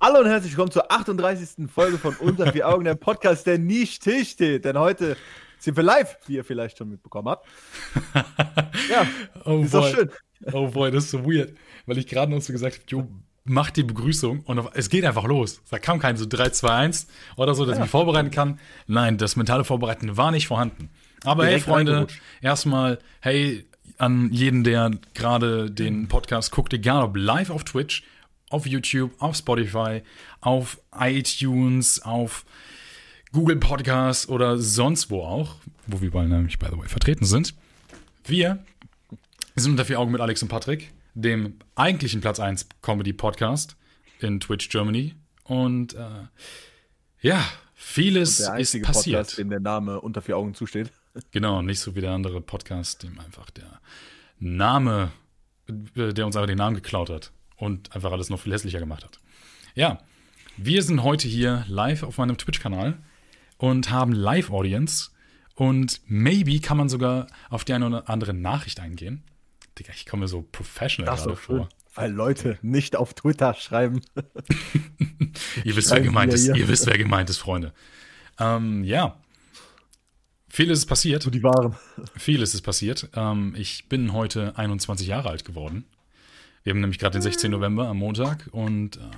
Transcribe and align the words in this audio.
Hallo 0.00 0.20
und 0.20 0.26
herzlich 0.26 0.52
willkommen 0.52 0.70
zur 0.70 0.90
38. 0.90 1.68
Folge 1.70 1.98
von 1.98 2.14
Unter 2.16 2.50
vier 2.50 2.66
Augen, 2.66 2.84
der 2.84 2.94
Podcast, 2.94 3.46
der 3.46 3.58
nie 3.58 3.86
stillsteht. 3.86 4.64
Denn 4.64 4.78
heute 4.78 5.18
sind 5.58 5.76
wir 5.76 5.82
live, 5.82 6.16
wie 6.26 6.36
ihr 6.36 6.44
vielleicht 6.44 6.78
schon 6.78 6.88
mitbekommen 6.88 7.28
habt. 7.28 7.46
Ja, 8.90 9.06
oh 9.44 9.62
ist 9.62 9.74
doch 9.74 9.88
schön. 9.88 10.10
Oh 10.52 10.68
boy, 10.68 10.90
das 10.90 11.04
ist 11.04 11.10
so 11.10 11.24
weird. 11.24 11.54
Weil 11.86 11.98
ich 11.98 12.06
gerade 12.06 12.32
noch 12.32 12.40
so 12.40 12.52
gesagt 12.52 12.76
habe, 12.76 12.84
jo, 12.88 13.08
mach 13.44 13.70
die 13.70 13.82
Begrüßung 13.82 14.40
und 14.40 14.66
es 14.74 14.88
geht 14.88 15.04
einfach 15.04 15.24
los. 15.24 15.60
Da 15.70 15.78
kam 15.78 15.98
kein 15.98 16.16
so 16.16 16.26
3, 16.26 16.50
2, 16.50 16.68
1 16.68 17.06
oder 17.36 17.54
so, 17.54 17.64
dass 17.64 17.72
ja. 17.72 17.80
ich 17.80 17.82
mich 17.82 17.90
vorbereiten 17.90 18.30
kann. 18.30 18.58
Nein, 18.86 19.18
das 19.18 19.36
mentale 19.36 19.64
Vorbereiten 19.64 20.16
war 20.16 20.30
nicht 20.30 20.46
vorhanden. 20.46 20.90
Aber 21.22 21.44
Direkt 21.44 21.66
hey, 21.66 21.72
Freunde, 21.72 22.06
erstmal, 22.40 22.98
hey, 23.20 23.66
an 23.98 24.30
jeden, 24.32 24.64
der 24.64 24.90
gerade 25.14 25.70
den 25.70 26.08
Podcast 26.08 26.50
guckt, 26.50 26.72
egal 26.72 27.04
ob 27.04 27.16
live 27.16 27.50
auf 27.50 27.64
Twitch, 27.64 28.02
auf 28.54 28.66
YouTube, 28.66 29.10
auf 29.18 29.34
Spotify, 29.34 30.02
auf 30.40 30.80
iTunes, 30.96 32.00
auf 32.02 32.44
Google 33.32 33.56
Podcasts 33.56 34.28
oder 34.28 34.58
sonst 34.58 35.10
wo 35.10 35.22
auch, 35.22 35.56
wo 35.88 36.00
wir 36.00 36.12
beide 36.12 36.28
nämlich, 36.28 36.60
by 36.60 36.66
the 36.70 36.78
way, 36.78 36.88
vertreten 36.88 37.24
sind. 37.24 37.52
Wir 38.24 38.64
sind 39.56 39.72
unter 39.72 39.84
vier 39.84 39.98
Augen 39.98 40.12
mit 40.12 40.20
Alex 40.20 40.40
und 40.40 40.50
Patrick, 40.50 40.92
dem 41.14 41.58
eigentlichen 41.74 42.20
Platz 42.20 42.38
1 42.38 42.68
Comedy 42.80 43.12
Podcast 43.12 43.76
in 44.20 44.38
Twitch 44.38 44.68
Germany. 44.68 45.16
Und 45.42 45.94
äh, 45.94 46.28
ja, 47.22 47.44
vieles 47.74 48.38
und 48.38 48.52
der 48.52 48.60
ist 48.60 48.82
passiert. 48.82 49.16
Podcast, 49.16 49.38
dem 49.38 49.50
der 49.50 49.60
Name 49.60 50.00
unter 50.00 50.22
vier 50.22 50.36
Augen 50.36 50.54
zusteht. 50.54 50.92
Genau, 51.32 51.60
nicht 51.60 51.80
so 51.80 51.96
wie 51.96 52.02
der 52.02 52.12
andere 52.12 52.40
Podcast, 52.40 53.02
dem 53.02 53.18
einfach 53.18 53.50
der 53.50 53.80
Name, 54.38 55.10
äh, 55.96 56.12
der 56.12 56.24
uns 56.24 56.36
einfach 56.36 56.46
den 56.46 56.58
Namen 56.58 56.76
geklaut 56.76 57.10
hat 57.10 57.32
und 57.64 57.94
einfach 57.94 58.12
alles 58.12 58.30
noch 58.30 58.40
viel 58.40 58.52
hässlicher 58.52 58.78
gemacht 58.78 59.04
hat. 59.04 59.20
Ja, 59.74 59.98
wir 60.56 60.82
sind 60.82 61.02
heute 61.02 61.26
hier 61.26 61.64
live 61.68 62.02
auf 62.02 62.18
meinem 62.18 62.36
Twitch-Kanal 62.36 62.98
und 63.56 63.90
haben 63.90 64.12
Live-Audience 64.12 65.10
und 65.54 66.00
maybe 66.06 66.60
kann 66.60 66.76
man 66.76 66.88
sogar 66.88 67.26
auf 67.48 67.64
die 67.64 67.72
eine 67.72 67.86
oder 67.86 68.08
andere 68.08 68.34
Nachricht 68.34 68.80
eingehen. 68.80 69.24
Digga, 69.78 69.92
ich 69.94 70.06
komme 70.06 70.22
mir 70.22 70.28
so 70.28 70.42
professional 70.42 71.16
gerade 71.16 71.36
vor. 71.36 71.68
Weil 71.94 72.12
Leute 72.12 72.58
nicht 72.62 72.96
auf 72.96 73.14
Twitter 73.14 73.54
schreiben. 73.54 74.00
ihr 75.64 75.76
wisst, 75.76 75.90
wer 75.90 76.00
gemeint 76.00 76.32
ist. 76.32 76.46
Ihr 76.46 76.68
wisst, 76.68 76.86
wer 76.86 76.98
gemeint 76.98 77.30
ist, 77.30 77.38
Freunde. 77.38 77.72
Ähm, 78.38 78.84
ja, 78.84 79.16
Vieles 80.54 80.78
ist 80.78 80.86
passiert. 80.86 81.24
So 81.24 81.30
die 81.30 81.42
waren. 81.42 81.74
Vieles 82.16 82.54
ist 82.54 82.62
passiert. 82.62 83.08
Ähm, 83.16 83.54
ich 83.56 83.88
bin 83.88 84.12
heute 84.12 84.56
21 84.56 85.08
Jahre 85.08 85.30
alt 85.30 85.44
geworden. 85.44 85.84
Wir 86.64 86.72
haben 86.72 86.80
nämlich 86.80 86.98
gerade 86.98 87.18
den 87.18 87.22
16. 87.22 87.50
November 87.50 87.88
am 87.88 87.98
Montag 87.98 88.48
und 88.50 88.96
äh, 88.96 89.00
ja. 89.00 89.10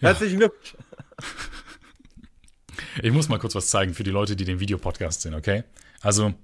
Herzlichen 0.00 0.38
Glückwunsch. 0.38 0.74
Ich 3.02 3.12
muss 3.12 3.28
mal 3.28 3.38
kurz 3.38 3.54
was 3.54 3.68
zeigen 3.68 3.94
für 3.94 4.02
die 4.02 4.10
Leute, 4.10 4.34
die 4.34 4.44
den 4.44 4.58
Videopodcast 4.58 5.22
sehen, 5.22 5.34
okay? 5.34 5.62
Also, 6.00 6.34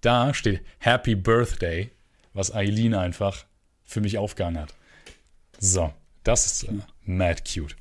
da 0.00 0.32
steht 0.32 0.62
Happy 0.78 1.14
Birthday, 1.14 1.90
was 2.32 2.54
Eileen 2.54 2.94
einfach 2.94 3.44
für 3.84 4.00
mich 4.00 4.16
aufgehangen 4.16 4.62
hat. 4.62 4.74
So, 5.58 5.92
das 6.24 6.46
ist 6.46 6.62
äh, 6.64 6.78
mad 7.04 7.42
cute. 7.42 7.76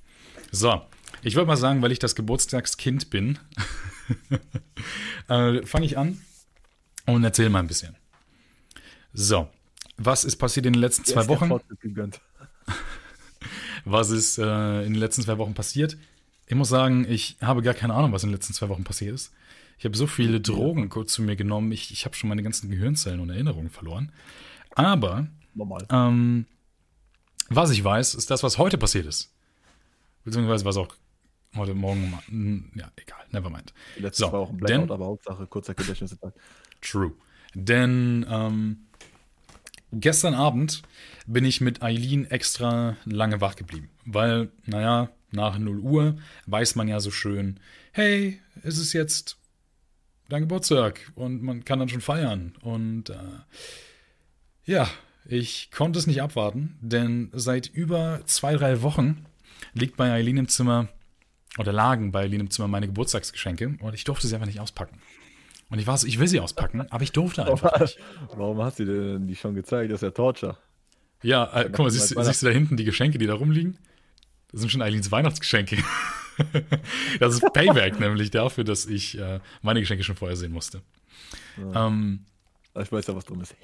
So, 0.51 0.81
ich 1.21 1.35
würde 1.35 1.47
mal 1.47 1.55
sagen, 1.55 1.81
weil 1.81 1.93
ich 1.93 1.99
das 1.99 2.15
Geburtstagskind 2.15 3.09
bin, 3.09 3.39
äh, 5.29 5.65
fange 5.65 5.85
ich 5.85 5.97
an 5.97 6.21
und 7.05 7.23
erzähle 7.23 7.49
mal 7.49 7.59
ein 7.59 7.67
bisschen. 7.67 7.95
So, 9.13 9.49
was 9.97 10.23
ist 10.23 10.37
passiert 10.37 10.65
in 10.65 10.73
den 10.73 10.81
letzten 10.81 11.05
zwei 11.05 11.27
Wochen? 11.27 11.49
was 13.85 14.09
ist 14.09 14.37
äh, 14.37 14.83
in 14.83 14.93
den 14.93 14.99
letzten 14.99 15.23
zwei 15.23 15.37
Wochen 15.37 15.53
passiert? 15.53 15.97
Ich 16.47 16.55
muss 16.55 16.69
sagen, 16.69 17.05
ich 17.09 17.37
habe 17.41 17.61
gar 17.61 17.73
keine 17.73 17.93
Ahnung, 17.93 18.13
was 18.13 18.23
in 18.23 18.29
den 18.29 18.35
letzten 18.35 18.53
zwei 18.53 18.69
Wochen 18.69 18.83
passiert 18.83 19.15
ist. 19.15 19.33
Ich 19.77 19.85
habe 19.85 19.95
so 19.95 20.07
viele 20.07 20.39
Drogen 20.41 20.89
kurz 20.89 21.13
zu 21.13 21.21
mir 21.21 21.35
genommen, 21.35 21.71
ich, 21.71 21.91
ich 21.91 22.05
habe 22.05 22.15
schon 22.15 22.29
meine 22.29 22.41
ganzen 22.41 22.71
Gehirnzellen 22.71 23.19
und 23.19 23.29
Erinnerungen 23.29 23.69
verloren. 23.69 24.11
Aber 24.75 25.27
ähm, 25.89 26.45
was 27.49 27.71
ich 27.71 27.83
weiß, 27.83 28.15
ist 28.15 28.31
das, 28.31 28.43
was 28.43 28.57
heute 28.57 28.77
passiert 28.77 29.05
ist. 29.05 29.33
Beziehungsweise 30.23 30.65
was 30.65 30.77
auch 30.77 30.89
Heute 31.55 31.73
Morgen, 31.73 32.13
hm, 32.27 32.71
ja, 32.75 32.91
egal, 32.97 33.25
never 33.31 33.49
mind. 33.49 33.73
Letztes 33.97 34.25
so, 34.25 34.31
war 34.31 34.41
auch 34.41 34.49
ein 34.49 34.57
Blackout, 34.57 34.83
denn, 34.83 34.91
aber 34.91 35.05
Hauptsache 35.05 35.47
kurzer 35.47 35.73
Gedächtnisattack. 35.73 36.33
True. 36.81 37.13
Denn 37.55 38.25
ähm, 38.29 38.86
gestern 39.91 40.33
Abend 40.33 40.81
bin 41.25 41.45
ich 41.45 41.61
mit 41.61 41.81
Eileen 41.81 42.29
extra 42.29 42.97
lange 43.05 43.41
wach 43.41 43.55
geblieben. 43.55 43.89
Weil, 44.05 44.49
naja, 44.65 45.09
nach 45.31 45.57
0 45.57 45.79
Uhr 45.79 46.17
weiß 46.45 46.75
man 46.75 46.87
ja 46.87 46.99
so 46.99 47.11
schön, 47.11 47.59
hey, 47.91 48.39
es 48.63 48.77
ist 48.77 48.93
jetzt 48.93 49.37
dein 50.29 50.43
Geburtstag 50.43 51.11
und 51.15 51.41
man 51.41 51.65
kann 51.65 51.79
dann 51.79 51.89
schon 51.89 52.01
feiern. 52.01 52.55
Und 52.61 53.09
äh, 53.09 53.15
ja, 54.65 54.89
ich 55.25 55.71
konnte 55.71 55.99
es 55.99 56.07
nicht 56.07 56.21
abwarten, 56.21 56.77
denn 56.81 57.29
seit 57.33 57.67
über 57.67 58.21
zwei, 58.25 58.55
drei 58.55 58.81
Wochen 58.81 59.25
liegt 59.73 59.97
bei 59.97 60.11
Eileen 60.11 60.37
im 60.37 60.47
Zimmer 60.47 60.87
oder 61.57 61.73
lagen 61.73 62.11
bei 62.11 62.27
Lin 62.27 62.41
im 62.41 62.49
Zimmer 62.49 62.67
meine 62.67 62.87
Geburtstagsgeschenke 62.87 63.77
und 63.79 63.93
ich 63.93 64.03
durfte 64.03 64.27
sie 64.27 64.35
einfach 64.35 64.47
nicht 64.47 64.59
auspacken. 64.59 64.99
Und 65.69 65.79
ich 65.79 65.87
war 65.87 65.97
so, 65.97 66.07
ich 66.07 66.19
will 66.19 66.27
sie 66.27 66.39
auspacken, 66.39 66.81
aber 66.89 67.03
ich 67.03 67.11
durfte 67.11 67.45
einfach 67.51 67.79
nicht. 67.79 67.99
Warum 68.35 68.61
hast 68.61 68.79
du 68.79 68.85
dir 68.85 69.19
die 69.19 69.35
schon 69.35 69.55
gezeigt? 69.55 69.91
Das 69.91 69.97
ist 69.97 70.03
ja 70.03 70.11
Torture. 70.11 70.57
Ja, 71.23 71.51
äh, 71.53 71.65
guck 71.65 71.79
mal, 71.79 71.91
siehst, 71.91 72.09
siehst, 72.09 72.41
du 72.41 72.45
da 72.45 72.51
hinten 72.51 72.77
die 72.77 72.83
Geschenke, 72.83 73.17
die 73.17 73.25
da 73.25 73.33
rumliegen? 73.33 73.77
Das 74.51 74.61
sind 74.61 74.69
schon 74.69 74.81
Eileens 74.81 75.11
Weihnachtsgeschenke. 75.11 75.77
das 77.19 77.33
ist 77.33 77.53
Payback 77.53 77.99
nämlich 77.99 78.31
dafür, 78.31 78.63
dass 78.63 78.85
ich 78.85 79.17
äh, 79.17 79.39
meine 79.61 79.79
Geschenke 79.79 80.03
schon 80.03 80.15
vorher 80.15 80.37
sehen 80.37 80.51
musste. 80.51 80.81
Ja. 81.57 81.87
Ähm, 81.87 82.25
ich 82.79 82.91
weiß 82.91 83.07
ja, 83.07 83.15
was 83.15 83.25
drin 83.25 83.41
ist. 83.41 83.55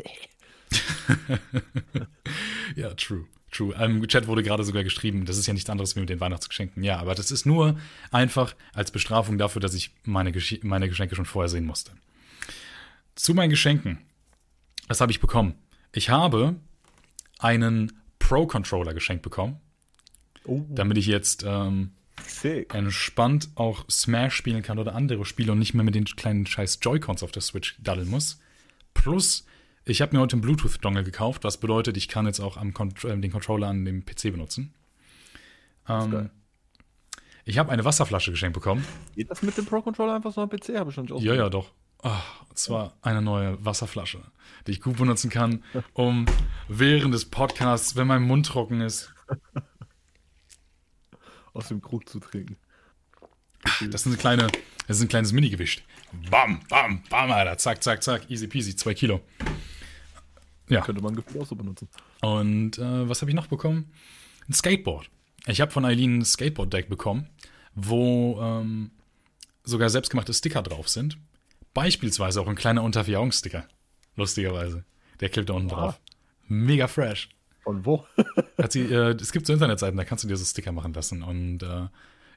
ja, 2.75 2.94
true. 2.96 3.28
True. 3.53 3.75
Im 3.75 4.06
Chat 4.08 4.25
wurde 4.25 4.41
gerade 4.41 4.64
sogar 4.64 4.84
geschrieben, 4.84 5.25
das 5.25 5.38
ist 5.38 5.46
ja 5.46 5.53
nichts 5.53 5.69
anderes 5.69 5.96
wie 5.96 6.00
mit 6.00 6.09
den 6.09 6.19
Weihnachtsgeschenken. 6.19 6.84
Ja, 6.84 6.97
aber 6.97 7.14
das 7.14 7.30
ist 7.30 7.46
nur 7.46 7.78
einfach 8.12 8.56
als 8.74 8.90
Bestrafung 8.90 9.38
dafür, 9.38 9.62
dass 9.62 9.75
ich 9.75 9.91
meine, 10.03 10.31
Gesch 10.31 10.59
meine 10.64 10.90
Geschenke 10.90 11.16
schon 11.16 11.25
vorher 11.25 11.50
sehen 11.50 11.66
musste. 11.66 11.91
Zu 13.16 13.36
meinen 13.36 13.52
Geschenken. 13.52 14.00
Was 14.88 15.02
habe 15.02 15.12
ich 15.12 15.19
bekommen? 15.19 15.53
Ich 15.91 16.09
habe 16.09 16.56
einen 17.38 17.94
Pro-Controller 18.18 18.96
geschenkt 18.96 19.22
bekommen. 19.22 19.59
Oh. 20.46 20.66
Damit 20.70 20.97
ich 20.97 21.06
jetzt 21.06 21.46
ähm, 21.47 21.91
entspannt 22.74 23.50
auch 23.53 23.85
Smash 23.90 24.35
spielen 24.35 24.64
kann 24.64 24.80
oder 24.80 24.96
andere 24.96 25.25
Spiele 25.25 25.52
und 25.52 25.59
nicht 25.59 25.75
mehr 25.75 25.84
mit 25.84 25.94
den 25.94 26.06
kleinen 26.06 26.47
scheiß 26.47 26.80
Joy-Cons 26.81 27.22
auf 27.22 27.31
der 27.31 27.44
Switch 27.44 27.75
daddeln 27.80 28.09
muss. 28.09 28.40
Plus 28.96 29.46
ich 29.86 30.02
habe 30.02 30.16
mir 30.16 30.22
heute 30.22 30.34
einen 30.34 30.42
Bluetooth-Dongle 30.42 31.04
gekauft, 31.04 31.44
was 31.44 31.58
bedeutet, 31.58 31.98
ich 31.98 32.08
kann 32.08 32.26
jetzt 32.26 32.40
auch 32.40 32.58
am 32.58 32.74
Kont 32.74 33.04
äh, 33.04 33.18
den 33.18 33.32
Controller 33.32 33.68
an 33.68 33.86
dem 33.86 34.06
PC 34.06 34.32
benutzen. 34.32 34.74
Ähm, 35.88 36.30
ich 37.46 37.58
habe 37.58 37.72
eine 37.72 37.84
Wasserflasche 37.84 38.32
geschenkt 38.32 38.54
bekommen. 38.54 38.86
Geht 39.16 39.30
das 39.30 39.42
mit 39.42 39.58
dem 39.58 39.66
Pro-Controller 39.66 40.16
einfach 40.16 40.32
so 40.32 40.42
am 40.42 40.50
PC? 40.50 40.76
Habe 40.76 40.90
ich 40.90 40.96
schon 40.96 41.06
nicht 41.06 41.22
Ja, 41.22 41.34
ja, 41.34 41.50
doch. 41.50 41.72
Oh, 42.02 42.10
und 42.50 42.58
zwar 42.58 42.98
eine 43.02 43.22
neue 43.22 43.64
Wasserflasche, 43.64 44.22
die 44.68 44.72
ich 44.72 44.82
gut 44.82 44.98
benutzen 44.98 45.30
kann, 45.30 45.64
um 45.94 46.26
während 46.68 47.14
des 47.14 47.26
Podcasts, 47.26 47.96
wenn 47.96 48.08
mein 48.08 48.24
Mund 48.24 48.46
trocken 48.46 48.82
ist, 48.82 49.14
aus 51.54 51.70
dem 51.70 51.82
Krug 51.82 52.08
zu 52.10 52.20
trinken. 52.20 52.58
Das 53.64 54.02
ist, 54.02 54.08
eine 54.08 54.18
kleine, 54.18 54.48
das 54.88 54.98
ist 54.98 55.04
ein 55.04 55.08
kleines 55.08 55.32
Mini-Gewicht. 55.32 55.84
Bam, 56.30 56.60
bam, 56.68 57.02
bam, 57.10 57.32
Alter. 57.32 57.58
Zack, 57.58 57.82
zack, 57.82 58.04
zack. 58.04 58.30
Easy 58.30 58.48
peasy. 58.48 58.76
Zwei 58.76 58.94
Kilo. 58.94 59.22
Ja. 60.73 60.81
Könnte 60.81 61.01
man 61.01 61.16
gefühlt 61.16 61.44
auch 61.44 61.47
so 61.47 61.56
benutzen. 61.56 61.88
Und 62.22 62.78
äh, 62.78 63.09
was 63.09 63.22
habe 63.22 63.31
ich 63.31 63.35
noch 63.35 63.47
bekommen? 63.47 63.91
Ein 64.47 64.53
Skateboard. 64.53 65.09
Ich 65.47 65.61
habe 65.61 65.72
von 65.72 65.85
Eileen 65.85 66.20
ein 66.20 66.25
Skateboard-Deck 66.25 66.90
bekommen, 66.90 67.28
wo 67.75 68.40
ähm, 68.41 68.91
sogar 69.64 69.90
selbstgemachte 69.90 70.34
Sticker 70.34 70.61
drauf 70.61 70.90
sind. 70.90 71.17
Beispielsweise 71.73 72.41
auch 72.41 72.47
ein 72.47 72.55
kleiner 72.55 72.84
Untervier-Augen-Sticker. 72.84 73.66
Lustigerweise. 74.16 74.84
Der 75.20 75.29
klebt 75.29 75.49
da 75.49 75.53
unten 75.53 75.72
Aha. 75.72 75.81
drauf. 75.81 75.99
Mega 76.47 76.87
fresh. 76.87 77.29
Und 77.66 77.85
wo? 77.85 78.05
hat 78.58 78.72
sie, 78.72 78.81
äh, 78.81 79.16
es 79.19 79.31
gibt 79.31 79.47
so 79.47 79.53
Internetseiten, 79.53 79.97
da 79.97 80.03
kannst 80.03 80.23
du 80.23 80.28
dir 80.28 80.37
so 80.37 80.46
Sticker 80.46 80.72
machen 80.72 80.93
lassen. 80.93 81.23
Und 81.23 81.64
äh, 81.64 81.87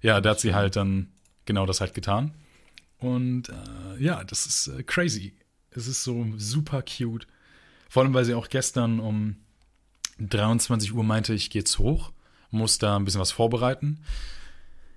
ja, 0.03 0.21
da 0.21 0.31
hat 0.31 0.41
sie 0.41 0.55
halt 0.55 0.77
dann 0.77 1.13
genau 1.45 1.67
das 1.67 1.81
halt 1.81 1.95
getan. 1.95 2.33
Und 2.99 3.49
äh, 3.49 4.03
ja, 4.03 4.25
das 4.25 4.47
ist 4.47 4.69
äh, 4.69 4.83
crazy. 4.83 5.35
Es 5.71 5.87
ist 5.87 6.03
so 6.03 6.27
super 6.37 6.83
cute. 6.83 7.27
Vor 7.89 8.03
allem, 8.03 8.15
weil 8.15 8.25
sie 8.25 8.35
auch 8.35 8.49
gestern 8.49 9.01
um 9.01 9.37
23 10.19 10.93
Uhr 10.95 11.05
meinte, 11.05 11.35
ich 11.35 11.51
gehe 11.51 11.61
jetzt 11.61 11.79
hoch, 11.79 12.13
muss 12.51 12.79
da 12.79 12.97
ein 12.97 13.05
bisschen 13.05 13.21
was 13.21 13.33
vorbereiten. 13.33 14.01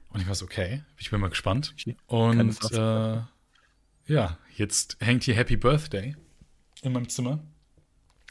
Und 0.09 0.21
ich 0.21 0.27
war 0.27 0.35
so, 0.35 0.45
okay, 0.45 0.83
ich 0.97 1.11
bin 1.11 1.19
mal 1.19 1.29
gespannt. 1.29 1.75
Und 2.07 2.71
äh, 2.71 3.21
ja, 4.07 4.37
jetzt 4.55 4.97
hängt 4.99 5.23
hier 5.23 5.35
Happy 5.35 5.55
Birthday 5.55 6.15
in 6.81 6.93
meinem 6.93 7.09
Zimmer. 7.09 7.39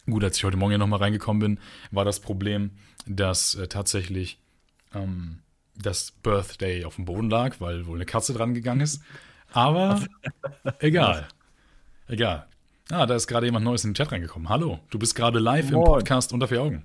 Gut, 0.07 0.25
als 0.25 0.39
ich 0.39 0.45
heute 0.45 0.57
Morgen 0.57 0.73
ja 0.73 0.79
nochmal 0.79 1.01
reingekommen 1.01 1.41
bin, 1.41 1.61
war 1.91 2.05
das 2.05 2.21
Problem, 2.21 2.71
dass 3.07 3.55
äh, 3.55 3.69
tatsächlich 3.69 4.41
ähm, 4.95 5.41
das 5.77 6.11
Birthday 6.11 6.85
auf 6.85 6.97
dem 6.97 7.05
Boden 7.05 7.31
lag, 7.31 7.61
weil 7.61 7.87
wohl 7.87 7.99
eine 7.99 8.07
Katze 8.07 8.33
dran 8.33 8.55
gegangen 8.55 8.81
ist. 8.81 9.03
Aber 9.53 10.03
egal. 10.81 11.29
Egal. 12.09 12.47
Ah, 12.91 13.05
da 13.05 13.15
ist 13.15 13.27
gerade 13.27 13.45
jemand 13.45 13.67
Neues 13.67 13.85
in 13.85 13.91
den 13.91 13.95
Chat 13.97 14.11
reingekommen. 14.13 14.49
Hallo, 14.49 14.81
du 14.89 14.99
bist 14.99 15.15
gerade 15.15 15.39
live 15.39 15.71
Moin. 15.71 15.83
im 15.83 15.85
Podcast 15.85 16.33
unter 16.33 16.49
vier 16.49 16.63
Augen. 16.63 16.85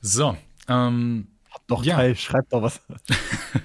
So, 0.00 0.36
ähm. 0.68 1.28
Doch, 1.66 1.84
ja. 1.84 1.96
Teil, 1.96 2.14
schreib 2.14 2.48
doch 2.50 2.62
was. 2.62 2.80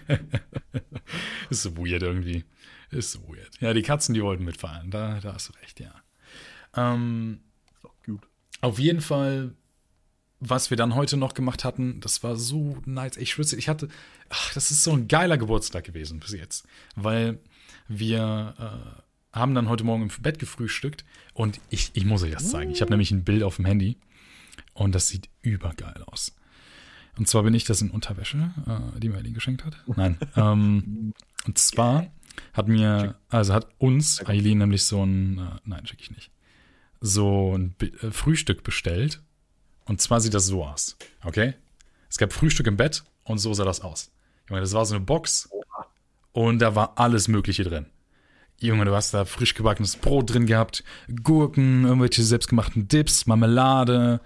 ist 1.51 1.61
so 1.61 1.77
weird 1.77 2.01
irgendwie. 2.01 2.45
Ist 2.89 3.11
so 3.11 3.19
weird. 3.27 3.51
Ja, 3.59 3.73
die 3.73 3.83
Katzen, 3.83 4.15
die 4.15 4.23
wollten 4.23 4.43
mitfahren. 4.43 4.89
Da, 4.89 5.19
da 5.19 5.33
hast 5.33 5.49
du 5.49 5.53
recht, 5.59 5.79
ja. 5.79 5.93
Ähm, 6.75 7.41
gut. 8.03 8.21
Auf 8.61 8.79
jeden 8.79 9.01
Fall, 9.01 9.53
was 10.39 10.71
wir 10.71 10.77
dann 10.77 10.95
heute 10.95 11.17
noch 11.17 11.35
gemacht 11.35 11.63
hatten, 11.63 11.99
das 11.99 12.23
war 12.23 12.35
so 12.35 12.77
nice. 12.85 13.17
Ich 13.17 13.31
schwitze, 13.31 13.57
ich 13.57 13.69
hatte, 13.69 13.89
ach, 14.29 14.53
das 14.55 14.71
ist 14.71 14.83
so 14.83 14.93
ein 14.93 15.07
geiler 15.07 15.37
Geburtstag 15.37 15.83
gewesen 15.83 16.19
bis 16.19 16.31
jetzt. 16.31 16.65
Weil 16.95 17.39
wir 17.87 18.55
äh, 18.57 19.01
haben 19.33 19.55
dann 19.55 19.69
heute 19.69 19.83
Morgen 19.83 20.03
im 20.03 20.09
Bett 20.21 20.39
gefrühstückt 20.39 21.05
und 21.33 21.59
ich, 21.69 21.91
ich 21.93 22.05
muss 22.05 22.23
euch 22.23 22.31
das 22.31 22.49
zeigen. 22.49 22.71
Ich 22.71 22.81
habe 22.81 22.91
nämlich 22.91 23.11
ein 23.11 23.23
Bild 23.23 23.43
auf 23.43 23.55
dem 23.55 23.65
Handy 23.65 23.97
und 24.73 24.93
das 24.93 25.07
sieht 25.07 25.29
übergeil 25.41 26.03
aus. 26.05 26.35
Und 27.17 27.27
zwar 27.27 27.43
bin 27.43 27.53
ich 27.53 27.63
das 27.63 27.81
in 27.81 27.91
Unterwäsche, 27.91 28.51
äh, 28.67 28.99
die 28.99 29.09
mir 29.09 29.17
Eileen 29.17 29.33
geschenkt 29.33 29.65
hat. 29.65 29.77
Nein. 29.95 30.17
ähm, 30.35 31.13
und 31.45 31.57
zwar 31.57 32.07
hat 32.53 32.67
mir, 32.67 33.15
also 33.29 33.53
hat 33.53 33.67
uns 33.77 34.25
Eileen 34.25 34.59
nämlich 34.59 34.83
so 34.83 35.03
ein, 35.03 35.37
äh, 35.37 35.59
nein, 35.65 35.85
schicke 35.85 36.03
ich 36.03 36.11
nicht, 36.11 36.31
so 36.99 37.55
ein 37.57 37.75
Be 37.77 37.87
äh, 38.01 38.11
Frühstück 38.11 38.63
bestellt. 38.63 39.21
Und 39.85 40.01
zwar 40.01 40.21
sieht 40.21 40.33
das 40.33 40.45
so 40.45 40.63
aus. 40.63 40.97
Okay? 41.23 41.55
Es 42.09 42.17
gab 42.17 42.33
Frühstück 42.33 42.67
im 42.67 42.77
Bett 42.77 43.03
und 43.23 43.39
so 43.39 43.53
sah 43.53 43.65
das 43.65 43.81
aus. 43.81 44.11
Junge, 44.49 44.61
das 44.61 44.73
war 44.73 44.85
so 44.85 44.95
eine 44.95 45.03
Box 45.03 45.49
und 46.31 46.59
da 46.59 46.75
war 46.75 46.97
alles 46.97 47.27
Mögliche 47.27 47.63
drin. 47.63 47.87
Junge, 48.67 48.85
du 48.85 48.93
hast 48.93 49.15
da 49.15 49.25
frisch 49.25 49.55
gebackenes 49.55 49.95
Brot 49.95 50.31
drin 50.31 50.45
gehabt, 50.45 50.83
Gurken, 51.23 51.83
irgendwelche 51.83 52.21
selbstgemachten 52.21 52.87
Dips, 52.87 53.25
Marmelade, 53.25 54.21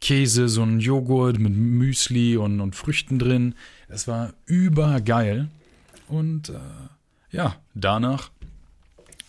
Käse, 0.00 0.48
so 0.48 0.62
ein 0.62 0.78
Joghurt 0.78 1.40
mit 1.40 1.52
Müsli 1.52 2.36
und, 2.36 2.60
und 2.60 2.76
Früchten 2.76 3.18
drin. 3.18 3.56
Es 3.88 4.06
war 4.06 4.32
übergeil. 4.46 5.48
Und 6.06 6.50
äh, 6.50 6.60
ja, 7.32 7.56
danach 7.74 8.30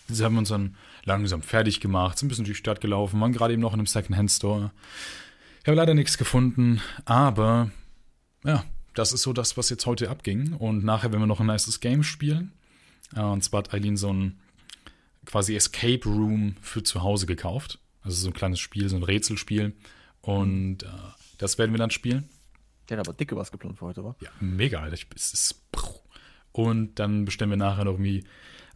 haben 0.09 0.35
wir 0.35 0.39
uns 0.39 0.49
dann 0.49 0.75
langsam 1.05 1.41
fertig 1.41 1.79
gemacht, 1.79 2.19
sind 2.19 2.27
ein 2.27 2.29
bisschen 2.29 2.45
durch 2.45 2.57
die 2.57 2.61
Stadt 2.61 2.81
gelaufen, 2.81 3.19
waren 3.19 3.33
gerade 3.33 3.53
eben 3.53 3.63
noch 3.63 3.73
in 3.73 3.79
einem 3.79 3.87
Secondhand-Store. 3.87 4.71
Ich 5.61 5.67
habe 5.67 5.75
leider 5.75 5.95
nichts 5.95 6.19
gefunden, 6.19 6.81
aber 7.05 7.71
ja, 8.43 8.63
das 8.93 9.11
ist 9.11 9.23
so 9.23 9.33
das, 9.33 9.57
was 9.57 9.71
jetzt 9.71 9.87
heute 9.87 10.11
abging. 10.11 10.53
Und 10.53 10.83
nachher 10.83 11.11
werden 11.11 11.23
wir 11.23 11.27
noch 11.27 11.39
ein 11.39 11.47
nices 11.47 11.79
Game 11.79 12.03
spielen. 12.03 12.51
Äh, 13.15 13.21
und 13.21 13.43
zwar 13.43 13.63
hat 13.63 13.73
Eileen 13.73 13.97
so 13.97 14.13
ein 14.13 14.37
quasi 15.25 15.56
Escape 15.56 16.03
Room 16.06 16.56
für 16.62 16.83
zu 16.83 17.01
Hause 17.03 17.25
gekauft. 17.25 17.79
Also 18.01 18.18
so 18.18 18.29
ein 18.29 18.33
kleines 18.33 18.59
Spiel, 18.59 18.89
so 18.89 18.95
ein 18.95 19.03
Rätselspiel. 19.03 19.75
Und 20.21 20.83
äh, 20.83 20.88
das 21.38 21.57
werden 21.57 21.71
wir 21.71 21.77
dann 21.77 21.91
spielen. 21.91 22.29
Der 22.89 22.97
hat 22.97 23.07
aber 23.07 23.15
dicke 23.15 23.35
was 23.35 23.51
geplant 23.51 23.77
für 23.77 23.85
heute, 23.85 24.03
wa? 24.03 24.15
Ja, 24.19 24.29
mega, 24.39 24.81
Alter. 24.81 24.97
Es 25.15 25.33
ist. 25.33 25.62
Und 26.51 26.95
dann 27.00 27.23
bestellen 27.23 27.50
wir 27.50 27.57
nachher 27.57 27.85
noch 27.85 27.94
irgendwie 27.94 28.25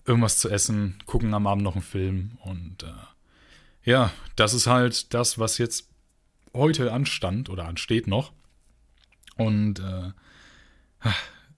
irgendwas 0.06 0.40
zu 0.40 0.50
essen, 0.50 0.98
gucken 1.06 1.34
am 1.34 1.48
Abend 1.48 1.64
noch 1.64 1.76
einen 1.76 1.84
Film. 1.84 2.38
Und 2.44 2.84
äh, 2.84 2.94
ja, 3.84 4.12
das 4.36 4.54
ist 4.54 4.68
halt 4.68 5.14
das, 5.14 5.38
was 5.40 5.58
jetzt 5.58 5.90
heute 6.54 6.94
anstand 6.94 7.50
oder 7.50 7.66
ansteht 7.66 8.08
noch. 8.08 8.32
Und 9.36 9.80
äh, 9.80 10.12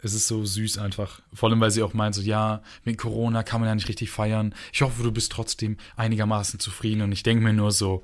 es 0.07 0.13
ist 0.13 0.27
so 0.27 0.44
süß 0.44 0.80
einfach. 0.80 1.21
Vor 1.33 1.50
allem, 1.50 1.59
weil 1.59 1.71
sie 1.71 1.83
auch 1.83 1.94
meint, 1.94 2.15
so, 2.15 2.21
ja, 2.21 2.62
mit 2.83 2.98
Corona 2.98 3.44
kann 3.44 3.62
man 3.62 3.69
ja 3.69 3.75
nicht 3.75 3.89
richtig 3.89 4.09
feiern. 4.09 4.56
Ich 4.74 4.81
hoffe, 4.81 5.04
du 5.04 5.12
bist 5.12 5.31
trotzdem 5.31 5.77
einigermaßen 5.95 6.59
zufrieden. 6.59 7.01
Und 7.01 7.12
ich 7.12 7.24
denke 7.24 7.44
mir 7.44 7.54
nur 7.54 7.71
so, 7.71 8.04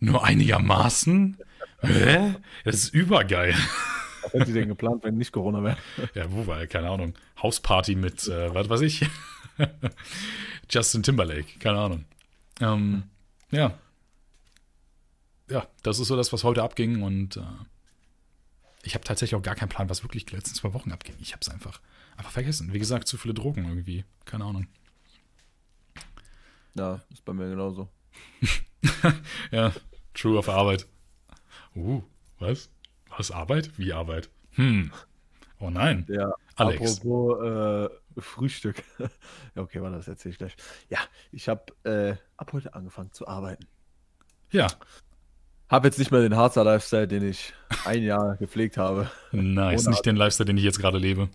nur 0.00 0.24
einigermaßen? 0.24 1.38
Hä? 1.80 2.34
Das 2.64 2.76
ist 2.76 2.94
übergeil. 2.94 3.54
Was 4.22 4.32
hätte 4.32 4.46
sie 4.46 4.52
denn 4.54 4.68
geplant, 4.68 5.02
wenn 5.04 5.16
nicht 5.16 5.32
Corona 5.32 5.62
wäre? 5.62 5.76
Ja, 6.14 6.30
wo 6.30 6.46
war, 6.46 6.66
keine 6.66 6.90
Ahnung. 6.90 7.14
Hausparty 7.42 7.94
mit, 7.94 8.28
äh, 8.28 8.54
was 8.54 8.68
weiß 8.68 8.80
ich? 8.82 9.06
Justin 10.70 11.02
Timberlake, 11.02 11.58
keine 11.58 11.78
Ahnung. 11.78 12.04
Ähm, 12.60 13.04
ja. 13.50 13.78
Ja, 15.48 15.66
das 15.82 15.98
ist 15.98 16.08
so 16.08 16.16
das, 16.16 16.32
was 16.32 16.44
heute 16.44 16.62
abging 16.62 17.02
und 17.02 17.38
äh, 17.38 17.42
ich 18.82 18.94
habe 18.94 19.04
tatsächlich 19.04 19.38
auch 19.38 19.42
gar 19.42 19.54
keinen 19.54 19.68
Plan, 19.68 19.90
was 19.90 20.02
wirklich 20.02 20.26
die 20.26 20.36
letzten 20.36 20.54
zwei 20.54 20.72
Wochen 20.72 20.92
abging. 20.92 21.16
Ich 21.20 21.32
habe 21.32 21.40
es 21.40 21.48
einfach, 21.48 21.80
einfach 22.16 22.30
vergessen. 22.30 22.72
Wie 22.72 22.78
gesagt, 22.78 23.08
zu 23.08 23.16
viele 23.16 23.34
Drogen 23.34 23.64
irgendwie. 23.64 24.04
Keine 24.24 24.44
Ahnung. 24.44 24.66
Ja, 26.74 27.00
ist 27.10 27.24
bei 27.24 27.32
mir 27.32 27.48
genauso. 27.48 27.88
ja, 29.50 29.72
true 30.14 30.38
auf 30.38 30.48
Arbeit. 30.48 30.86
Uh, 31.74 32.02
was? 32.38 32.70
Was 33.16 33.30
Arbeit? 33.30 33.76
Wie 33.78 33.92
Arbeit? 33.92 34.30
Hm. 34.52 34.92
Oh 35.60 35.70
nein. 35.70 36.06
Ja, 36.08 36.32
Alex. 36.54 36.98
Apropos 36.98 37.90
äh, 38.16 38.20
Frühstück. 38.20 38.82
ja, 38.98 39.08
okay, 39.62 39.82
war 39.82 39.90
das 39.90 40.06
erzähle 40.06 40.32
ich 40.32 40.38
gleich. 40.38 40.56
Ja, 40.88 41.00
ich 41.32 41.48
habe 41.48 41.72
äh, 41.84 42.16
ab 42.36 42.52
heute 42.52 42.74
angefangen 42.74 43.12
zu 43.12 43.26
arbeiten. 43.26 43.66
Ja. 44.50 44.68
Habe 45.68 45.86
jetzt 45.88 45.98
nicht 45.98 46.10
mehr 46.10 46.22
den 46.22 46.34
Harzer 46.34 46.64
Lifestyle, 46.64 47.06
den 47.06 47.28
ich 47.28 47.52
ein 47.84 48.02
Jahr 48.02 48.36
gepflegt 48.36 48.78
habe. 48.78 49.10
Nice, 49.32 49.86
nicht 49.86 50.06
den 50.06 50.16
Lifestyle, 50.16 50.46
den 50.46 50.56
ich 50.56 50.64
jetzt 50.64 50.80
gerade 50.80 50.96
lebe. 50.96 51.28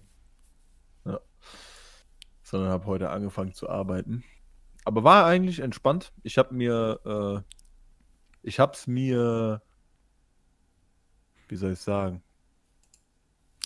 Ja. 1.06 1.20
Sondern 2.42 2.72
habe 2.72 2.86
heute 2.88 3.12
angefangen 3.12 3.54
zu 3.54 3.70
arbeiten. 3.70 4.24
Aber 4.86 5.04
war 5.04 5.28
eigentlich 5.28 5.60
entspannt. 5.60 6.12
Ich 6.24 6.40
habe 6.40 6.56
mir, 6.56 7.00
äh, 7.06 7.56
ich 8.42 8.60
habe 8.60 8.74
es 8.74 8.88
mir, 8.88 9.62
wie 11.48 11.56
soll 11.56 11.74
ich 11.74 11.80
sagen? 11.80 12.24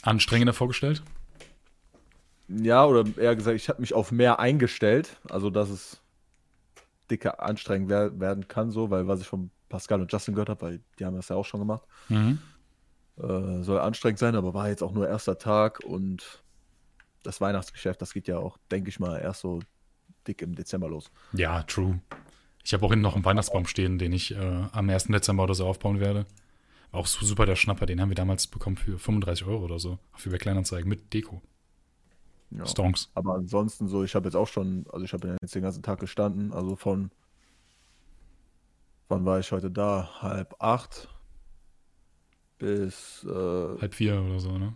Anstrengender 0.03 0.53
vorgestellt? 0.53 1.01
Ja, 2.49 2.85
oder 2.85 3.05
eher 3.17 3.35
gesagt, 3.37 3.55
ich 3.55 3.69
habe 3.69 3.79
mich 3.79 3.93
auf 3.93 4.11
mehr 4.11 4.39
eingestellt. 4.39 5.17
Also, 5.29 5.49
dass 5.49 5.69
es 5.69 6.01
dicker 7.09 7.41
anstrengend 7.41 7.89
wer 7.89 8.19
werden 8.19 8.49
kann, 8.49 8.69
so, 8.69 8.89
weil 8.89 9.07
was 9.07 9.21
ich 9.21 9.27
von 9.27 9.49
Pascal 9.69 10.01
und 10.01 10.11
Justin 10.11 10.33
gehört 10.33 10.49
habe, 10.49 10.61
weil 10.61 10.79
die 10.99 11.05
haben 11.05 11.15
das 11.15 11.29
ja 11.29 11.35
auch 11.35 11.45
schon 11.45 11.59
gemacht. 11.59 11.83
Mhm. 12.09 12.39
Äh, 13.17 13.63
soll 13.63 13.79
anstrengend 13.79 14.19
sein, 14.19 14.35
aber 14.35 14.53
war 14.53 14.69
jetzt 14.69 14.83
auch 14.83 14.91
nur 14.91 15.07
erster 15.07 15.37
Tag 15.37 15.79
und 15.83 16.43
das 17.23 17.41
Weihnachtsgeschäft, 17.41 18.01
das 18.01 18.13
geht 18.13 18.27
ja 18.27 18.37
auch, 18.37 18.57
denke 18.71 18.89
ich 18.89 18.99
mal, 18.99 19.19
erst 19.19 19.41
so 19.41 19.59
dick 20.27 20.41
im 20.41 20.55
Dezember 20.55 20.87
los. 20.87 21.11
Ja, 21.33 21.63
true. 21.63 21.99
Ich 22.63 22.73
habe 22.73 22.85
auch 22.85 22.89
hinten 22.89 23.03
noch 23.03 23.15
einen 23.15 23.25
Weihnachtsbaum 23.25 23.65
stehen, 23.65 23.97
den 23.97 24.11
ich 24.11 24.35
äh, 24.35 24.65
am 24.71 24.89
1. 24.89 25.05
Dezember 25.05 25.43
oder 25.43 25.55
so 25.55 25.65
aufbauen 25.65 25.99
werde. 25.99 26.25
War 26.91 27.01
auch 27.01 27.07
super 27.07 27.45
der 27.45 27.55
Schnapper, 27.55 27.85
den 27.85 28.01
haben 28.01 28.09
wir 28.09 28.15
damals 28.15 28.47
bekommen 28.47 28.77
für 28.77 28.97
35 28.97 29.45
Euro 29.47 29.63
oder 29.63 29.79
so. 29.79 29.99
Auf 30.13 30.25
eBay 30.25 30.39
Kleinanzeigen 30.39 30.87
mit 30.87 31.13
Deko. 31.13 31.41
Ja, 32.51 32.65
Stonks. 32.65 33.09
Aber 33.13 33.35
ansonsten 33.35 33.87
so, 33.87 34.03
ich 34.03 34.15
habe 34.15 34.25
jetzt 34.25 34.35
auch 34.35 34.47
schon, 34.47 34.85
also 34.91 35.03
ich 35.03 35.13
habe 35.13 35.37
jetzt 35.41 35.53
den 35.53 35.63
ganzen 35.63 35.83
Tag 35.83 35.99
gestanden, 35.99 36.53
also 36.53 36.75
von, 36.75 37.11
wann 39.07 39.25
war 39.25 39.39
ich 39.39 39.51
heute 39.51 39.71
da? 39.71 40.09
Halb 40.21 40.55
acht 40.59 41.07
bis 42.57 43.23
äh, 43.23 43.79
halb 43.79 43.93
vier 43.93 44.21
oder 44.21 44.39
so, 44.39 44.57
ne? 44.57 44.75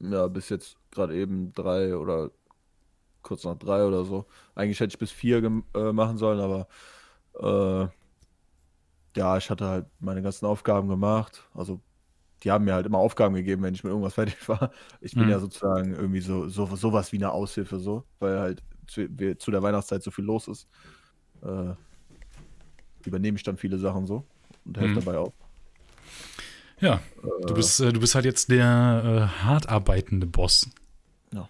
Ja, 0.00 0.26
bis 0.28 0.48
jetzt 0.48 0.76
gerade 0.90 1.14
eben 1.14 1.52
drei 1.52 1.96
oder 1.96 2.30
kurz 3.22 3.44
nach 3.44 3.56
drei 3.56 3.84
oder 3.84 4.04
so. 4.04 4.26
Eigentlich 4.54 4.80
hätte 4.80 4.92
ich 4.94 4.98
bis 4.98 5.10
vier 5.10 5.42
äh, 5.74 5.92
machen 5.92 6.18
sollen, 6.18 6.40
aber 6.40 6.68
äh, 7.40 7.88
ja, 9.16 9.36
ich 9.36 9.50
hatte 9.50 9.66
halt 9.66 9.86
meine 10.00 10.22
ganzen 10.22 10.46
Aufgaben 10.46 10.88
gemacht. 10.88 11.48
Also 11.54 11.80
die 12.42 12.50
haben 12.50 12.64
mir 12.64 12.74
halt 12.74 12.86
immer 12.86 12.98
Aufgaben 12.98 13.34
gegeben, 13.34 13.62
wenn 13.62 13.74
ich 13.74 13.84
mit 13.84 13.90
irgendwas 13.90 14.14
fertig 14.14 14.48
war. 14.48 14.70
Ich 15.00 15.14
bin 15.14 15.24
mhm. 15.24 15.30
ja 15.30 15.38
sozusagen 15.38 15.94
irgendwie 15.94 16.20
so, 16.20 16.48
so 16.48 16.66
sowas 16.76 17.12
wie 17.12 17.16
eine 17.16 17.32
Aushilfe 17.32 17.78
so, 17.78 18.04
weil 18.18 18.38
halt 18.38 18.62
zu, 18.86 19.08
zu 19.38 19.50
der 19.50 19.62
Weihnachtszeit 19.62 20.02
so 20.02 20.10
viel 20.10 20.24
los 20.24 20.48
ist. 20.48 20.68
Äh, 21.42 21.74
übernehme 23.06 23.36
ich 23.36 23.42
dann 23.42 23.56
viele 23.56 23.78
Sachen 23.78 24.06
so 24.06 24.24
und 24.64 24.78
helfe 24.78 24.92
mhm. 24.92 25.04
dabei 25.04 25.18
auch. 25.18 25.32
Ja, 26.80 27.00
äh, 27.22 27.46
du, 27.46 27.54
bist, 27.54 27.80
äh, 27.80 27.92
du 27.92 28.00
bist 28.00 28.14
halt 28.14 28.24
jetzt 28.24 28.50
der 28.50 29.30
äh, 29.40 29.42
hart 29.42 29.68
arbeitende 29.68 30.26
Boss. 30.26 30.68
Ja, 31.32 31.48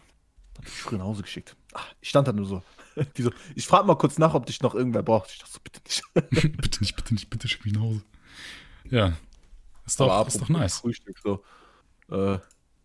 hab 0.58 0.66
ich 0.66 0.72
früher 0.72 0.98
nach 0.98 1.06
Hause 1.06 1.22
geschickt. 1.22 1.56
Ach, 1.72 1.86
ich 2.00 2.08
stand 2.08 2.28
da 2.28 2.32
nur 2.32 2.46
so. 2.46 2.62
So 3.18 3.32
ich 3.56 3.66
frage 3.66 3.88
mal 3.88 3.96
kurz 3.96 4.18
nach, 4.18 4.34
ob 4.34 4.46
dich 4.46 4.62
noch 4.62 4.72
irgendwer 4.72 5.02
braucht. 5.02 5.28
Ich 5.32 5.38
dachte 5.40 5.52
so, 5.52 5.58
bitte 5.64 5.80
nicht. 5.84 6.04
bitte 6.62 6.80
nicht, 6.80 6.94
bitte 6.94 7.14
nicht, 7.14 7.28
bitte 7.28 7.48
schick 7.48 7.64
mich 7.64 7.74
nach 7.74 7.82
Hause. 7.82 8.02
Ja, 8.88 9.16
ist 9.84 9.98
doch, 9.98 10.26
ist 10.28 10.40
doch 10.40 10.48
nice. 10.48 10.78
Frühstück, 10.78 11.18
so. 11.18 11.42
Äh, 12.08 12.38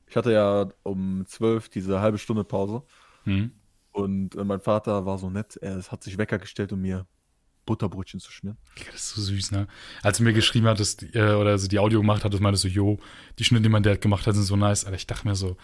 ich 0.08 0.16
hatte 0.16 0.32
ja 0.32 0.68
um 0.82 1.26
12 1.28 1.70
diese 1.70 2.02
halbe 2.02 2.18
Stunde 2.18 2.44
Pause. 2.44 2.82
Mhm. 3.26 3.52
Und 3.92 4.36
äh, 4.36 4.44
mein 4.44 4.62
Vater 4.62 5.06
war 5.06 5.18
so 5.18 5.30
nett, 5.30 5.58
er 5.58 5.82
hat 5.84 6.04
sich 6.04 6.18
Wecker 6.18 6.40
gestellt 6.40 6.74
und 6.74 6.82
mir 6.82 7.06
Butterbrötchen 7.70 8.20
zu 8.20 8.32
schmieren. 8.32 8.58
Das 8.92 8.96
ist 8.96 9.10
so 9.12 9.22
süß, 9.22 9.52
ne? 9.52 9.68
Als 10.02 10.18
du 10.18 10.24
mir 10.24 10.34
geschrieben 10.34 10.66
hattest, 10.66 11.04
äh, 11.16 11.34
oder 11.34 11.52
also 11.52 11.68
die 11.68 11.78
Audio 11.78 12.00
gemacht 12.00 12.24
hattest, 12.24 12.42
meintest 12.42 12.64
du, 12.64 12.68
jo, 12.68 12.98
die 13.38 13.44
Schnitte, 13.44 13.64
die 13.64 13.70
mein 13.70 13.84
Dad 13.84 14.02
gemacht 14.02 14.26
hat, 14.26 14.34
sind 14.34 14.44
so 14.46 14.56
nice. 14.56 14.86
Alter, 14.86 14.98
ich 14.98 15.06
dachte 15.06 15.28
mir 15.28 15.36
so, 15.36 15.56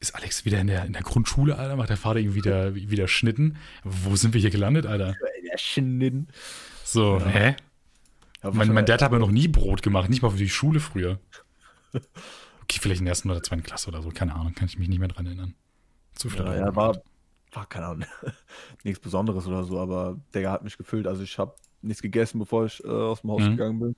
ist 0.00 0.16
Alex 0.16 0.44
wieder 0.44 0.60
in 0.60 0.66
der, 0.66 0.84
in 0.84 0.92
der 0.92 1.02
Grundschule, 1.02 1.56
Alter? 1.56 1.76
Macht 1.76 1.90
der 1.90 1.96
Vater 1.96 2.18
irgendwie 2.18 2.38
wieder, 2.38 2.74
wieder 2.74 3.06
Schnitten? 3.06 3.58
Wo 3.84 4.16
sind 4.16 4.34
wir 4.34 4.40
hier 4.40 4.50
gelandet, 4.50 4.86
Alter? 4.86 5.14
Der 5.48 5.58
Schnitten. 5.58 6.26
So, 6.82 7.18
ja. 7.18 7.26
hä? 7.26 7.56
Ja, 8.42 8.50
mein, 8.50 8.72
mein 8.72 8.86
Dad 8.86 9.02
hat 9.02 9.12
mir 9.12 9.20
noch 9.20 9.30
nie 9.30 9.46
Brot 9.46 9.82
gemacht, 9.82 10.10
nicht 10.10 10.22
mal 10.22 10.30
für 10.30 10.36
die 10.38 10.48
Schule 10.48 10.80
früher. 10.80 11.20
Okay, 11.92 12.80
vielleicht 12.80 12.98
in 12.98 13.04
der 13.04 13.12
ersten 13.12 13.30
oder 13.30 13.44
zweiten 13.44 13.62
Klasse 13.62 13.86
oder 13.88 14.02
so, 14.02 14.10
keine 14.10 14.34
Ahnung, 14.34 14.52
kann 14.52 14.66
ich 14.66 14.76
mich 14.76 14.88
nicht 14.88 14.98
mehr 14.98 15.06
dran 15.06 15.26
erinnern. 15.26 15.54
Zu 16.16 16.30
viel. 16.30 16.44
Ja, 16.44 16.56
ja 16.56 16.74
war, 16.74 17.00
war, 17.56 17.66
keine 17.66 17.86
Ahnung, 17.86 18.06
nichts 18.84 19.00
Besonderes 19.00 19.46
oder 19.46 19.64
so, 19.64 19.78
aber 19.78 20.18
der 20.34 20.50
hat 20.50 20.62
mich 20.62 20.76
gefüllt. 20.76 21.06
Also 21.06 21.22
ich 21.22 21.38
habe 21.38 21.54
nichts 21.82 22.02
gegessen, 22.02 22.38
bevor 22.38 22.66
ich 22.66 22.82
äh, 22.84 22.88
aus 22.88 23.22
dem 23.22 23.30
Haus 23.30 23.42
mhm. 23.42 23.50
gegangen 23.50 23.80
bin. 23.80 23.96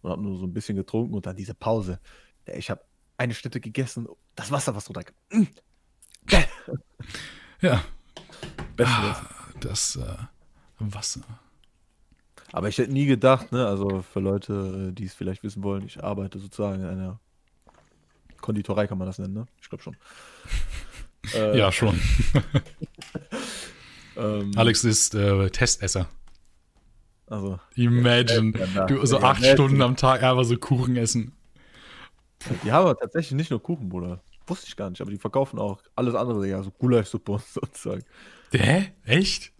Und 0.00 0.10
habe 0.10 0.22
nur 0.22 0.38
so 0.38 0.46
ein 0.46 0.54
bisschen 0.54 0.76
getrunken 0.76 1.14
und 1.14 1.26
dann 1.26 1.36
diese 1.36 1.54
Pause. 1.54 1.98
Ich 2.46 2.70
habe 2.70 2.82
eine 3.16 3.34
Schnitte 3.34 3.60
gegessen, 3.60 4.06
das 4.36 4.50
Wasser, 4.50 4.74
was 4.76 4.88
runterkam. 4.88 5.14
Mm. 5.32 5.46
ja. 7.60 7.82
Ah, 8.80 9.20
das 9.60 9.96
äh, 9.96 10.16
Wasser. 10.78 11.22
Aber 12.52 12.68
ich 12.68 12.78
hätte 12.78 12.92
nie 12.92 13.06
gedacht, 13.06 13.50
ne, 13.50 13.66
also 13.66 14.02
für 14.02 14.20
Leute, 14.20 14.92
die 14.92 15.04
es 15.04 15.14
vielleicht 15.14 15.42
wissen 15.42 15.62
wollen, 15.64 15.84
ich 15.84 16.02
arbeite 16.02 16.38
sozusagen 16.38 16.80
in 16.80 16.88
einer 16.88 17.20
Konditorei, 18.40 18.86
kann 18.86 18.98
man 18.98 19.08
das 19.08 19.18
nennen, 19.18 19.34
ne? 19.34 19.46
Ich 19.60 19.68
glaube 19.68 19.82
schon. 19.82 19.96
Äh, 21.34 21.58
ja, 21.58 21.72
schon. 21.72 22.00
ähm, 24.16 24.52
Alex 24.56 24.84
ist 24.84 25.14
äh, 25.14 25.50
Testesser. 25.50 26.08
Also. 27.26 27.58
Imagine, 27.74 28.52
ja, 28.74 28.86
du 28.86 29.04
so 29.04 29.18
acht 29.18 29.42
ja, 29.42 29.52
Stunden 29.52 29.82
am 29.82 29.96
Tag 29.96 30.22
einfach 30.22 30.44
so 30.44 30.56
Kuchen 30.56 30.96
essen. 30.96 31.32
Die 32.64 32.72
haben 32.72 32.86
aber 32.86 32.96
tatsächlich 32.98 33.36
nicht 33.36 33.50
nur 33.50 33.62
Kuchen, 33.62 33.88
Bruder. 33.88 34.22
Wusste 34.46 34.66
ich 34.68 34.76
gar 34.76 34.88
nicht, 34.88 35.00
aber 35.02 35.10
die 35.10 35.18
verkaufen 35.18 35.58
auch 35.58 35.82
alles 35.94 36.14
andere, 36.14 36.46
ja, 36.46 36.62
so 36.62 36.70
Gulaschsuppe 36.70 37.32
und 37.32 37.44
sozusagen. 37.44 38.04
Hä? 38.52 38.92
Echt? 39.04 39.52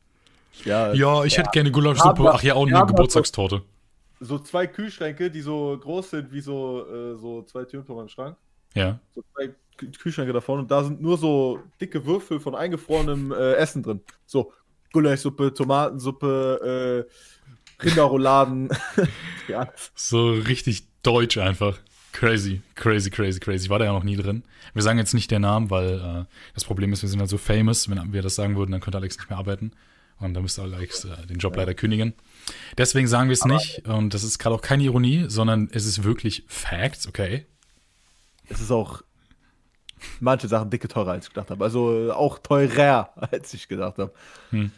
Ja, 0.64 0.92
ja 0.92 1.24
ich 1.24 1.34
ja. 1.34 1.40
hätte 1.40 1.50
gerne 1.52 1.70
Gulaschsuppe. 1.70 2.30
Ach 2.32 2.42
ja, 2.42 2.54
auch 2.54 2.66
eine 2.66 2.86
Geburtstagstorte. 2.86 3.62
So, 4.20 4.38
so, 4.38 4.38
zwei 4.38 4.66
Kühlschränke, 4.66 5.30
die 5.30 5.42
so 5.42 5.78
groß 5.78 6.10
sind 6.10 6.32
wie 6.32 6.40
so, 6.40 6.86
äh, 6.86 7.16
so 7.18 7.42
zwei 7.42 7.64
Türen 7.64 7.84
von 7.84 7.96
meinem 7.96 8.08
Schrank. 8.08 8.36
Ja. 8.74 8.98
So 9.14 9.22
zwei 9.34 9.50
Kühlschränke 9.78 10.32
davon 10.32 10.60
und 10.60 10.70
da 10.70 10.84
sind 10.84 11.00
nur 11.00 11.18
so 11.18 11.60
dicke 11.80 12.04
Würfel 12.04 12.40
von 12.40 12.54
eingefrorenem 12.54 13.32
äh, 13.32 13.54
Essen 13.54 13.82
drin. 13.82 14.00
So 14.26 14.52
Gulaschsuppe, 14.92 15.54
Tomatensuppe, 15.54 17.06
äh, 17.08 17.84
Rinderrouladen. 17.84 18.70
ja. 19.48 19.68
So 19.94 20.30
richtig 20.30 20.84
deutsch 21.02 21.38
einfach. 21.38 21.78
Crazy, 22.12 22.62
crazy, 22.74 23.10
crazy, 23.10 23.38
crazy. 23.38 23.66
Ich 23.66 23.70
war 23.70 23.78
da 23.78 23.84
ja 23.84 23.92
noch 23.92 24.02
nie 24.02 24.16
drin. 24.16 24.42
Wir 24.74 24.82
sagen 24.82 24.98
jetzt 24.98 25.14
nicht 25.14 25.30
den 25.30 25.42
Namen, 25.42 25.70
weil 25.70 26.00
äh, 26.00 26.24
das 26.54 26.64
Problem 26.64 26.92
ist, 26.92 27.02
wir 27.02 27.08
sind 27.08 27.20
halt 27.20 27.30
so 27.30 27.38
famous. 27.38 27.88
Wenn 27.88 28.12
wir 28.12 28.22
das 28.22 28.34
sagen 28.34 28.56
würden, 28.56 28.72
dann 28.72 28.80
könnte 28.80 28.98
Alex 28.98 29.16
nicht 29.16 29.30
mehr 29.30 29.38
arbeiten. 29.38 29.72
Und 30.18 30.34
dann 30.34 30.42
müsste 30.42 30.62
Alex 30.62 31.04
äh, 31.04 31.26
den 31.26 31.38
Job 31.38 31.54
leider 31.56 31.74
kündigen. 31.74 32.14
Deswegen 32.76 33.06
sagen 33.06 33.28
wir 33.28 33.34
es 33.34 33.44
nicht. 33.44 33.86
Und 33.86 34.14
das 34.14 34.24
ist 34.24 34.38
gerade 34.38 34.56
auch 34.56 34.62
keine 34.62 34.82
Ironie, 34.82 35.26
sondern 35.28 35.68
es 35.72 35.86
ist 35.86 36.02
wirklich 36.02 36.44
Facts, 36.48 37.06
okay? 37.06 37.46
Es 38.48 38.60
ist 38.60 38.72
auch 38.72 39.02
manche 40.20 40.48
Sachen 40.48 40.70
dicke 40.70 40.88
teurer, 40.88 41.12
als 41.12 41.26
ich 41.26 41.34
gedacht 41.34 41.50
habe. 41.50 41.64
Also 41.64 42.12
auch 42.12 42.38
teurer, 42.38 43.12
als 43.32 43.54
ich 43.54 43.68
gedacht 43.68 43.98
habe. 43.98 44.12
Hm. 44.50 44.70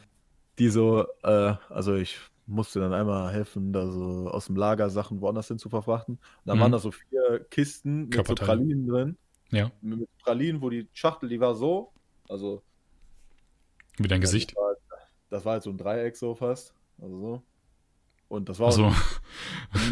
Die 0.58 0.68
so, 0.68 1.06
äh, 1.22 1.54
also 1.68 1.94
ich 1.94 2.18
musste 2.46 2.80
dann 2.80 2.92
einmal 2.92 3.32
helfen, 3.32 3.72
da 3.72 3.86
so 3.86 4.28
aus 4.28 4.46
dem 4.46 4.56
Lager 4.56 4.90
Sachen 4.90 5.20
woanders 5.20 5.48
hin 5.48 5.58
zu 5.58 5.68
verfrachten. 5.68 6.14
Und 6.16 6.22
dann 6.44 6.58
mhm. 6.58 6.62
waren 6.62 6.72
da 6.72 6.78
so 6.78 6.90
vier 6.90 7.46
Kisten 7.50 8.08
mit 8.08 8.26
so 8.26 8.34
Pralinen 8.34 8.86
drin. 8.86 9.16
Ja. 9.50 9.70
Mit 9.80 10.08
Pralinen, 10.18 10.60
wo 10.60 10.68
die 10.68 10.88
Schachtel, 10.92 11.28
die 11.28 11.40
war 11.40 11.54
so, 11.54 11.92
also. 12.28 12.62
Mit 13.98 14.10
deinem 14.10 14.20
Gesicht? 14.20 14.50
Das 14.50 14.56
war, 14.56 14.74
das 15.30 15.44
war, 15.44 15.52
halt 15.54 15.62
so 15.62 15.70
ein 15.70 15.78
Dreieck 15.78 16.16
so 16.16 16.34
fast. 16.34 16.74
Also 17.00 17.20
so. 17.20 17.42
Und 18.30 18.48
das 18.48 18.60
war 18.60 18.70
so. 18.72 18.92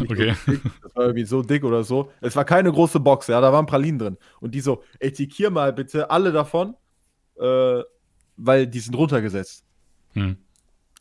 okay. 0.09 0.33
So 0.45 0.53
das 0.81 0.95
war 0.95 1.03
irgendwie 1.03 1.25
so 1.25 1.43
dick 1.43 1.65
oder 1.65 1.83
so. 1.83 2.09
Es 2.21 2.37
war 2.37 2.45
keine 2.45 2.71
große 2.71 2.99
Box, 3.01 3.27
ja, 3.27 3.41
da 3.41 3.51
waren 3.51 3.65
Pralinen 3.65 3.99
drin. 3.99 4.17
Und 4.39 4.55
die 4.55 4.61
so, 4.61 4.81
etikier 4.99 5.49
mal 5.49 5.73
bitte 5.73 6.09
alle 6.09 6.31
davon, 6.31 6.73
äh, 7.37 7.81
weil 8.37 8.65
die 8.65 8.79
sind 8.79 8.95
runtergesetzt. 8.95 9.65
Hm. 10.13 10.37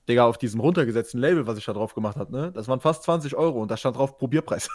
Digga, 0.09 0.25
auf 0.25 0.37
diesem 0.37 0.59
runtergesetzten 0.59 1.21
Label, 1.21 1.47
was 1.47 1.59
ich 1.59 1.64
da 1.64 1.73
drauf 1.73 1.95
gemacht 1.95 2.16
habe, 2.16 2.33
ne, 2.33 2.52
das 2.52 2.66
waren 2.66 2.80
fast 2.80 3.04
20 3.04 3.37
Euro 3.37 3.62
und 3.62 3.71
da 3.71 3.76
stand 3.76 3.97
drauf 3.97 4.18
Probierpreis. 4.18 4.68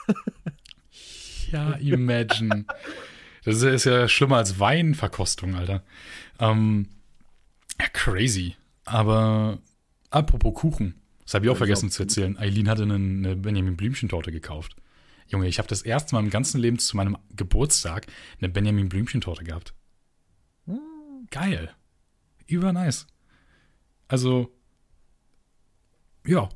ja, 1.51 1.74
imagine. 1.74 2.65
Das 3.43 3.62
ist 3.62 3.84
ja 3.84 4.08
schlimmer 4.08 4.38
als 4.38 4.58
Weinverkostung, 4.62 5.55
Alter. 5.55 5.84
Ähm, 6.39 6.88
ja, 7.77 7.88
crazy. 7.91 8.55
Aber 8.86 9.60
apropos 10.12 10.53
Kuchen, 10.53 11.02
das 11.24 11.34
habe 11.34 11.46
ich 11.46 11.51
auch 11.51 11.58
vergessen 11.58 11.89
zu 11.89 12.03
erzählen. 12.03 12.38
Eileen 12.38 12.70
hatte 12.70 12.84
eine, 12.84 13.36
Benjamin 13.36 13.77
Blümchen-Torte 13.77 14.32
gekauft. 14.32 14.75
Junge, 15.27 15.48
ich 15.48 15.58
habe 15.58 15.68
das 15.68 15.82
erste 15.82 16.15
Mal 16.15 16.24
im 16.24 16.30
ganzen 16.30 16.60
Leben 16.60 16.80
zu 16.80 16.98
meinem 16.98 17.18
Geburtstag 17.36 18.08
eine 18.39 18.50
Benjamin 18.50 18.89
Blümchen-Torte 18.89 19.44
gehabt. 19.44 19.74
Hm, 20.65 21.27
geil. 21.32 21.72
Über 22.46 22.74
nice. 22.74 23.08
Also, 24.08 24.53
ja. 26.25 26.50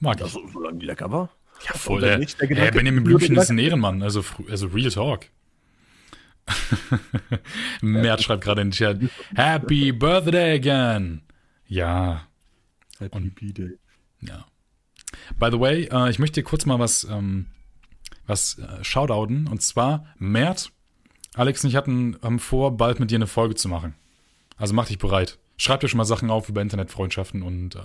Mag 0.00 0.16
ich. 0.16 0.22
Also, 0.22 0.46
solange 0.52 0.78
die 0.78 0.86
lecker 0.86 1.10
war? 1.10 1.30
Ja, 1.66 1.74
voll. 1.74 2.00
Der, 2.00 2.18
nicht, 2.18 2.40
der 2.40 2.48
Gedanke, 2.48 2.72
Benjamin 2.72 3.04
Blümchen 3.04 3.36
ist 3.36 3.50
ein 3.50 3.58
Ehrenmann, 3.58 4.02
also, 4.02 4.24
also 4.50 4.66
Real 4.68 4.90
Talk. 4.90 5.26
Mert 7.80 8.22
schreibt 8.22 8.44
gerade 8.44 8.60
in 8.60 8.68
den 8.70 8.72
Chat: 8.72 9.00
Happy 9.34 9.92
Birthday 9.92 10.56
again! 10.56 11.22
Ja. 11.66 12.28
Happy 12.98 13.30
Birthday. 13.30 13.78
Ja. 14.20 14.46
By 15.38 15.48
the 15.50 15.60
way, 15.60 15.88
äh, 15.90 16.10
ich 16.10 16.18
möchte 16.18 16.40
dir 16.40 16.44
kurz 16.44 16.66
mal 16.66 16.78
was, 16.78 17.04
ähm, 17.04 17.46
was 18.26 18.58
äh, 18.58 18.82
shoutouten. 18.82 19.46
Und 19.46 19.62
zwar, 19.62 20.06
Mert, 20.18 20.72
Alex 21.34 21.64
und 21.64 21.70
ich 21.70 21.76
hatten 21.76 22.16
ähm, 22.22 22.38
vor, 22.38 22.76
bald 22.76 23.00
mit 23.00 23.10
dir 23.10 23.16
eine 23.16 23.26
Folge 23.26 23.54
zu 23.54 23.68
machen. 23.68 23.94
Also 24.56 24.74
mach 24.74 24.86
dich 24.86 24.98
bereit. 24.98 25.38
Schreib 25.56 25.80
dir 25.80 25.88
schon 25.88 25.98
mal 25.98 26.04
Sachen 26.04 26.30
auf 26.30 26.48
über 26.48 26.62
Internetfreundschaften 26.62 27.42
und 27.42 27.76
äh, 27.76 27.80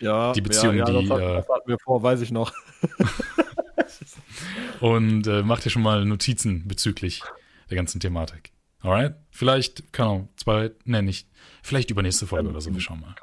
ja, 0.00 0.32
die 0.32 0.40
Beziehung, 0.40 0.76
ja, 0.76 0.88
ja, 0.88 1.00
die. 1.00 1.08
Das, 1.08 1.18
hat, 1.18 1.24
äh, 1.24 1.34
das 1.34 1.48
hatten 1.48 1.68
wir 1.68 1.78
vor, 1.78 2.02
weiß 2.02 2.20
ich 2.20 2.30
noch. 2.30 2.52
und 4.80 5.26
äh, 5.26 5.42
mach 5.42 5.60
dir 5.60 5.70
schon 5.70 5.82
mal 5.82 6.04
Notizen 6.04 6.66
bezüglich 6.66 7.22
der 7.70 7.76
ganzen 7.76 8.00
Thematik. 8.00 8.52
Alright? 8.80 9.14
Vielleicht, 9.30 9.92
keine 9.92 10.08
Ahnung, 10.08 10.28
zwei, 10.36 10.72
ne, 10.84 11.02
nicht. 11.02 11.28
Vielleicht 11.62 11.90
übernächste 11.90 12.26
Folge 12.26 12.50
oder 12.50 12.60
so, 12.60 12.72
wir 12.72 12.80
schauen 12.80 13.00
mal. 13.00 13.14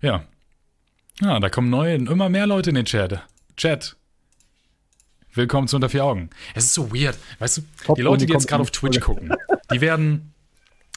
Ja. 0.00 0.24
Ja, 1.20 1.40
da 1.40 1.48
kommen 1.48 1.70
neue, 1.70 1.96
immer 1.96 2.28
mehr 2.28 2.46
Leute 2.46 2.70
in 2.70 2.76
den 2.76 2.84
Chat. 2.84 3.20
Chat. 3.56 3.96
Willkommen 5.34 5.66
zu 5.66 5.76
Unter 5.76 5.88
vier 5.88 6.04
Augen. 6.04 6.30
Es 6.54 6.64
ist 6.64 6.74
so 6.74 6.92
weird. 6.92 7.18
Weißt 7.40 7.58
du, 7.58 7.62
Top 7.84 7.96
die 7.96 8.02
Leute, 8.02 8.24
die 8.24 8.32
jetzt 8.32 8.46
gerade 8.46 8.62
auf 8.62 8.70
Twitch 8.70 9.00
gucken, 9.00 9.34
die 9.72 9.80
werden, 9.80 10.32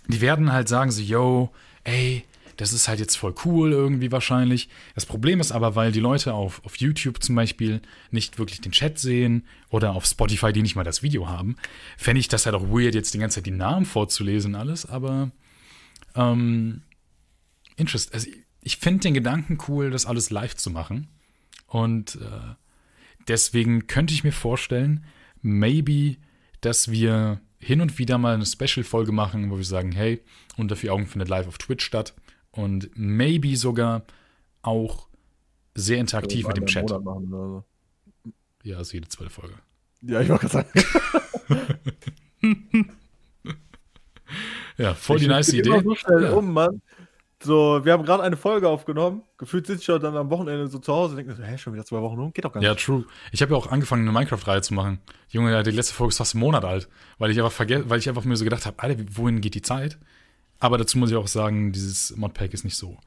die 0.08 0.22
werden 0.22 0.54
halt 0.54 0.68
sagen 0.68 0.92
so, 0.92 1.02
yo, 1.02 1.52
ey, 1.84 2.24
das 2.58 2.74
ist 2.74 2.88
halt 2.88 3.00
jetzt 3.00 3.16
voll 3.16 3.34
cool 3.44 3.72
irgendwie 3.72 4.12
wahrscheinlich. 4.12 4.70
Das 4.94 5.08
Problem 5.08 5.40
ist 5.40 5.52
aber, 5.52 5.76
weil 5.76 5.92
die 5.92 6.00
Leute 6.00 6.36
auf, 6.36 6.64
auf 6.64 6.78
YouTube 6.78 7.24
zum 7.24 7.36
Beispiel 7.36 7.82
nicht 8.12 8.38
wirklich 8.38 8.62
den 8.62 8.72
Chat 8.72 9.00
sehen 9.00 9.48
oder 9.70 9.94
auf 9.94 10.06
Spotify, 10.06 10.54
die 10.54 10.62
nicht 10.62 10.76
mal 10.76 10.84
das 10.84 11.02
Video 11.02 11.28
haben, 11.28 11.56
fände 11.98 12.20
ich 12.20 12.28
das 12.28 12.46
halt 12.46 12.56
auch 12.56 12.70
weird, 12.70 12.94
jetzt 12.94 13.16
die 13.16 13.18
ganze 13.18 13.36
Zeit 13.36 13.48
die 13.48 13.52
Namen 13.52 13.86
vorzulesen 13.88 14.54
alles, 14.54 14.86
aber 14.86 15.32
ähm, 16.14 16.84
interest. 17.78 18.14
Also 18.14 18.30
ich 18.62 18.78
finde 18.78 19.02
den 19.02 19.14
Gedanken 19.14 19.58
cool, 19.68 19.90
das 19.90 20.06
alles 20.06 20.30
live 20.30 20.56
zu 20.56 20.70
machen. 20.70 21.08
Und 21.68 22.16
äh, 22.16 22.56
deswegen 23.28 23.88
könnte 23.88 24.14
ich 24.14 24.24
mir 24.24 24.32
vorstellen, 24.32 25.06
maybe, 25.42 26.18
dass 26.62 26.92
wir 26.92 27.42
hin 27.58 27.82
und 27.82 27.98
wieder 27.98 28.18
mal 28.18 28.34
eine 28.34 28.46
Special-Folge 28.46 29.12
machen, 29.12 29.52
wo 29.52 29.58
wir 29.58 29.64
sagen, 29.64 29.92
hey, 29.92 30.22
unter 30.58 30.76
vier 30.76 30.94
Augen 30.94 31.08
findet 31.08 31.30
live 31.30 31.48
auf 31.48 31.58
Twitch 31.58 31.86
statt 31.86 32.14
und 32.52 32.90
maybe 32.96 33.56
sogar 33.56 34.04
auch 34.62 35.08
sehr 35.76 36.00
interaktiv 36.00 36.48
mit 36.48 36.58
dem 36.58 36.66
Chat. 36.66 36.90
Machen, 37.04 37.28
so. 37.30 37.64
Ja, 38.64 38.78
also 38.78 38.94
jede 38.94 39.08
zweite 39.08 39.30
Folge. 39.30 39.56
Ja, 40.02 40.22
ich 40.22 40.30
wollte 40.30 40.48
gerade 40.48 40.68
sagen. 40.72 40.72
ja, 44.78 44.94
voll 44.94 45.18
ich 45.18 45.24
die 45.24 45.30
nice 45.30 45.54
Idee. 45.54 45.82
So 45.84 45.96
schnell 45.96 46.24
ja. 46.24 46.32
um, 46.34 46.54
Mann. 46.54 46.82
So, 47.44 47.84
wir 47.84 47.94
haben 47.94 48.04
gerade 48.06 48.24
eine 48.24 48.38
Folge 48.38 48.68
aufgenommen. 48.68 49.24
Gefühlt 49.38 49.66
sitze 49.68 49.80
ich 49.80 49.86
schon 49.86 50.02
dann 50.02 50.16
am 50.16 50.30
Wochenende 50.30 50.68
so 50.68 50.80
zu 50.80 50.94
Hause 50.94 51.12
und 51.12 51.18
denke 51.18 51.36
so, 51.36 51.44
hä, 51.44 51.58
schon 51.58 51.74
wieder 51.74 51.86
zwei 51.86 52.02
Wochen 52.02 52.20
rum? 52.20 52.34
Geht 52.34 52.46
doch 52.46 52.54
gar 52.54 52.60
nicht. 52.60 52.68
Ja, 52.68 52.76
true. 52.76 53.06
Ich 53.32 53.42
habe 53.42 53.54
ja 53.54 53.58
auch 53.58 53.68
angefangen, 53.68 54.04
eine 54.04 54.12
Minecraft-Reihe 54.12 54.62
zu 54.62 54.74
machen. 54.74 55.00
Junge, 55.30 55.64
die 55.64 55.72
letzte 55.72 55.94
Folge 55.94 56.12
ist 56.12 56.18
fast 56.18 56.36
einen 56.36 56.42
Monat 56.42 56.64
alt, 56.66 56.88
weil 57.18 57.32
ich 57.32 57.40
einfach 57.40 57.52
vergesse, 57.52 57.90
weil 57.90 58.00
ich 58.00 58.08
einfach 58.10 58.26
mir 58.26 58.36
so 58.36 58.44
gedacht 58.44 58.66
habe, 58.66 58.78
Alter, 58.80 59.04
wohin 59.14 59.42
geht 59.42 59.56
die 59.56 59.62
Zeit? 59.62 59.98
Aber 60.60 60.78
dazu 60.78 60.98
muss 61.00 61.10
ich 61.10 61.18
auch 61.18 61.28
sagen, 61.28 61.72
dieses 61.72 62.16
Modpack 62.16 62.54
ist 62.54 62.64
nicht 62.64 62.78
so 62.78 62.98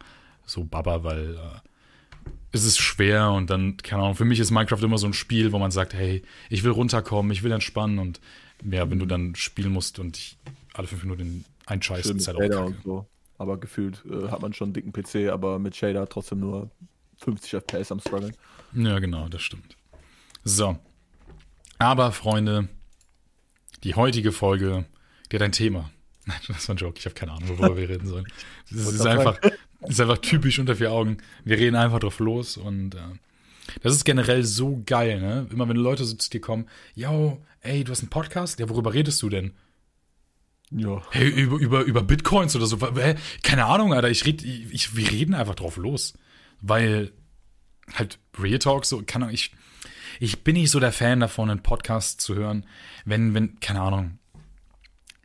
so 0.46 0.64
Baba, 0.64 1.04
weil 1.04 1.34
äh, 1.34 2.30
es 2.52 2.64
ist 2.64 2.78
schwer 2.78 3.32
und 3.32 3.50
dann, 3.50 3.76
keine 3.78 4.02
Ahnung, 4.02 4.14
für 4.14 4.24
mich 4.24 4.38
ist 4.40 4.50
Minecraft 4.50 4.82
immer 4.82 4.98
so 4.98 5.06
ein 5.06 5.12
Spiel, 5.12 5.52
wo 5.52 5.58
man 5.58 5.70
sagt, 5.70 5.94
hey, 5.94 6.22
ich 6.50 6.64
will 6.64 6.70
runterkommen, 6.70 7.32
ich 7.32 7.42
will 7.42 7.52
entspannen 7.52 7.98
und 7.98 8.20
ja, 8.64 8.88
wenn 8.90 8.98
du 8.98 9.06
dann 9.06 9.34
spielen 9.34 9.72
musst 9.72 9.98
und 9.98 10.16
ich 10.16 10.38
alle 10.74 10.86
fünf 10.86 11.02
Minuten 11.02 11.44
einscheißt, 11.66 12.10
ist 12.10 12.28
halt 12.28 12.36
auch 12.36 12.48
kacke. 12.48 12.76
So. 12.84 13.06
Aber 13.38 13.58
gefühlt 13.58 14.04
äh, 14.08 14.28
hat 14.28 14.42
man 14.42 14.52
schon 14.52 14.66
einen 14.66 14.74
dicken 14.74 14.92
PC, 14.92 15.32
aber 15.32 15.58
mit 15.58 15.74
Shader 15.74 16.08
trotzdem 16.08 16.40
nur 16.40 16.70
50 17.18 17.54
FPS 17.54 17.92
am 17.92 18.00
struggeln. 18.00 18.36
Ja, 18.74 18.98
genau, 18.98 19.28
das 19.28 19.42
stimmt. 19.42 19.76
So. 20.44 20.78
Aber, 21.78 22.12
Freunde, 22.12 22.68
die 23.82 23.94
heutige 23.94 24.32
Folge, 24.32 24.84
die 25.30 25.36
hat 25.36 25.42
ein 25.42 25.52
Thema. 25.52 25.90
Nein, 26.26 26.38
das 26.48 26.68
war 26.68 26.74
ein 26.74 26.78
Joke. 26.78 26.98
Ich 26.98 27.04
habe 27.06 27.14
keine 27.14 27.32
Ahnung, 27.32 27.48
worüber 27.48 27.76
wir 27.76 27.88
reden 27.88 28.06
sollen. 28.06 28.26
Das 28.70 28.92
ist 28.92 29.06
einfach, 29.06 29.38
ist 29.86 30.00
einfach 30.00 30.18
typisch 30.18 30.58
unter 30.58 30.76
vier 30.76 30.92
Augen. 30.92 31.18
Wir 31.44 31.58
reden 31.58 31.76
einfach 31.76 32.00
drauf 32.00 32.18
los 32.18 32.56
und 32.56 32.94
äh, 32.94 32.98
das 33.82 33.94
ist 33.94 34.04
generell 34.04 34.44
so 34.44 34.82
geil, 34.84 35.20
ne? 35.20 35.46
Immer 35.50 35.68
wenn 35.68 35.76
Leute 35.76 36.04
so 36.04 36.14
zu 36.14 36.30
dir 36.30 36.40
kommen, 36.40 36.66
yo, 36.94 37.42
ey, 37.60 37.82
du 37.82 37.92
hast 37.92 38.00
einen 38.00 38.10
Podcast? 38.10 38.58
Ja, 38.60 38.68
worüber 38.68 38.92
redest 38.92 39.22
du 39.22 39.30
denn? 39.30 39.52
Ja. 40.76 41.02
Hey, 41.10 41.28
über, 41.28 41.56
über, 41.56 41.82
über 41.82 42.02
Bitcoins 42.02 42.56
oder 42.56 42.66
so. 42.66 42.78
Keine 43.42 43.66
Ahnung, 43.66 43.94
Alter. 43.94 44.10
Ich 44.10 44.26
red, 44.26 44.42
ich, 44.42 44.96
wir 44.96 45.10
reden 45.10 45.34
einfach 45.34 45.54
drauf 45.54 45.76
los. 45.76 46.14
Weil 46.60 47.12
halt 47.92 48.18
Real 48.38 48.58
Talk 48.58 48.84
so, 48.84 49.02
kann 49.06 49.28
ich, 49.30 49.52
ich 50.20 50.42
bin 50.42 50.54
nicht 50.54 50.70
so 50.70 50.80
der 50.80 50.92
Fan 50.92 51.20
davon, 51.20 51.50
einen 51.50 51.62
Podcast 51.62 52.20
zu 52.20 52.34
hören, 52.34 52.66
wenn, 53.04 53.34
wenn, 53.34 53.60
keine 53.60 53.82
Ahnung, 53.82 54.18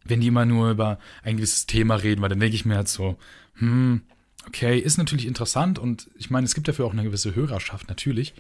wenn 0.04 0.22
die 0.22 0.28
immer 0.28 0.46
nur 0.46 0.72
über 0.72 1.00
ein 1.24 1.38
gewisses 1.38 1.66
Thema 1.66 1.96
reden, 1.96 2.22
weil 2.22 2.30
dann 2.30 2.40
denke 2.40 2.56
ich 2.56 2.66
mir 2.66 2.76
halt 2.76 2.88
so, 2.88 3.18
hm, 3.56 4.02
okay, 4.48 4.78
ist 4.78 4.98
natürlich 4.98 5.26
interessant 5.26 5.80
und 5.80 6.10
ich 6.16 6.30
meine, 6.30 6.46
es 6.46 6.56
gibt 6.56 6.68
dafür 6.68 6.86
auch 6.86 6.94
eine 6.94 7.04
gewisse 7.04 7.36
Hörerschaft, 7.36 7.88
natürlich. 7.88 8.34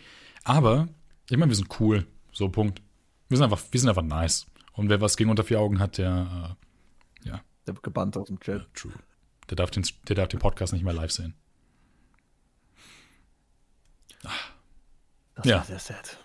Aber, 0.43 0.87
ich 1.29 1.37
meine, 1.37 1.51
wir 1.51 1.55
sind 1.55 1.79
cool. 1.79 2.05
So, 2.31 2.49
Punkt. 2.49 2.81
Wir 3.27 3.37
sind 3.37 3.43
einfach, 3.45 3.61
wir 3.71 3.79
sind 3.79 3.89
einfach 3.89 4.03
nice. 4.03 4.47
Und 4.73 4.89
wer 4.89 5.01
was 5.01 5.17
gegen 5.17 5.29
unter 5.29 5.43
vier 5.43 5.59
Augen 5.59 5.79
hat, 5.79 5.97
der, 5.97 6.57
äh. 6.57 6.68
Der 7.69 7.75
wird 7.75 7.83
gebannt 7.83 8.17
aus 8.17 8.29
dem 8.29 8.39
Chat. 8.39 8.61
Ja, 8.61 8.67
true. 8.73 8.93
Der 9.47 9.55
darf, 9.55 9.69
den, 9.69 9.85
der 10.07 10.15
darf 10.15 10.29
den 10.29 10.39
Podcast 10.39 10.73
nicht 10.73 10.83
mehr 10.83 10.91
live 10.91 11.11
sehen. 11.11 11.35
Das 15.35 15.45
ja. 15.45 15.57
war 15.57 15.65
sehr 15.65 15.77
sad. 15.77 16.17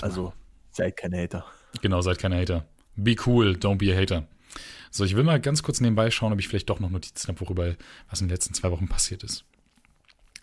Also, 0.00 0.32
seid 0.72 0.96
keine 0.96 1.22
Hater. 1.22 1.46
Genau, 1.80 2.00
seid 2.00 2.18
keine 2.18 2.40
Hater. 2.40 2.66
Be 2.96 3.14
cool, 3.24 3.52
don't 3.52 3.78
be 3.78 3.94
a 3.94 3.96
hater. 3.96 4.26
So, 4.90 5.04
ich 5.04 5.14
will 5.14 5.22
mal 5.22 5.40
ganz 5.40 5.62
kurz 5.62 5.80
nebenbei 5.80 6.10
schauen, 6.10 6.32
ob 6.32 6.40
ich 6.40 6.48
vielleicht 6.48 6.68
doch 6.68 6.80
noch 6.80 6.90
Notizen 6.90 7.28
habe, 7.28 7.40
worüber 7.40 7.76
was 8.10 8.20
in 8.20 8.26
den 8.26 8.34
letzten 8.34 8.52
zwei 8.52 8.72
Wochen 8.72 8.88
passiert 8.88 9.22
ist. 9.22 9.44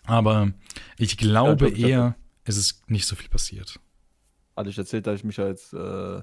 Aber 0.04 0.50
ich 0.96 1.18
glaube 1.18 1.68
ja, 1.76 1.88
eher, 1.88 2.16
es 2.44 2.56
ist 2.56 2.88
nicht 2.88 3.04
so 3.04 3.16
viel 3.16 3.28
passiert. 3.28 3.78
Hatte 4.56 4.70
ich 4.70 4.78
erzählt, 4.78 5.06
dass 5.06 5.16
ich 5.16 5.24
mich 5.24 5.38
als 5.38 5.74
äh 5.74 6.22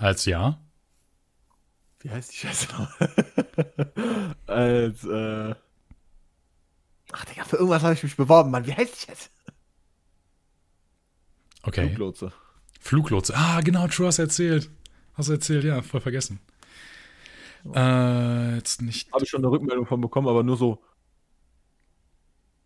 als 0.00 0.24
ja? 0.24 0.58
Wie 2.00 2.10
heißt 2.10 2.32
die 2.32 2.36
Scheiße 2.36 2.68
noch? 2.72 2.90
als 4.46 5.04
äh 5.04 5.54
Ach, 7.12 7.24
Digga, 7.24 7.44
für 7.44 7.56
irgendwas 7.56 7.82
habe 7.82 7.94
ich 7.94 8.02
mich 8.02 8.16
beworben, 8.16 8.50
Mann. 8.50 8.66
Wie 8.66 8.74
heißt 8.74 9.02
die 9.02 9.10
jetzt? 9.10 9.30
Okay. 11.62 11.88
Fluglotse. 11.88 12.32
Fluglotse. 12.80 13.34
Ah, 13.36 13.60
genau, 13.60 13.86
True 13.88 14.06
hast 14.06 14.18
erzählt. 14.18 14.70
Hast 15.14 15.28
du 15.28 15.32
erzählt, 15.32 15.64
ja, 15.64 15.82
voll 15.82 16.00
vergessen. 16.00 16.40
Äh, 17.74 18.54
jetzt 18.54 18.80
nicht. 18.80 19.12
Habe 19.12 19.24
ich 19.24 19.30
schon 19.30 19.40
eine 19.40 19.50
Rückmeldung 19.50 19.84
von 19.84 20.00
bekommen, 20.00 20.28
aber 20.28 20.42
nur 20.42 20.56
so 20.56 20.82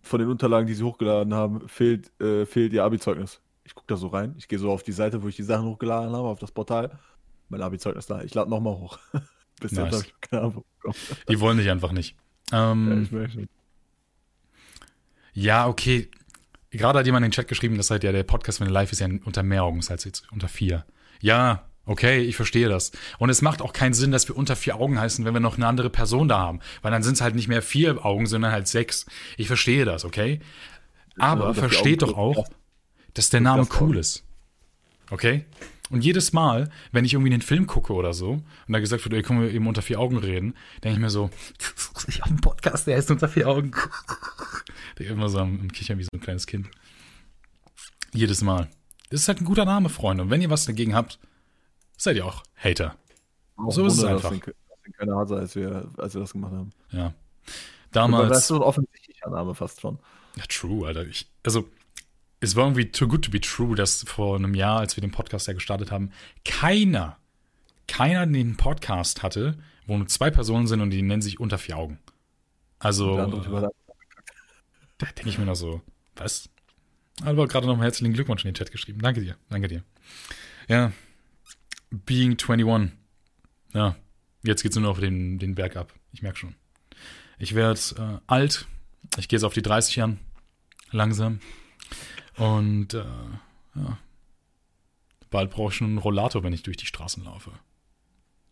von 0.02 0.20
den 0.20 0.28
Unterlagen, 0.28 0.66
die 0.66 0.74
sie 0.74 0.84
hochgeladen 0.84 1.34
haben, 1.34 1.68
fehlt, 1.68 2.12
äh, 2.20 2.46
fehlt 2.46 2.72
ihr 2.72 2.84
Abi-Zeugnis. 2.84 3.40
Ich 3.64 3.74
gucke 3.74 3.88
da 3.88 3.96
so 3.96 4.08
rein. 4.08 4.34
Ich 4.38 4.46
gehe 4.46 4.58
so 4.58 4.70
auf 4.70 4.82
die 4.82 4.92
Seite, 4.92 5.22
wo 5.22 5.28
ich 5.28 5.36
die 5.36 5.42
Sachen 5.42 5.66
hochgeladen 5.66 6.14
habe, 6.14 6.28
auf 6.28 6.38
das 6.38 6.52
Portal. 6.52 7.00
Mein 7.49 7.63
Abi-Zeugnis 7.63 8.07
da. 8.07 8.23
Ich 8.23 8.35
lade 8.35 8.50
nochmal 8.50 8.75
hoch. 8.75 8.99
Bis 9.61 9.73
nice. 9.73 9.85
jetzt 9.85 9.95
habe 9.95 10.04
ich 10.07 10.30
keine 10.30 10.43
Ahnung. 10.43 10.65
Die 11.28 11.41
wollen 11.41 11.59
dich 11.59 11.71
einfach 11.71 11.93
nicht. 11.93 12.17
Ähm, 12.52 13.09
ja, 13.11 13.23
ich. 13.23 13.49
Ja, 15.33 15.67
okay. 15.67 16.11
Gerade 16.71 16.99
hat 16.99 17.07
jemand 17.07 17.25
in 17.25 17.30
den 17.30 17.35
Chat 17.35 17.49
geschrieben, 17.49 17.76
dass 17.76 17.91
halt 17.91 18.04
ja 18.04 18.13
der 18.13 18.25
Podcast, 18.25 18.61
wenn 18.61 18.67
er 18.67 18.73
live 18.73 18.93
ist, 18.93 19.00
ja 19.00 19.09
unter 19.25 19.43
mehr 19.43 19.65
Augensalz 19.65 20.04
jetzt 20.04 20.30
unter 20.33 20.49
vier. 20.49 20.85
Ja, 21.21 21.67
okay, 21.87 22.21
ich 22.21 22.37
verstehe 22.37 22.69
das. 22.69 22.91
Und 23.19 23.30
es 23.30 23.43
macht 23.43 23.63
auch 23.63 23.73
keinen 23.73 23.95
Sinn, 23.95 24.11
dass 24.11 24.28
wir 24.28 24.37
unter 24.37 24.57
vier 24.57 24.76
Augen 24.76 24.99
heißen, 24.99 25.25
wenn 25.25 25.35
wir 25.35 25.41
noch 25.41 25.57
eine 25.57 25.67
andere 25.67 25.91
Person 25.91 26.28
da 26.28 26.39
haben. 26.39 26.61
Weil 26.83 26.91
dann 26.91 27.02
sind 27.02 27.15
es 27.15 27.21
halt 27.21 27.37
nicht 27.37 27.49
mehr 27.49 27.63
vier 27.63 28.04
Augen, 28.04 28.26
sondern 28.26 28.52
halt 28.52 28.67
sechs. 28.67 29.07
Ich 29.37 29.47
verstehe 29.47 29.85
das, 29.85 30.04
okay? 30.04 30.41
Aber 31.17 31.49
ja, 31.49 31.54
versteht 31.54 32.02
doch 32.02 32.17
auch, 32.17 32.49
dass 33.15 33.30
der 33.30 33.41
Name 33.41 33.67
cool 33.80 33.97
ist. 33.97 34.25
Okay? 35.11 35.45
Und 35.95 36.04
jedes 36.04 36.33
Mal, 36.33 36.71
wenn 36.91 37.04
ich 37.04 37.13
irgendwie 37.13 37.33
einen 37.33 37.41
Film 37.41 37.69
gucke 37.69 37.93
oder 37.93 38.13
so, 38.15 38.30
und 38.33 38.73
da 38.73 38.80
gesagt 38.80 39.04
wird, 39.04 39.15
ey, 39.15 39.23
können 39.23 39.43
wir 39.43 39.52
eben 39.52 39.69
unter 39.69 39.80
vier 39.80 40.00
Augen 40.00 40.19
reden, 40.19 40.57
denke 40.83 40.97
ich 40.97 41.00
mir 41.00 41.09
so, 41.09 41.30
ich 42.09 42.21
habe 42.21 42.30
einen 42.30 42.41
Podcast, 42.41 42.89
der 42.89 42.97
ist 42.97 43.13
unter 43.13 43.28
vier 43.28 43.49
Augen. 43.49 43.71
Der 44.99 45.07
immer 45.09 45.28
so 45.28 45.39
am, 45.39 45.61
am 45.61 45.71
Kichern 45.71 45.99
wie 45.99 46.02
so 46.02 46.11
ein 46.13 46.21
kleines 46.21 46.47
Kind. 46.47 46.69
Jedes 48.13 48.43
Mal. 48.43 48.69
Das 49.11 49.21
ist 49.21 49.28
halt 49.28 49.41
ein 49.41 49.45
guter 49.45 49.65
Name, 49.65 49.89
Freunde. 49.89 50.25
Und 50.25 50.30
wenn 50.30 50.43
ihr 50.43 50.50
was 50.50 50.67
dagegen 50.67 50.97
habt, 50.97 51.21
seid 51.97 52.17
ihr 52.17 52.26
auch 52.26 52.43
Hater. 52.57 52.97
Auch 53.57 53.71
so 53.71 53.87
ist 53.87 53.99
es 53.99 54.04
einfach. 54.04 54.30
Das 54.30 54.41
sind 54.85 54.97
keine 54.97 55.15
Hase, 55.15 55.37
als 55.37 55.54
wir, 55.54 55.93
als 55.97 56.15
wir 56.15 56.21
das 56.23 56.33
gemacht 56.33 56.52
haben. 56.52 56.73
Ja. 56.91 57.15
Damals. 57.93 58.30
Das 58.30 58.39
ist 58.39 58.47
so 58.49 58.57
ein 58.57 58.63
offensichtlicher 58.63 59.30
Name 59.30 59.54
fast 59.54 59.80
schon. 59.80 59.99
Ja, 60.35 60.45
true, 60.49 60.87
Alter. 60.87 61.07
Ich, 61.07 61.28
also, 61.45 61.69
es 62.45 62.57
war 62.57 62.65
irgendwie 62.65 62.91
too 62.91 63.09
good 63.09 63.25
to 63.25 63.30
be 63.30 63.41
true, 63.41 63.75
dass 63.75 64.04
vor 64.07 64.37
einem 64.37 64.54
Jahr, 64.54 64.78
als 64.78 64.97
wir 64.97 65.00
den 65.00 65.11
Podcast 65.11 65.49
ja 65.49 65.54
gestartet 65.54 65.91
haben, 65.91 66.11
keiner, 66.45 67.19
keiner 67.89 68.26
den 68.26 68.57
Podcast 68.57 69.23
hatte, 69.23 69.59
wo 69.87 69.97
nur 69.97 70.07
zwei 70.07 70.30
Personen 70.30 70.67
sind 70.67 70.80
und 70.80 70.91
die 70.91 71.02
nennen 71.02 71.23
sich 71.23 71.41
unter 71.41 71.59
vier 71.59 71.76
Augen. 71.76 71.99
Also, 72.78 73.19
äh, 73.19 73.69
da 74.99 75.07
denke 75.17 75.30
ich 75.30 75.39
mir 75.39 75.47
noch 75.47 75.54
so, 75.54 75.80
was? 76.17 76.49
Aber 77.23 77.47
gerade 77.49 77.67
noch 77.67 77.76
mal 77.76 77.85
herzlichen 77.85 78.13
Glückwunsch 78.13 78.45
in 78.45 78.50
den 78.50 78.54
Chat 78.54 78.73
geschrieben. 78.73 79.00
Danke 79.00 79.21
dir, 79.21 79.37
danke 79.49 79.69
dir. 79.69 79.83
Ja, 80.69 80.93
Being 81.91 82.37
21. 82.39 82.93
Ja, 83.73 83.97
jetzt 84.43 84.63
geht's 84.63 84.76
nur 84.76 84.83
noch 84.83 84.91
auf 84.91 85.00
den, 85.00 85.39
den 85.39 85.54
Berg 85.54 85.76
ab. 85.76 85.95
Ich 86.13 86.23
merke 86.23 86.39
schon. 86.39 86.54
Ich 87.39 87.54
werde 87.54 87.80
äh, 87.99 88.19
alt. 88.26 88.67
Ich 89.17 89.28
gehe 89.28 89.37
jetzt 89.39 89.45
auf 89.45 89.54
die 89.54 89.63
30 89.63 89.97
Jahren. 89.97 90.19
Langsam. 90.91 91.41
Und 92.36 92.94
äh, 92.94 93.04
ja. 93.75 93.99
Bald 95.30 95.50
brauche 95.50 95.70
ich 95.70 95.76
schon 95.76 95.88
einen 95.88 95.99
Rollator, 95.99 96.42
wenn 96.42 96.52
ich 96.52 96.62
durch 96.62 96.76
die 96.76 96.86
Straßen 96.86 97.25
laufe. 97.25 97.52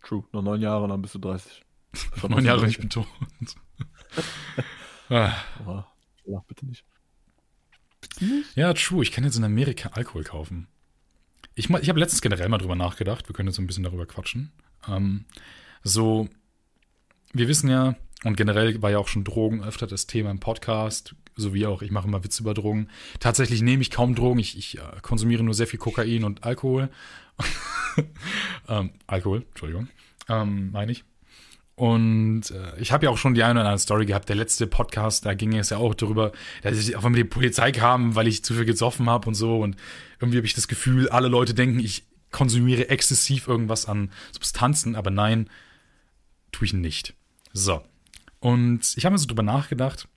True. 0.02 0.24
Noch 0.32 0.42
neun 0.42 0.60
Jahre 0.60 0.88
dann 0.88 1.02
bist 1.02 1.14
du 1.14 1.18
30. 1.18 1.62
Noch 2.22 2.28
neun 2.28 2.44
Jahre 2.44 2.66
ich 2.66 2.78
bin 2.78 2.90
tot. 2.90 3.06
ah. 5.08 5.32
Lach 6.24 6.44
bitte 6.44 6.66
nicht. 6.66 6.84
Ja, 8.54 8.72
true. 8.74 9.02
Ich 9.02 9.12
kann 9.12 9.24
jetzt 9.24 9.36
in 9.36 9.44
Amerika 9.44 9.90
Alkohol 9.90 10.24
kaufen. 10.24 10.68
Ich, 11.54 11.68
ich 11.70 11.88
habe 11.88 12.00
letztens 12.00 12.22
generell 12.22 12.48
mal 12.48 12.58
drüber 12.58 12.76
nachgedacht. 12.76 13.28
Wir 13.28 13.34
können 13.34 13.48
jetzt 13.48 13.56
so 13.56 13.62
ein 13.62 13.66
bisschen 13.66 13.84
darüber 13.84 14.06
quatschen. 14.06 14.52
Ähm, 14.88 15.26
so, 15.82 16.28
wir 17.32 17.48
wissen 17.48 17.68
ja, 17.68 17.96
und 18.24 18.36
generell 18.36 18.80
war 18.82 18.90
ja 18.90 18.98
auch 18.98 19.08
schon 19.08 19.24
Drogen 19.24 19.62
öfter 19.62 19.86
das 19.86 20.06
Thema 20.06 20.30
im 20.30 20.40
Podcast, 20.40 21.14
so 21.36 21.54
wie 21.54 21.66
auch, 21.66 21.82
ich 21.82 21.90
mache 21.90 22.08
immer 22.08 22.24
Witze 22.24 22.42
über 22.42 22.54
Drogen. 22.54 22.88
Tatsächlich 23.20 23.62
nehme 23.62 23.82
ich 23.82 23.90
kaum 23.90 24.14
Drogen, 24.14 24.38
ich, 24.38 24.56
ich 24.58 24.78
äh, 24.78 24.82
konsumiere 25.02 25.42
nur 25.42 25.54
sehr 25.54 25.66
viel 25.66 25.78
Kokain 25.78 26.24
und 26.24 26.44
Alkohol. 26.44 26.90
ähm, 28.68 28.90
Alkohol, 29.06 29.44
Entschuldigung, 29.50 29.88
ähm, 30.28 30.70
meine 30.72 30.92
ich. 30.92 31.04
Und 31.74 32.50
äh, 32.50 32.78
ich 32.78 32.92
habe 32.92 33.06
ja 33.06 33.10
auch 33.10 33.18
schon 33.18 33.34
die 33.34 33.42
eine 33.42 33.60
oder 33.60 33.68
andere 33.68 33.78
Story 33.78 34.06
gehabt. 34.06 34.28
Der 34.28 34.36
letzte 34.36 34.66
Podcast, 34.66 35.24
da 35.24 35.34
ging 35.34 35.56
es 35.56 35.70
ja 35.70 35.78
auch 35.78 35.94
darüber, 35.94 36.32
dass 36.62 36.78
ich 36.78 36.96
auf 36.96 37.04
einmal 37.04 37.22
die 37.22 37.28
Polizei 37.28 37.72
kam, 37.72 38.14
weil 38.14 38.28
ich 38.28 38.44
zu 38.44 38.54
viel 38.54 38.66
gesoffen 38.66 39.08
habe 39.08 39.26
und 39.26 39.34
so. 39.34 39.58
Und 39.58 39.76
irgendwie 40.20 40.36
habe 40.36 40.46
ich 40.46 40.54
das 40.54 40.68
Gefühl, 40.68 41.08
alle 41.08 41.28
Leute 41.28 41.54
denken, 41.54 41.80
ich 41.80 42.04
konsumiere 42.30 42.88
exzessiv 42.88 43.48
irgendwas 43.48 43.86
an 43.86 44.10
Substanzen, 44.32 44.96
aber 44.96 45.10
nein, 45.10 45.48
tue 46.50 46.66
ich 46.66 46.72
nicht. 46.72 47.14
So. 47.52 47.82
Und 48.40 48.94
ich 48.96 49.04
habe 49.04 49.14
mir 49.14 49.18
so 49.18 49.26
drüber 49.26 49.42
nachgedacht, 49.42 50.08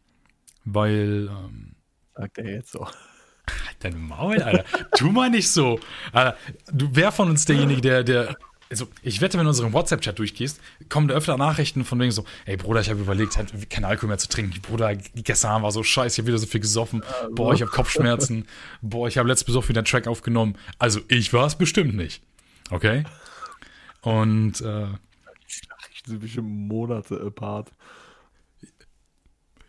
weil. 0.65 1.29
Ähm, 1.29 1.75
Sagt 2.15 2.37
er 2.37 2.49
jetzt 2.49 2.71
so. 2.71 2.85
Halt 2.85 3.77
dein 3.79 3.99
Maul, 3.99 4.41
Alter. 4.41 4.65
tu 4.97 5.11
mal 5.11 5.29
nicht 5.29 5.51
so. 5.51 5.79
Alter, 6.11 6.37
du, 6.71 6.89
wer 6.91 7.11
von 7.11 7.29
uns 7.29 7.45
derjenige, 7.45 7.81
der, 7.81 8.03
der 8.03 8.35
also 8.69 8.87
ich 9.03 9.21
wette, 9.21 9.37
wenn 9.37 9.45
du 9.45 9.49
unseren 9.49 9.73
WhatsApp-Chat 9.73 10.17
durchgehst, 10.17 10.59
kommen 10.89 11.07
da 11.07 11.13
öfter 11.13 11.37
Nachrichten 11.37 11.85
von 11.85 11.99
wegen 11.99 12.11
so, 12.11 12.25
ey 12.45 12.57
Bruder, 12.57 12.81
ich 12.81 12.89
habe 12.89 12.99
überlegt, 12.99 13.37
halt, 13.37 13.69
keinen 13.69 13.85
Alkohol 13.85 14.09
mehr 14.09 14.17
zu 14.17 14.27
trinken. 14.27 14.59
Bruder, 14.61 14.95
gestern 14.95 15.61
war 15.61 15.71
so 15.71 15.83
scheiße, 15.83 16.15
ich 16.15 16.19
habe 16.19 16.27
wieder 16.29 16.39
so 16.39 16.47
viel 16.47 16.61
gesoffen. 16.61 17.03
Boah, 17.31 17.53
ich 17.53 17.61
habe 17.61 17.71
Kopfschmerzen. 17.71 18.47
Boah, 18.81 19.07
ich 19.07 19.17
habe 19.17 19.27
letztes 19.27 19.45
Besuch 19.45 19.69
wieder 19.69 19.79
einen 19.79 19.85
Track 19.85 20.07
aufgenommen. 20.07 20.57
Also 20.79 21.01
ich 21.07 21.31
war 21.31 21.45
es 21.45 21.55
bestimmt 21.55 21.95
nicht. 21.95 22.23
Okay? 22.71 23.03
Und 24.01 24.61
äh, 24.61 24.87
sind 26.05 26.19
bestimmt 26.19 26.49
Monate 26.49 27.19
apart. 27.21 27.71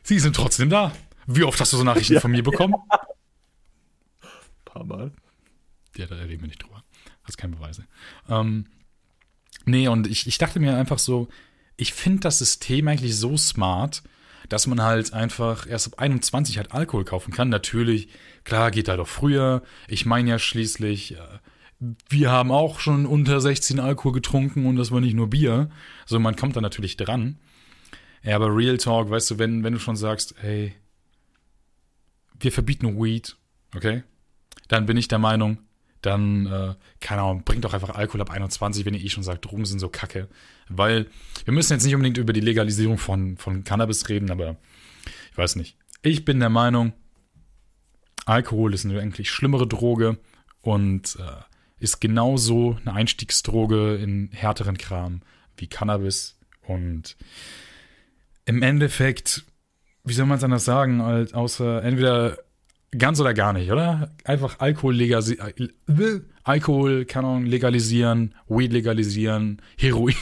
Sie 0.06 0.20
sind 0.20 0.36
trotzdem 0.36 0.70
da. 0.70 0.92
Wie 1.26 1.42
oft 1.42 1.60
hast 1.60 1.72
du 1.72 1.76
so 1.76 1.82
Nachrichten 1.82 2.14
ja. 2.14 2.20
von 2.20 2.30
mir 2.30 2.44
bekommen? 2.44 2.74
Ein 4.22 4.28
paar 4.64 4.84
Mal. 4.84 5.10
Ja, 5.96 6.06
da 6.06 6.14
reden 6.14 6.42
wir 6.42 6.46
nicht 6.46 6.62
drüber. 6.62 6.84
Hast 7.24 7.38
keine 7.38 7.56
Beweise. 7.56 7.86
Ähm, 8.28 8.66
nee, 9.64 9.88
und 9.88 10.06
ich, 10.06 10.28
ich 10.28 10.38
dachte 10.38 10.60
mir 10.60 10.76
einfach 10.76 11.00
so, 11.00 11.26
ich 11.76 11.92
finde 11.92 12.20
das 12.20 12.38
System 12.38 12.86
eigentlich 12.86 13.16
so 13.16 13.36
smart, 13.36 14.04
dass 14.48 14.68
man 14.68 14.80
halt 14.80 15.12
einfach 15.12 15.66
erst 15.66 15.88
ab 15.88 15.98
21 15.98 16.58
halt 16.58 16.70
Alkohol 16.70 17.04
kaufen 17.04 17.32
kann. 17.32 17.48
Natürlich, 17.48 18.06
klar, 18.44 18.70
geht 18.70 18.86
da 18.86 18.96
doch 18.96 19.08
früher. 19.08 19.64
Ich 19.88 20.06
meine 20.06 20.30
ja 20.30 20.38
schließlich, 20.38 21.16
äh, 21.16 21.38
wir 22.08 22.30
haben 22.30 22.52
auch 22.52 22.78
schon 22.78 23.06
unter 23.06 23.40
16 23.40 23.80
Alkohol 23.80 24.12
getrunken 24.12 24.66
und 24.66 24.76
das 24.76 24.92
war 24.92 25.00
nicht 25.00 25.14
nur 25.14 25.30
Bier. 25.30 25.68
So, 26.04 26.20
man 26.20 26.36
kommt 26.36 26.54
da 26.54 26.60
natürlich 26.60 26.96
dran. 26.96 27.40
Ja, 28.26 28.34
aber 28.34 28.54
Real 28.54 28.76
Talk, 28.76 29.08
weißt 29.08 29.30
du, 29.30 29.38
wenn, 29.38 29.62
wenn 29.62 29.72
du 29.72 29.78
schon 29.78 29.94
sagst, 29.94 30.34
hey, 30.38 30.74
wir 32.40 32.50
verbieten 32.50 33.00
Weed, 33.00 33.36
okay? 33.74 34.02
Dann 34.66 34.84
bin 34.84 34.96
ich 34.96 35.06
der 35.06 35.20
Meinung, 35.20 35.58
dann, 36.02 36.46
äh, 36.46 36.74
keine 37.00 37.22
Ahnung, 37.22 37.44
bringt 37.44 37.64
doch 37.64 37.72
einfach 37.72 37.90
Alkohol 37.90 38.20
ab 38.22 38.30
21, 38.30 38.84
wenn 38.84 38.94
ihr 38.94 39.00
eh 39.00 39.08
schon 39.08 39.22
sagt, 39.22 39.44
Drogen 39.44 39.64
sind 39.64 39.78
so 39.78 39.88
kacke. 39.88 40.28
Weil 40.68 41.06
wir 41.44 41.54
müssen 41.54 41.72
jetzt 41.72 41.84
nicht 41.84 41.94
unbedingt 41.94 42.18
über 42.18 42.32
die 42.32 42.40
Legalisierung 42.40 42.98
von, 42.98 43.36
von 43.36 43.62
Cannabis 43.62 44.08
reden, 44.08 44.32
aber 44.32 44.56
ich 45.30 45.38
weiß 45.38 45.54
nicht. 45.54 45.76
Ich 46.02 46.24
bin 46.24 46.40
der 46.40 46.50
Meinung, 46.50 46.94
Alkohol 48.24 48.74
ist 48.74 48.84
eine 48.84 49.00
eigentlich 49.00 49.30
schlimmere 49.30 49.68
Droge 49.68 50.18
und 50.62 51.16
äh, 51.20 51.42
ist 51.78 52.00
genauso 52.00 52.76
eine 52.84 52.94
Einstiegsdroge 52.94 53.94
in 53.94 54.30
härteren 54.32 54.78
Kram 54.78 55.22
wie 55.56 55.68
Cannabis. 55.68 56.36
Und 56.66 57.16
im 58.46 58.62
Endeffekt, 58.62 59.44
wie 60.04 60.14
soll 60.14 60.26
man 60.26 60.38
es 60.38 60.44
anders 60.44 60.64
sagen, 60.64 61.00
als 61.00 61.34
außer 61.34 61.82
entweder 61.82 62.38
ganz 62.96 63.20
oder 63.20 63.34
gar 63.34 63.52
nicht, 63.52 63.70
oder? 63.70 64.14
Einfach 64.24 64.60
Alkohol 64.60 64.94
legalisieren, 64.94 65.52
äh, 65.88 66.20
Alkohol, 66.44 67.04
kann 67.04 67.44
legalisieren, 67.44 68.34
Weed 68.48 68.72
legalisieren, 68.72 69.60
Heroin 69.78 70.16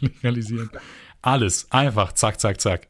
legalisieren. 0.00 0.70
Alles. 1.22 1.70
Einfach, 1.70 2.12
zack, 2.14 2.40
zack, 2.40 2.60
zack. 2.60 2.88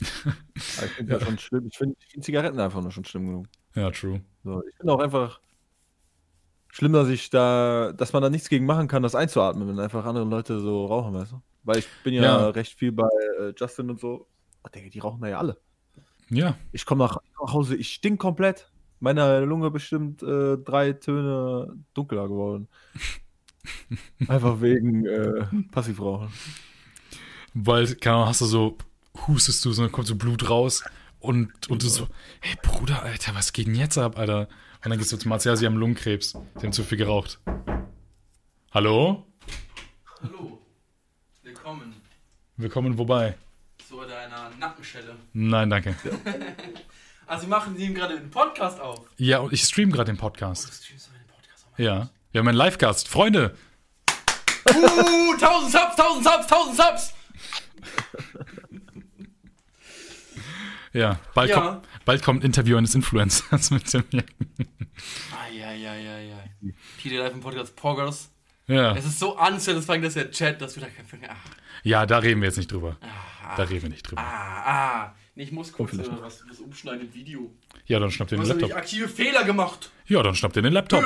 ich 0.00 0.92
finde 0.96 1.12
ja. 1.12 1.20
schon 1.20 1.38
schlimm. 1.38 1.66
Ich 1.66 1.76
finde 1.76 1.96
find 2.08 2.24
Zigaretten 2.24 2.60
einfach 2.60 2.80
nur 2.80 2.92
schon 2.92 3.04
schlimm 3.04 3.26
genug. 3.26 3.46
Ja, 3.74 3.90
true. 3.90 4.20
So, 4.44 4.62
ich 4.64 4.76
finde 4.76 4.92
auch 4.92 5.00
einfach 5.00 5.40
schlimm, 6.68 6.92
dass 6.92 7.08
ich 7.08 7.30
da, 7.30 7.92
dass 7.96 8.12
man 8.12 8.22
da 8.22 8.30
nichts 8.30 8.48
gegen 8.48 8.64
machen 8.64 8.86
kann, 8.86 9.02
das 9.02 9.16
einzuatmen, 9.16 9.66
wenn 9.66 9.80
einfach 9.80 10.04
andere 10.04 10.24
Leute 10.24 10.60
so 10.60 10.86
rauchen, 10.86 11.14
weißt 11.14 11.32
du? 11.32 11.42
Weil 11.68 11.80
ich 11.80 11.88
bin 12.02 12.14
ja, 12.14 12.22
ja. 12.22 12.48
recht 12.48 12.78
viel 12.78 12.92
bei 12.92 13.06
äh, 13.38 13.52
Justin 13.54 13.90
und 13.90 14.00
so. 14.00 14.26
Ich 14.64 14.70
denke, 14.70 14.88
die 14.88 15.00
rauchen 15.00 15.20
da 15.20 15.28
ja 15.28 15.38
alle. 15.38 15.60
Ja. 16.30 16.56
Ich 16.72 16.86
komme 16.86 17.04
nach, 17.04 17.18
nach, 17.42 17.52
Hause, 17.52 17.76
ich 17.76 17.92
stink 17.92 18.18
komplett. 18.18 18.72
Meine 19.00 19.40
Lunge 19.40 19.70
bestimmt 19.70 20.22
äh, 20.22 20.56
drei 20.56 20.94
Töne 20.94 21.76
dunkler 21.92 22.26
geworden. 22.26 22.68
Einfach 24.28 24.62
wegen 24.62 25.04
äh, 25.04 25.44
Passivrauchen. 25.70 26.30
Weil, 27.52 27.94
keine 27.96 28.16
Ahnung, 28.16 28.28
hast 28.28 28.40
du 28.40 28.46
so, 28.46 28.78
hustest 29.26 29.62
du, 29.62 29.72
so, 29.72 29.82
dann 29.82 29.92
kommt 29.92 30.06
so 30.06 30.16
Blut 30.16 30.48
raus 30.48 30.82
und, 31.20 31.52
und 31.68 31.82
du 31.82 31.88
so, 31.88 32.08
hey 32.40 32.56
Bruder, 32.62 33.02
Alter, 33.02 33.34
was 33.34 33.52
geht 33.52 33.66
denn 33.66 33.74
jetzt 33.74 33.98
ab, 33.98 34.16
Alter? 34.16 34.48
Und 34.82 34.88
dann 34.88 34.98
gehst 34.98 35.12
du 35.12 35.18
zu 35.18 35.28
Marcel, 35.28 35.54
sie 35.58 35.66
haben 35.66 35.76
Lungenkrebs. 35.76 36.30
Sie 36.30 36.62
haben 36.62 36.72
zu 36.72 36.82
viel 36.82 36.96
geraucht. 36.96 37.40
Hallo? 38.72 39.26
Hallo. 40.22 40.57
Willkommen. 41.68 41.94
Willkommen 42.56 42.96
wobei? 42.96 43.36
Zu 43.86 44.00
deiner 44.00 44.48
Nackenschelle. 44.58 45.16
Nein, 45.34 45.68
danke. 45.68 45.94
also 47.26 47.42
wir 47.42 47.48
machen 47.50 47.76
Sie 47.76 47.92
gerade 47.92 48.16
einen 48.16 48.30
Podcast 48.30 48.80
auf. 48.80 49.02
Ja, 49.18 49.40
und 49.40 49.52
ich 49.52 49.60
stream 49.64 49.92
gerade 49.92 50.10
den 50.10 50.16
Podcast. 50.16 50.64
Oh, 50.64 50.70
du 50.70 50.74
streamst 50.74 51.10
den 51.12 51.26
Podcast. 51.26 51.66
Oh 51.70 51.82
ja. 51.82 52.08
Wir 52.32 52.38
haben 52.38 52.48
einen 52.48 52.56
Live-Gast. 52.56 53.06
Freunde! 53.06 53.54
Uh, 54.66 55.34
1000 55.34 55.70
Subs, 55.70 55.98
1000 55.98 56.24
Subs, 56.24 56.52
1000 56.52 56.76
Subs! 56.76 57.14
Ja, 60.94 61.20
bald, 61.34 61.50
ja. 61.50 61.60
Kommt, 61.60 61.86
bald 62.06 62.22
kommt 62.22 62.42
ein 62.42 62.46
Interview 62.46 62.78
eines 62.78 62.94
Influencers 62.94 63.70
mit 63.72 63.92
dem 63.92 64.04
Eieieiei. 65.38 66.50
Peter 66.96 67.22
Live 67.22 67.34
im 67.34 67.40
Podcast 67.40 67.76
Poggers. 67.76 68.30
Ja. 68.68 68.94
Es 68.94 69.06
ist 69.06 69.18
so 69.18 69.36
unsatisfying, 69.38 70.02
dass 70.02 70.14
der 70.14 70.30
Chat, 70.30 70.60
dass 70.60 70.76
wir 70.76 70.84
da 70.84 70.88
kein 70.88 71.30
ah. 71.30 71.36
Ja, 71.82 72.06
da 72.06 72.18
reden 72.18 72.40
wir 72.40 72.48
jetzt 72.48 72.58
nicht 72.58 72.70
drüber. 72.70 72.98
Ah, 73.00 73.56
da 73.56 73.62
reden 73.64 73.82
wir 73.82 73.88
nicht 73.88 74.02
drüber. 74.02 74.20
Ah, 74.20 75.06
ah. 75.06 75.14
Nee, 75.34 75.44
ich 75.44 75.52
muss 75.52 75.72
kurz 75.72 75.94
äh, 75.94 76.04
was, 76.20 76.44
was 76.48 76.60
umschneiden 76.60 77.06
im 77.06 77.14
Video. 77.14 77.50
Ja, 77.86 77.98
dann 77.98 78.10
schnappt 78.10 78.32
ihr 78.32 78.38
den 78.38 78.46
Laptop. 78.46 78.68
Ich 78.68 78.76
aktive 78.76 79.08
Fehler 79.08 79.44
gemacht. 79.44 79.90
Ja, 80.06 80.22
dann 80.22 80.34
schnappt 80.34 80.56
ihr 80.56 80.62
den 80.62 80.72
Laptop. 80.72 81.04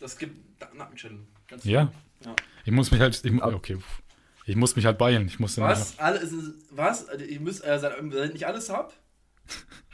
Das 0.00 0.18
gibt 0.18 0.36
Nackenchillen. 0.74 1.26
Ja. 1.62 1.92
ja. 2.24 2.36
Ich 2.64 2.72
muss 2.72 2.90
mich 2.90 3.00
halt. 3.00 3.20
Ich, 3.24 3.42
okay. 3.42 3.78
Ich 4.46 4.56
muss 4.56 4.74
mich 4.76 4.84
halt 4.86 4.98
beeilen. 4.98 5.26
Ich 5.26 5.38
muss 5.38 5.58
was? 5.58 5.98
Alle, 5.98 6.20
was? 6.70 7.06
Ihr 7.28 7.40
müsst, 7.40 7.64
äh, 7.64 7.78
seid 7.78 8.02
nicht 8.32 8.46
alles 8.46 8.70
ab? 8.70 8.92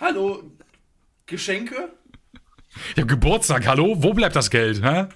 Hallo? 0.00 0.50
Geschenke? 1.26 1.90
Ich 2.90 2.96
habe 2.96 3.06
Geburtstag, 3.06 3.66
hallo? 3.66 4.02
Wo 4.02 4.14
bleibt 4.14 4.36
das 4.36 4.50
Geld, 4.50 4.82
hä? 4.82 5.06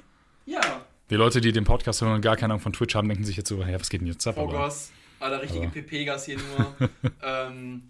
Ja. 0.45 0.86
Die 1.09 1.15
Leute, 1.15 1.41
die 1.41 1.53
den 1.53 1.65
Podcast 1.65 2.03
hören 2.03 2.15
und 2.15 2.21
gar 2.21 2.37
keine 2.37 2.53
Ahnung 2.53 2.63
von 2.63 2.73
Twitch 2.73 2.97
haben, 2.97 3.09
denken 3.09 3.25
sich 3.25 3.37
jetzt 3.37 3.49
so, 3.49 3.63
ja, 3.63 3.79
was 3.79 3.91
geht 3.91 4.01
denn 4.01 4.09
jetzt 4.09 4.27
ab? 4.27 4.37
Vogas, 4.37 4.91
Alter, 5.21 5.41
richtige 5.41 5.69
PP-Gas 5.69 6.27
hier 6.27 6.39
nur. 6.39 6.91
ähm, 7.23 7.83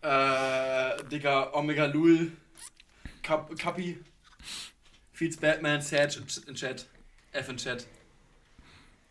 äh, 0.00 1.04
Digga, 1.10 1.52
Omega 1.52 1.86
Lul, 1.86 2.32
Kap 3.22 3.56
Kapi, 3.56 3.98
Feeds 5.12 5.36
Batman, 5.36 5.80
Sage 5.80 6.20
in 6.48 6.56
Chat, 6.56 6.86
F 7.30 7.48
in 7.48 7.56
Chat. 7.58 7.86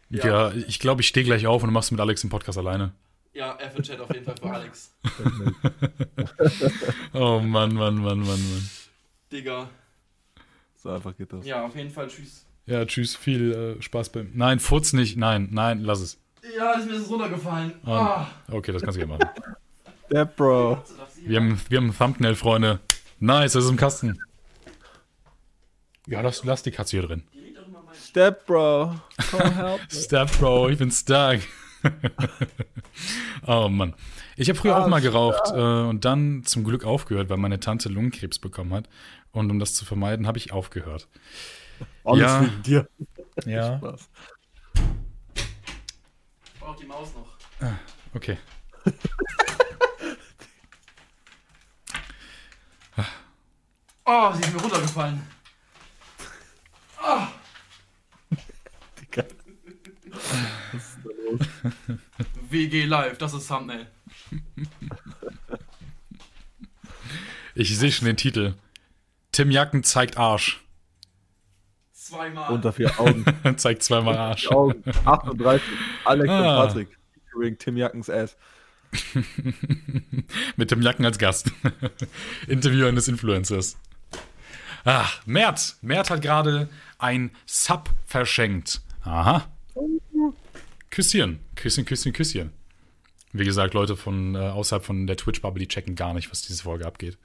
Ja, 0.10 0.26
ja 0.26 0.54
ich 0.54 0.80
glaube, 0.80 1.00
ich 1.00 1.08
stehe 1.08 1.26
gleich 1.26 1.48
auf 1.48 1.64
und 1.64 1.70
du 1.70 1.74
machst 1.74 1.94
mit 1.94 2.02
Alex 2.02 2.20
den 2.20 2.30
Podcast 2.30 2.58
alleine. 2.58 2.92
Ja, 3.34 3.58
F 3.60 3.78
in 3.78 3.84
Chat 3.84 4.02
auf 4.02 4.14
jeden 4.14 4.26
Fall 4.26 4.36
für 4.36 4.52
Alex. 4.52 4.94
oh 7.14 7.40
Mann, 7.40 7.74
Mann, 7.74 7.96
Mann, 7.96 8.02
Mann, 8.02 8.20
Mann. 8.20 8.70
Digga. 9.32 9.70
So 10.76 10.90
einfach 10.90 11.16
geht 11.16 11.32
das. 11.32 11.46
Ja, 11.46 11.66
auf 11.66 11.78
jeden 11.78 11.92
Fall 11.92 12.10
tschüss. 12.10 12.46
Ja, 12.72 12.86
tschüss, 12.86 13.18
viel 13.18 13.52
äh, 13.52 13.82
Spaß 13.82 14.14
beim. 14.14 14.30
Nein, 14.34 14.62
Furz 14.62 14.94
nicht, 14.94 15.18
nein, 15.18 15.50
nein, 15.52 15.82
lass 15.82 16.00
es. 16.00 16.18
Ja, 16.58 16.72
ist 16.72 16.88
mir 16.88 16.98
das 16.98 17.10
runtergefallen. 17.10 17.74
Ah. 17.86 18.28
Okay, 18.50 18.72
das 18.72 18.82
kannst 18.82 18.96
du 18.96 19.06
gerne 19.06 19.18
machen. 19.18 19.44
Der 20.10 20.24
Bro. 20.24 20.82
Wir 21.26 21.42
haben, 21.42 21.60
wir 21.68 21.78
haben 21.80 21.90
ein 21.90 21.98
Thumbnail, 21.98 22.36
Freunde. 22.36 22.80
Nice, 23.20 23.52
das 23.52 23.66
ist 23.66 23.72
im 23.72 23.76
Kasten. 23.76 24.22
Ja, 26.08 26.22
lass, 26.22 26.46
lass 26.46 26.64
die 26.64 26.72
Katze 26.72 26.92
hier 26.92 27.08
drin. 27.08 27.24
Step 27.94 28.46
Bro. 28.46 28.96
Come 29.32 29.56
help 29.56 29.82
Step 29.92 30.40
Bro, 30.40 30.70
ich 30.70 30.78
bin 30.78 30.92
stark. 30.92 31.42
oh 33.48 33.68
Mann. 33.68 33.96
Ich 34.38 34.48
habe 34.48 34.58
früher 34.58 34.78
ah, 34.78 34.84
auch 34.84 34.88
mal 34.88 35.02
geraucht 35.02 35.52
äh, 35.54 35.60
und 35.90 36.06
dann 36.06 36.44
zum 36.46 36.64
Glück 36.64 36.86
aufgehört, 36.86 37.30
weil 37.30 37.38
meine 37.38 37.60
Tante 37.60 37.90
Lungenkrebs 37.90 38.40
bekommen 38.40 38.74
hat. 38.74 38.88
Und 39.34 39.52
um 39.52 39.60
das 39.60 39.74
zu 39.74 39.84
vermeiden, 39.84 40.26
habe 40.26 40.38
ich 40.38 40.54
aufgehört. 40.54 41.10
Alles 42.04 42.22
ja. 42.22 42.42
wegen 42.42 42.64
dir. 42.64 42.90
Ja. 43.46 43.78
Spaß. 43.78 44.10
Ich 46.44 46.60
brauche 46.60 46.80
die 46.80 46.86
Maus 46.86 47.10
noch. 47.16 47.28
Ah, 47.60 47.78
okay. 48.14 48.38
oh, 54.06 54.34
sie 54.34 54.42
ist 54.42 54.54
mir 54.54 54.62
runtergefallen. 54.62 55.22
Oh. 57.04 57.28
Was 60.72 60.84
ist 60.84 61.00
da 61.04 61.10
los? 61.30 61.42
WG 62.50 62.86
Live, 62.86 63.18
das 63.18 63.34
ist 63.34 63.48
Thumbnail. 63.48 63.88
Ich 67.56 67.78
sehe 67.78 67.92
schon 67.92 68.06
den 68.06 68.18
Titel. 68.18 68.56
Tim 69.32 69.52
Jacken 69.52 69.84
zeigt 69.84 70.18
Arsch. 70.18 70.64
Zweimal. 72.12 72.52
Unter 72.52 72.74
vier 72.74 73.00
Augen. 73.00 73.26
zeigt 73.58 73.84
zweimal 73.84 74.18
Arsch. 74.18 74.48
Augen. 74.50 74.84
38. 75.06 75.62
Alex 76.04 76.30
ah. 76.30 76.40
und 76.40 76.68
Patrick. 76.68 76.98
Featuring 77.26 77.58
Tim 77.58 77.78
Jackens 77.78 78.10
Ass. 78.10 78.36
Mit 80.58 80.70
Tim 80.70 80.82
Jacken 80.82 81.06
als 81.06 81.18
Gast. 81.18 81.52
Interview 82.48 82.86
eines 82.86 83.08
Influencers. 83.08 83.78
Ach, 84.84 85.22
Mert. 85.26 85.78
Mert 85.82 86.10
hat 86.10 86.22
gerade 86.22 86.68
ein 86.98 87.32
Sub 87.46 87.90
verschenkt. 88.06 88.82
Aha. 89.04 89.48
Küsschen. 90.90 91.40
Küsschen, 91.56 91.86
Küsschen, 91.86 92.12
Küsschen. 92.12 92.52
Wie 93.32 93.46
gesagt, 93.46 93.74
Leute 93.74 93.96
von 93.96 94.36
äh, 94.36 94.40
außerhalb 94.40 94.84
von 94.84 95.08
der 95.08 95.16
Twitch-Bubble, 95.16 95.62
die 95.62 95.70
checken 95.70 95.96
gar 95.96 96.14
nicht, 96.14 96.30
was 96.30 96.42
diese 96.42 96.64
Folge 96.64 96.86
abgeht. 96.86 97.18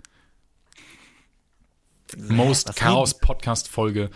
Most 2.16 2.76
Chaos 2.76 3.18
Podcast 3.18 3.68
Folge 3.68 4.10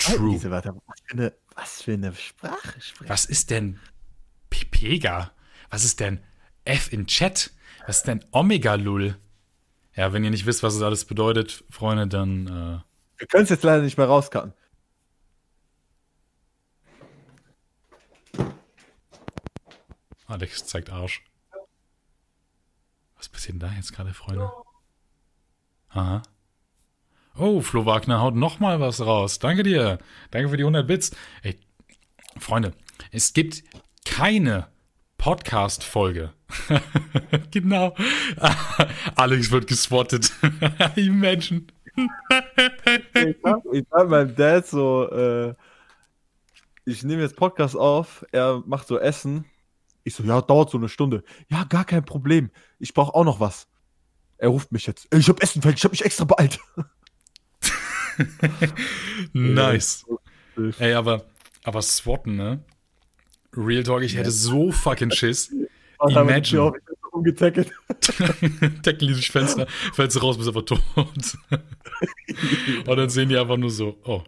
True. 0.00 0.30
Diese 0.30 0.50
Wörter. 0.50 0.74
Was 0.86 1.00
für, 1.04 1.12
eine, 1.12 1.34
Was 1.54 1.82
für 1.82 1.92
eine 1.92 2.14
Sprache 2.14 2.80
Was 3.00 3.26
ist 3.26 3.50
denn 3.50 3.78
Pipega? 4.48 5.32
Was 5.68 5.84
ist 5.84 6.00
denn 6.00 6.20
F 6.64 6.92
in 6.92 7.06
Chat? 7.06 7.50
Was 7.86 7.98
ist 7.98 8.06
denn 8.06 8.24
Omega-Lul? 8.32 9.16
Ja, 9.94 10.12
wenn 10.12 10.24
ihr 10.24 10.30
nicht 10.30 10.46
wisst, 10.46 10.62
was 10.62 10.74
es 10.74 10.82
alles 10.82 11.04
bedeutet, 11.04 11.64
Freunde, 11.70 12.06
dann. 12.08 12.46
Äh 12.46 13.18
Wir 13.18 13.26
können 13.26 13.44
es 13.44 13.50
jetzt 13.50 13.64
leider 13.64 13.82
nicht 13.82 13.98
mehr 13.98 14.06
rauskarten. 14.06 14.54
Alex 20.26 20.64
zeigt 20.66 20.90
Arsch. 20.90 21.24
Was 23.16 23.28
passiert 23.28 23.54
denn 23.54 23.68
da 23.68 23.72
jetzt 23.72 23.92
gerade, 23.92 24.14
Freunde? 24.14 24.50
Aha. 25.88 26.22
Oh, 27.36 27.60
Flo 27.60 27.86
Wagner 27.86 28.20
haut 28.20 28.34
noch 28.34 28.60
mal 28.60 28.80
was 28.80 29.00
raus. 29.00 29.38
Danke 29.38 29.62
dir. 29.62 29.98
Danke 30.30 30.48
für 30.50 30.56
die 30.56 30.64
100 30.64 30.86
Bits. 30.86 31.12
Ey, 31.42 31.58
Freunde, 32.38 32.72
es 33.12 33.32
gibt 33.32 33.62
keine 34.04 34.68
Podcast-Folge. 35.18 36.32
genau. 37.50 37.94
Alex 39.16 39.50
wird. 39.50 39.70
Imagine. 40.96 41.62
ich 41.96 43.36
hab, 43.44 43.64
ich 43.72 43.86
hab 43.92 44.08
meinem 44.08 44.34
Dad 44.34 44.66
so, 44.66 45.10
äh, 45.10 45.54
ich 46.84 47.02
nehme 47.04 47.22
jetzt 47.22 47.36
Podcast 47.36 47.76
auf, 47.76 48.24
er 48.32 48.62
macht 48.66 48.86
so 48.86 48.98
Essen. 48.98 49.44
Ich 50.02 50.14
so, 50.14 50.22
ja, 50.22 50.40
dauert 50.40 50.70
so 50.70 50.78
eine 50.78 50.88
Stunde. 50.88 51.22
Ja, 51.48 51.64
gar 51.64 51.84
kein 51.84 52.04
Problem. 52.04 52.50
Ich 52.78 52.94
brauche 52.94 53.14
auch 53.14 53.24
noch 53.24 53.40
was. 53.40 53.68
Er 54.38 54.48
ruft 54.48 54.72
mich 54.72 54.86
jetzt. 54.86 55.06
Ich 55.14 55.28
hab 55.28 55.42
Essen, 55.42 55.62
ich 55.66 55.84
hab 55.84 55.90
mich 55.90 56.04
extra 56.04 56.24
beeilt. 56.24 56.58
Nice. 59.32 60.04
Ey, 60.78 60.94
aber, 60.94 61.26
aber 61.64 61.82
Swatten, 61.82 62.36
ne? 62.36 62.62
Real 63.56 63.82
Talk, 63.82 64.02
ich 64.02 64.16
hätte 64.16 64.30
so 64.30 64.70
fucking 64.70 65.10
Schiss. 65.10 65.52
Imagine. 66.08 66.72
Umgetackelt. 67.12 67.72
Tackle 68.82 69.12
durch 69.12 69.30
Fenster, 69.30 69.66
fällst 69.92 70.16
du 70.16 70.20
raus, 70.20 70.36
bist 70.36 70.48
einfach 70.48 70.62
tot. 70.62 70.80
Und 72.86 72.96
dann 72.96 73.10
sehen 73.10 73.28
die 73.28 73.36
einfach 73.36 73.56
nur 73.56 73.70
so, 73.70 73.98
oh, 74.04 74.22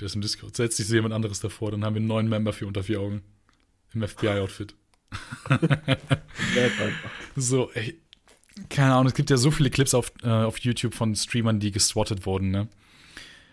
der 0.00 0.06
ist 0.06 0.14
im 0.14 0.22
Discord. 0.22 0.56
Setzt 0.56 0.78
sich 0.78 0.88
jemand 0.88 1.12
anderes 1.12 1.40
davor, 1.40 1.70
dann 1.70 1.84
haben 1.84 1.94
wir 1.94 2.00
einen 2.00 2.08
neuen 2.08 2.28
Member 2.28 2.52
für 2.52 2.66
unter 2.66 2.82
vier 2.82 3.00
Augen. 3.00 3.22
Im 3.94 4.06
FBI-Outfit. 4.06 4.74
so, 7.36 7.70
ey. 7.72 8.00
Keine 8.68 8.94
Ahnung, 8.94 9.06
es 9.06 9.14
gibt 9.14 9.30
ja 9.30 9.36
so 9.36 9.50
viele 9.50 9.70
Clips 9.70 9.94
auf, 9.94 10.12
äh, 10.22 10.28
auf 10.28 10.58
YouTube 10.58 10.94
von 10.94 11.14
Streamern, 11.14 11.60
die 11.60 11.72
geswattet 11.72 12.26
wurden, 12.26 12.50
ne? 12.50 12.68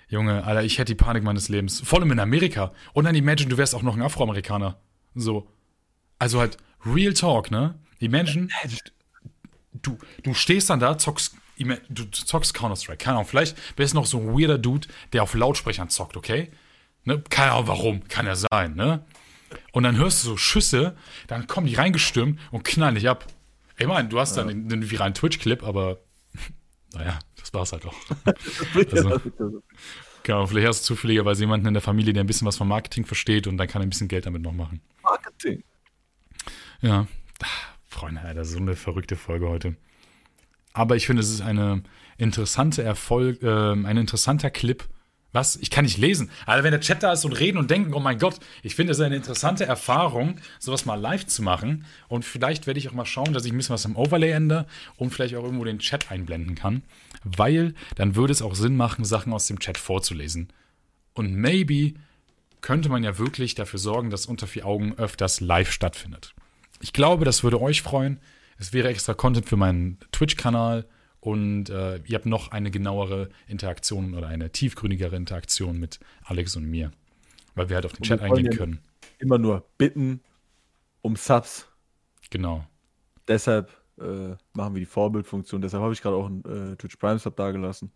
Junge, 0.10 0.44
Alter, 0.44 0.64
ich 0.64 0.80
hätte 0.80 0.94
die 0.94 1.02
Panik 1.02 1.24
meines 1.24 1.50
Lebens. 1.50 1.82
Vor 1.82 2.00
allem 2.00 2.12
in 2.12 2.20
Amerika. 2.20 2.74
Und 2.94 3.06
dann 3.06 3.16
imagine, 3.16 3.50
du 3.50 3.58
wärst 3.58 3.76
auch 3.76 3.84
noch 3.84 3.96
ein 3.96 4.02
Afroamerikaner. 4.02 4.78
So. 5.14 5.48
Also 6.18 6.40
halt, 6.40 6.58
Real 6.86 7.14
Talk, 7.14 7.52
ne? 7.52 7.76
Imagine, 8.00 8.48
du, 9.74 9.98
du 10.24 10.34
stehst 10.34 10.70
dann 10.70 10.80
da, 10.80 10.98
zockst, 10.98 11.36
du 11.90 12.06
zockst 12.12 12.54
Counter-Strike. 12.54 12.98
Keine 12.98 13.18
Ahnung, 13.18 13.28
vielleicht 13.28 13.56
wärst 13.78 13.94
du 13.94 13.98
noch 13.98 14.06
so 14.08 14.20
ein 14.20 14.28
weirder 14.28 14.58
Dude, 14.58 14.88
der 15.14 15.24
auf 15.24 15.34
Lautsprechern 15.36 15.90
zockt, 15.90 16.18
okay? 16.18 16.52
Ne? 17.04 17.22
Keine 17.30 17.52
Ahnung, 17.52 17.68
warum. 17.68 18.08
Kann 18.08 18.26
ja 18.26 18.36
sein, 18.36 18.76
ne? 18.76 19.04
Und 19.72 19.84
dann 19.84 19.98
hörst 19.98 20.24
du 20.24 20.30
so 20.30 20.38
Schüsse, 20.38 20.96
dann 21.28 21.48
kommen 21.48 21.68
die 21.68 21.76
reingestürmt 21.76 22.40
und 22.52 22.64
knallen 22.64 22.96
dich 22.96 23.10
ab. 23.10 23.26
Ich 23.78 23.88
meine, 23.88 24.10
du 24.10 24.20
hast 24.20 24.36
dann 24.36 24.48
ja. 24.48 24.54
den, 24.54 24.70
den 24.70 24.92
viralen 24.92 25.14
Twitch-Clip, 25.14 25.64
aber 25.64 26.00
naja, 26.94 27.20
das 27.38 27.54
war's 27.54 27.72
halt 27.72 27.86
auch. 27.86 27.96
also, 28.92 29.22
genau, 30.24 30.46
vielleicht 30.48 30.68
hast 30.68 30.82
du 30.82 30.96
zufälligerweise 30.96 31.44
jemanden 31.44 31.68
in 31.68 31.74
der 31.74 31.82
Familie, 31.82 32.14
der 32.14 32.24
ein 32.24 32.28
bisschen 32.28 32.48
was 32.48 32.58
vom 32.58 32.68
Marketing 32.68 33.06
versteht 33.06 33.48
und 33.48 33.58
dann 33.58 33.68
kann 33.68 33.82
er 33.82 33.86
ein 33.86 33.90
bisschen 33.90 34.08
Geld 34.08 34.26
damit 34.26 34.42
noch 34.42 34.54
machen. 34.54 34.82
Marketing. 35.04 35.64
Ja, 36.82 37.08
Freunde, 37.86 38.22
Alter, 38.22 38.46
so 38.46 38.60
eine 38.60 38.76
verrückte 38.76 39.16
Folge 39.16 39.50
heute. 39.50 39.76
Aber 40.74 40.96
ich 40.96 41.08
finde, 41.08 41.22
es 41.22 41.32
ist 41.32 41.42
eine 41.42 41.84
interessante 42.18 42.84
Erfolg, 42.84 43.42
äh, 43.42 43.72
ein 43.74 43.98
interessanter 43.98 44.50
Clip. 44.52 44.88
Was? 45.32 45.58
Ich 45.58 45.70
kann 45.70 45.86
nicht 45.86 45.98
lesen. 45.98 46.32
Also 46.46 46.64
wenn 46.64 46.72
der 46.72 46.82
Chat 46.82 47.04
da 47.04 47.14
ist 47.14 47.24
und 47.24 47.34
reden 47.34 47.60
und 47.60 47.70
denken, 47.70 47.94
oh 47.94 48.00
mein 48.00 48.18
Gott, 48.18 48.40
ich 48.64 48.74
finde 48.74 48.94
es 48.94 49.00
eine 49.00 49.16
interessante 49.16 49.64
Erfahrung, 49.64 50.40
sowas 50.58 50.86
mal 50.86 50.96
live 50.96 51.28
zu 51.28 51.44
machen. 51.44 51.86
Und 52.08 52.26
vielleicht 52.26 52.66
werde 52.66 52.80
ich 52.80 52.90
auch 52.90 52.94
mal 52.94 53.06
schauen, 53.06 53.34
dass 53.34 53.46
ich 53.46 53.52
ein 53.52 53.58
bisschen 53.58 53.74
was 53.74 53.86
im 53.86 53.96
Overlay 53.96 54.32
ändere 54.32 54.66
und 54.98 55.12
vielleicht 55.12 55.36
auch 55.36 55.44
irgendwo 55.44 55.66
den 55.66 55.80
Chat 55.80 56.12
einblenden 56.12 56.56
kann. 56.56 56.82
Weil 57.24 57.76
dann 57.96 58.16
würde 58.16 58.34
es 58.34 58.42
auch 58.42 58.56
Sinn 58.56 58.76
machen, 58.76 59.06
Sachen 59.06 59.32
aus 59.32 59.46
dem 59.46 59.60
Chat 59.60 59.78
vorzulesen. 59.78 60.52
Und 61.14 61.36
maybe 61.36 61.94
könnte 62.62 62.90
man 62.90 63.04
ja 63.04 63.18
wirklich 63.20 63.56
dafür 63.56 63.80
sorgen, 63.80 64.10
dass 64.10 64.26
unter 64.26 64.48
vier 64.48 64.66
Augen 64.66 64.96
öfters 64.98 65.42
live 65.42 65.72
stattfindet. 65.72 66.34
Ich 66.82 66.94
glaube, 66.94 67.26
das 67.26 67.44
würde 67.44 67.62
euch 67.62 67.82
freuen. 67.82 68.20
Es 68.58 68.74
wäre 68.74 68.90
extra 68.90 69.14
Content 69.14 69.48
für 69.48 69.58
meinen 69.58 70.00
Twitch-Kanal 70.12 70.86
und 71.20 71.70
äh, 71.70 71.98
ihr 72.06 72.16
habt 72.16 72.26
noch 72.26 72.52
eine 72.52 72.72
genauere 72.72 73.30
Interaktion 73.48 74.14
oder 74.14 74.28
eine 74.28 74.52
tiefgründigere 74.52 75.16
Interaktion 75.16 75.80
mit 75.80 76.00
Alex 76.24 76.56
und 76.56 76.66
mir, 76.66 76.92
weil 77.56 77.70
wir 77.70 77.76
halt 77.76 77.86
auf 77.86 77.94
den 77.94 78.00
und 78.00 78.08
Chat 78.08 78.22
eingehen 78.22 78.50
können. 78.52 78.80
Immer 79.18 79.38
nur 79.38 79.66
bitten 79.78 80.22
um 81.02 81.16
Subs. 81.16 81.68
Genau. 82.30 82.66
Deshalb 83.28 83.70
äh, 84.00 84.36
machen 84.54 84.76
wir 84.76 84.80
die 84.80 84.86
Vorbildfunktion. 84.86 85.62
Deshalb 85.62 85.84
habe 85.84 85.94
ich 85.94 86.02
gerade 86.02 86.16
auch 86.16 86.28
einen 86.28 86.74
äh, 86.74 86.76
Twitch 86.78 86.96
Prime 86.96 87.20
Sub 87.20 87.36
dagelassen. 87.36 87.92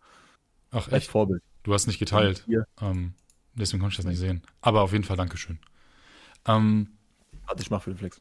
Ach, 0.70 0.86
echt? 0.86 0.92
Als 0.92 1.06
Vorbild. 1.06 1.42
Du 1.62 1.72
hast 1.72 1.86
nicht 1.86 1.98
geteilt. 1.98 2.46
Ähm, 2.80 3.14
deswegen 3.54 3.80
konnte 3.80 3.92
ich 3.92 3.96
das 3.96 4.06
nicht 4.06 4.18
sehen. 4.18 4.42
Aber 4.60 4.82
auf 4.82 4.92
jeden 4.92 5.04
Fall 5.04 5.16
Dankeschön. 5.16 5.58
Ähm, 6.46 6.88
Warte, 7.46 7.62
ich 7.62 7.70
mache 7.70 7.84
für 7.84 7.90
den 7.90 7.98
Flex. 7.98 8.20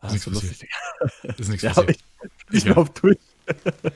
Ah, 0.00 0.06
ist 0.06 0.26
nichts 0.26 0.26
passiert. 0.26 1.38
Ist 1.38 1.48
nichts 1.48 1.62
ja, 1.62 1.72
passiert. 1.72 1.98
Ich, 2.50 2.58
ich 2.58 2.64
ja. 2.64 2.76
auf 2.76 2.92
Twitch. 2.94 3.20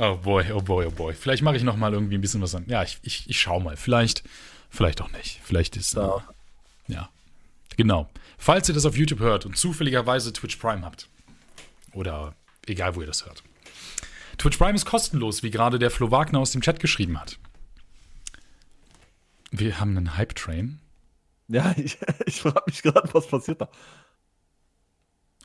Oh 0.00 0.14
boy, 0.14 0.52
oh 0.52 0.60
boy, 0.60 0.86
oh 0.86 0.92
boy. 0.92 1.12
Vielleicht 1.12 1.42
mache 1.42 1.56
ich 1.56 1.64
noch 1.64 1.76
mal 1.76 1.92
irgendwie 1.92 2.16
ein 2.16 2.20
bisschen 2.20 2.40
was 2.40 2.54
an. 2.54 2.64
Ja, 2.68 2.84
ich, 2.84 3.00
ich, 3.02 3.28
ich 3.28 3.40
schau 3.40 3.58
mal. 3.58 3.76
Vielleicht, 3.76 4.22
vielleicht 4.70 5.00
auch 5.00 5.10
nicht. 5.10 5.40
Vielleicht 5.42 5.76
ist, 5.76 5.94
ja. 5.94 6.22
Ja. 6.86 7.08
Genau. 7.76 8.08
Falls 8.38 8.68
ihr 8.68 8.74
das 8.76 8.86
auf 8.86 8.96
YouTube 8.96 9.18
hört 9.18 9.44
und 9.44 9.56
zufälligerweise 9.56 10.32
Twitch 10.32 10.54
Prime 10.54 10.84
habt, 10.84 11.08
oder 11.94 12.36
egal, 12.66 12.94
wo 12.94 13.00
ihr 13.00 13.08
das 13.08 13.26
hört. 13.26 13.42
Twitch 14.38 14.56
Prime 14.56 14.76
ist 14.76 14.84
kostenlos, 14.84 15.42
wie 15.42 15.50
gerade 15.50 15.80
der 15.80 15.90
Flo 15.90 16.12
Wagner 16.12 16.38
aus 16.38 16.52
dem 16.52 16.60
Chat 16.60 16.78
geschrieben 16.78 17.20
hat. 17.20 17.36
Wir 19.50 19.80
haben 19.80 19.96
einen 19.96 20.16
Hype-Train. 20.16 20.78
Ja, 21.48 21.74
ich, 21.76 21.98
ich 22.26 22.40
frage 22.40 22.62
mich 22.66 22.82
gerade, 22.82 23.12
was 23.12 23.26
passiert 23.26 23.60
da. 23.60 23.68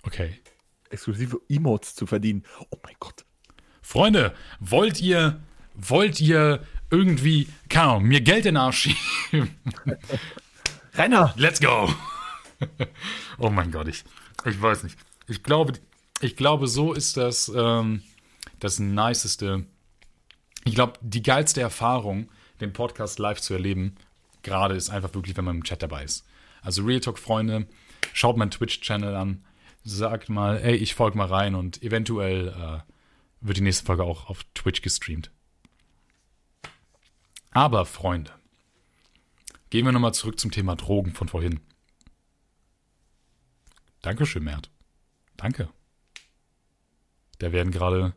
Okay. 0.04 0.39
Exklusive 0.89 1.39
Emotes 1.50 1.96
zu 1.96 2.06
verdienen. 2.06 2.44
Oh 2.70 2.78
mein 2.84 2.96
Gott. 3.00 3.26
Freunde, 3.82 4.34
wollt 4.60 5.02
ihr, 5.02 5.42
wollt 5.74 6.22
ihr 6.22 6.66
irgendwie, 6.89 7.48
keine 7.70 7.92
Ahnung, 7.92 8.04
mir 8.04 8.22
Geld 8.22 8.46
in 8.46 8.56
den 8.56 8.58
Arsch 8.58 8.96
schieben? 9.32 9.50
Renner! 10.94 11.34
Let's 11.38 11.60
go! 11.60 11.92
oh 13.39 13.50
mein 13.50 13.72
Gott, 13.72 13.88
ich, 13.88 14.04
ich 14.46 14.62
weiß 14.62 14.84
nicht. 14.84 14.98
Ich 15.28 15.42
glaube, 15.42 15.74
ich 16.22 16.36
glaube, 16.36 16.68
so 16.68 16.94
ist 16.94 17.18
das 17.18 17.52
ähm, 17.54 18.04
das 18.60 18.80
Niceste. 18.80 19.66
Ich 20.66 20.76
glaube, 20.76 20.94
die 21.02 21.24
geilste 21.24 21.62
Erfahrung, 21.62 22.30
den 22.62 22.72
Podcast 22.72 23.20
live 23.20 23.42
zu 23.42 23.54
erleben, 23.54 23.96
gerade 24.44 24.76
ist 24.76 24.89
einfach 24.89 25.13
wirklich, 25.13 25.36
wenn 25.36 25.46
man 25.46 25.58
im 25.58 25.63
Chat 25.63 25.82
dabei 25.82 26.04
ist. 26.04 26.26
Also 26.62 26.84
Real 26.84 27.02
Talk, 27.02 27.20
Freunde, 27.20 27.68
schaut 28.13 28.38
meinen 28.38 28.52
Twitch-Channel 28.52 29.16
an 29.16 29.44
sagt 29.84 30.30
mal, 30.30 30.58
ey, 30.58 30.76
ich 30.76 30.96
folge 30.96 31.17
mal 31.17 31.28
rein 31.28 31.56
und 31.56 31.82
eventuell 31.84 32.48
äh, 32.50 32.91
wird 33.41 33.58
die 33.58 33.62
nächste 33.62 33.86
Folge 33.86 34.04
auch 34.04 34.30
auf 34.30 34.43
Twitch 34.54 34.82
gestreamt. 34.82 35.32
Aber, 37.52 37.86
Freunde, 37.86 38.32
gehen 39.69 39.86
wir 39.86 39.91
nochmal 39.91 40.13
zurück 40.13 40.39
zum 40.39 40.52
Thema 40.52 40.76
Drogen 40.76 41.13
von 41.13 41.28
vorhin. 41.28 41.60
Dankeschön, 44.02 44.43
Mert. 44.43 44.69
Danke. 45.38 45.69
Da 47.39 47.52
werden 47.52 47.72
gerade 47.72 48.13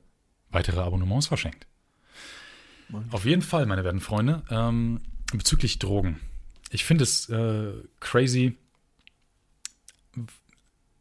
weitere 0.51 0.81
Abonnements 0.81 1.27
verschenkt. 1.27 1.67
Mann. 2.89 3.09
Auf 3.11 3.25
jeden 3.25 3.43
Fall, 3.43 3.67
meine 3.67 3.85
werten 3.85 4.01
Freunde, 4.01 4.43
ähm, 4.51 5.01
bezüglich 5.33 5.79
Drogen. 5.79 6.21
Ich 6.71 6.85
finde 6.85 7.05
es 7.05 7.29
äh, 7.29 7.73
crazy, 8.01 8.57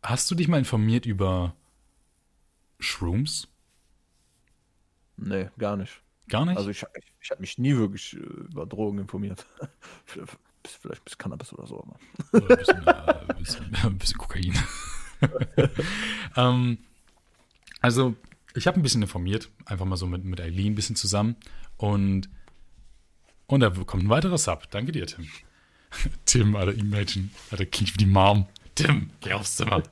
Hast 0.06 0.30
du 0.30 0.36
dich 0.36 0.48
mal 0.48 0.60
informiert 0.60 1.08
über 1.08 1.56
Shrooms? 2.80 3.48
Nee, 5.18 5.50
gar 5.58 5.78
nicht. 5.78 6.00
Gar 6.28 6.46
nicht? 6.46 6.58
Also 6.58 6.70
ich, 6.70 6.84
ich, 6.96 7.14
ich 7.22 7.32
habe 7.32 7.42
mich 7.42 7.58
nie 7.58 7.76
wirklich 7.76 8.14
äh, 8.14 8.20
über 8.20 8.68
Drogen 8.68 9.00
informiert. 9.00 9.48
Vielleicht 10.64 11.04
bis 11.06 11.18
Cannabis 11.18 11.54
oder 11.54 11.66
so. 11.66 11.84
Oder 12.32 12.50
ein 12.50 12.58
bisschen, 12.58 12.88
äh, 12.88 13.34
bisschen, 13.40 13.98
bisschen 13.98 14.18
Kokain. 14.18 14.54
ähm, 16.36 16.78
also 17.82 18.16
ich 18.54 18.68
habe 18.68 18.80
ein 18.80 18.84
bisschen 18.84 19.02
informiert, 19.02 19.50
einfach 19.66 19.86
mal 19.86 19.98
so 19.98 20.06
mit, 20.06 20.24
mit 20.24 20.40
Eileen 20.40 20.74
ein 20.74 20.76
bisschen 20.76 20.96
zusammen. 20.96 21.36
Und, 21.78 22.30
und 23.48 23.60
da 23.60 23.72
kommt 23.72 24.04
ein 24.04 24.10
weiterer 24.10 24.38
Sub. 24.38 24.70
Danke 24.70 24.92
dir, 24.92 25.08
Tim. 25.08 25.28
Tim, 26.26 26.56
Alter, 26.56 26.74
Imagine. 26.76 27.30
Alter, 27.50 27.66
klingt 27.66 27.94
wie 27.94 27.98
die 27.98 28.06
Mom. 28.06 28.48
Tim, 28.76 29.10
geh 29.22 29.34
aufs 29.34 29.56
Zimmer. 29.56 29.84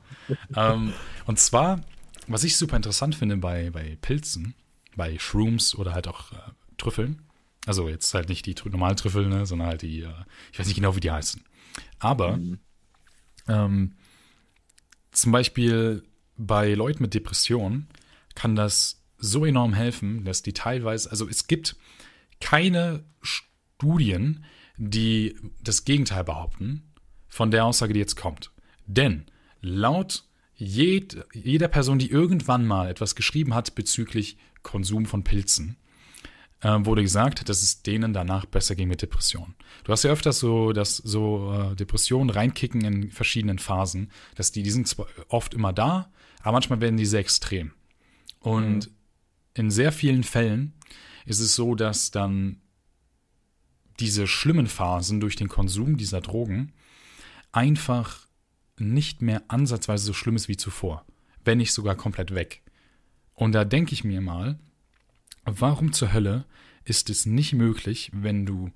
ähm, 0.56 0.92
und 1.26 1.38
zwar, 1.38 1.80
was 2.26 2.44
ich 2.44 2.56
super 2.56 2.76
interessant 2.76 3.14
finde 3.14 3.36
bei, 3.36 3.70
bei 3.70 3.96
Pilzen, 4.00 4.54
bei 4.96 5.18
Shrooms 5.18 5.74
oder 5.74 5.92
halt 5.94 6.08
auch 6.08 6.32
äh, 6.32 6.36
Trüffeln, 6.76 7.22
also 7.66 7.88
jetzt 7.88 8.12
halt 8.14 8.28
nicht 8.28 8.46
die 8.46 8.54
normalen 8.68 8.96
Trüffel, 8.96 9.26
ne, 9.28 9.46
sondern 9.46 9.68
halt 9.68 9.82
die, 9.82 10.02
äh, 10.02 10.12
ich 10.52 10.58
weiß 10.58 10.66
nicht 10.66 10.76
genau, 10.76 10.94
wie 10.96 11.00
die 11.00 11.10
heißen. 11.10 11.42
Aber 11.98 12.36
mhm. 12.36 12.58
ähm, 13.48 13.96
zum 15.12 15.32
Beispiel 15.32 16.04
bei 16.36 16.74
Leuten 16.74 17.02
mit 17.02 17.14
Depressionen 17.14 17.88
kann 18.34 18.56
das 18.56 19.02
so 19.16 19.44
enorm 19.44 19.72
helfen, 19.72 20.24
dass 20.24 20.42
die 20.42 20.52
teilweise, 20.52 21.10
also 21.10 21.28
es 21.28 21.46
gibt 21.46 21.76
keine 22.40 23.04
Studien, 23.22 24.44
die 24.76 25.36
das 25.62 25.84
Gegenteil 25.84 26.24
behaupten 26.24 26.92
von 27.28 27.50
der 27.50 27.64
Aussage, 27.64 27.94
die 27.94 28.00
jetzt 28.00 28.16
kommt. 28.16 28.50
Denn 28.86 29.26
laut 29.60 30.24
jed, 30.56 31.24
jeder 31.32 31.68
Person, 31.68 31.98
die 31.98 32.10
irgendwann 32.10 32.66
mal 32.66 32.88
etwas 32.88 33.14
geschrieben 33.14 33.54
hat 33.54 33.74
bezüglich 33.74 34.36
Konsum 34.62 35.06
von 35.06 35.24
Pilzen, 35.24 35.76
äh, 36.60 36.78
wurde 36.84 37.02
gesagt, 37.02 37.48
dass 37.48 37.62
es 37.62 37.82
denen 37.82 38.12
danach 38.12 38.46
besser 38.46 38.74
ging 38.74 38.88
mit 38.88 39.02
Depressionen. 39.02 39.54
Du 39.84 39.92
hast 39.92 40.04
ja 40.04 40.10
öfters 40.10 40.38
so, 40.38 40.72
dass 40.72 40.96
so 40.96 41.52
äh, 41.52 41.76
Depressionen 41.76 42.30
reinkicken 42.30 42.82
in 42.84 43.10
verschiedenen 43.10 43.58
Phasen, 43.58 44.10
dass 44.34 44.52
die, 44.52 44.62
die 44.62 44.70
sind 44.70 44.88
zwar 44.88 45.06
oft 45.28 45.54
immer 45.54 45.72
da, 45.72 46.10
aber 46.40 46.52
manchmal 46.52 46.80
werden 46.80 46.96
die 46.96 47.06
sehr 47.06 47.20
extrem. 47.20 47.72
Und 48.40 48.86
mhm. 48.86 48.94
in 49.54 49.70
sehr 49.70 49.92
vielen 49.92 50.22
Fällen 50.22 50.72
ist 51.26 51.40
es 51.40 51.54
so, 51.54 51.74
dass 51.74 52.10
dann 52.10 52.60
diese 54.00 54.26
schlimmen 54.26 54.66
Phasen 54.66 55.20
durch 55.20 55.36
den 55.36 55.48
Konsum 55.48 55.96
dieser 55.96 56.20
Drogen 56.20 56.72
einfach 57.52 58.26
nicht 58.78 59.22
mehr 59.22 59.42
ansatzweise 59.48 60.04
so 60.04 60.12
schlimm 60.12 60.36
ist 60.36 60.48
wie 60.48 60.56
zuvor, 60.56 61.04
wenn 61.44 61.58
nicht 61.58 61.72
sogar 61.72 61.94
komplett 61.94 62.34
weg. 62.34 62.62
Und 63.34 63.52
da 63.52 63.64
denke 63.64 63.92
ich 63.92 64.04
mir 64.04 64.20
mal, 64.20 64.58
warum 65.44 65.92
zur 65.92 66.12
Hölle 66.12 66.44
ist 66.84 67.10
es 67.10 67.26
nicht 67.26 67.52
möglich, 67.52 68.10
wenn 68.14 68.46
du 68.46 68.70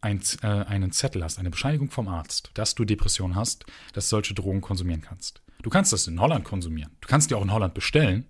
ein, 0.00 0.20
äh, 0.42 0.46
einen 0.46 0.92
Zettel 0.92 1.22
hast, 1.22 1.38
eine 1.38 1.50
Bescheinigung 1.50 1.90
vom 1.90 2.08
Arzt, 2.08 2.50
dass 2.54 2.74
du 2.74 2.84
Depression 2.84 3.34
hast, 3.34 3.66
dass 3.92 4.06
du 4.06 4.10
solche 4.10 4.34
Drogen 4.34 4.60
konsumieren 4.60 5.02
kannst. 5.02 5.42
Du 5.62 5.70
kannst 5.70 5.92
das 5.92 6.06
in 6.06 6.20
Holland 6.20 6.44
konsumieren. 6.44 6.96
Du 7.00 7.08
kannst 7.08 7.30
die 7.30 7.34
auch 7.34 7.42
in 7.42 7.52
Holland 7.52 7.74
bestellen, 7.74 8.26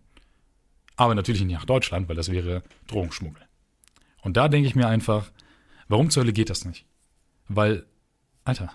aber 0.96 1.14
natürlich 1.14 1.42
nicht 1.42 1.55
nach 1.55 1.64
Deutschland, 1.64 2.09
weil 2.09 2.16
das 2.16 2.31
wäre 2.31 2.62
Drogenschmuggel. 2.88 3.42
Und 4.22 4.37
da 4.37 4.48
denke 4.48 4.68
ich 4.68 4.74
mir 4.74 4.88
einfach, 4.88 5.31
warum 5.88 6.11
zur 6.11 6.22
Hölle 6.22 6.33
geht 6.33 6.50
das 6.50 6.64
nicht? 6.64 6.87
Weil, 7.48 7.87
Alter, 8.44 8.72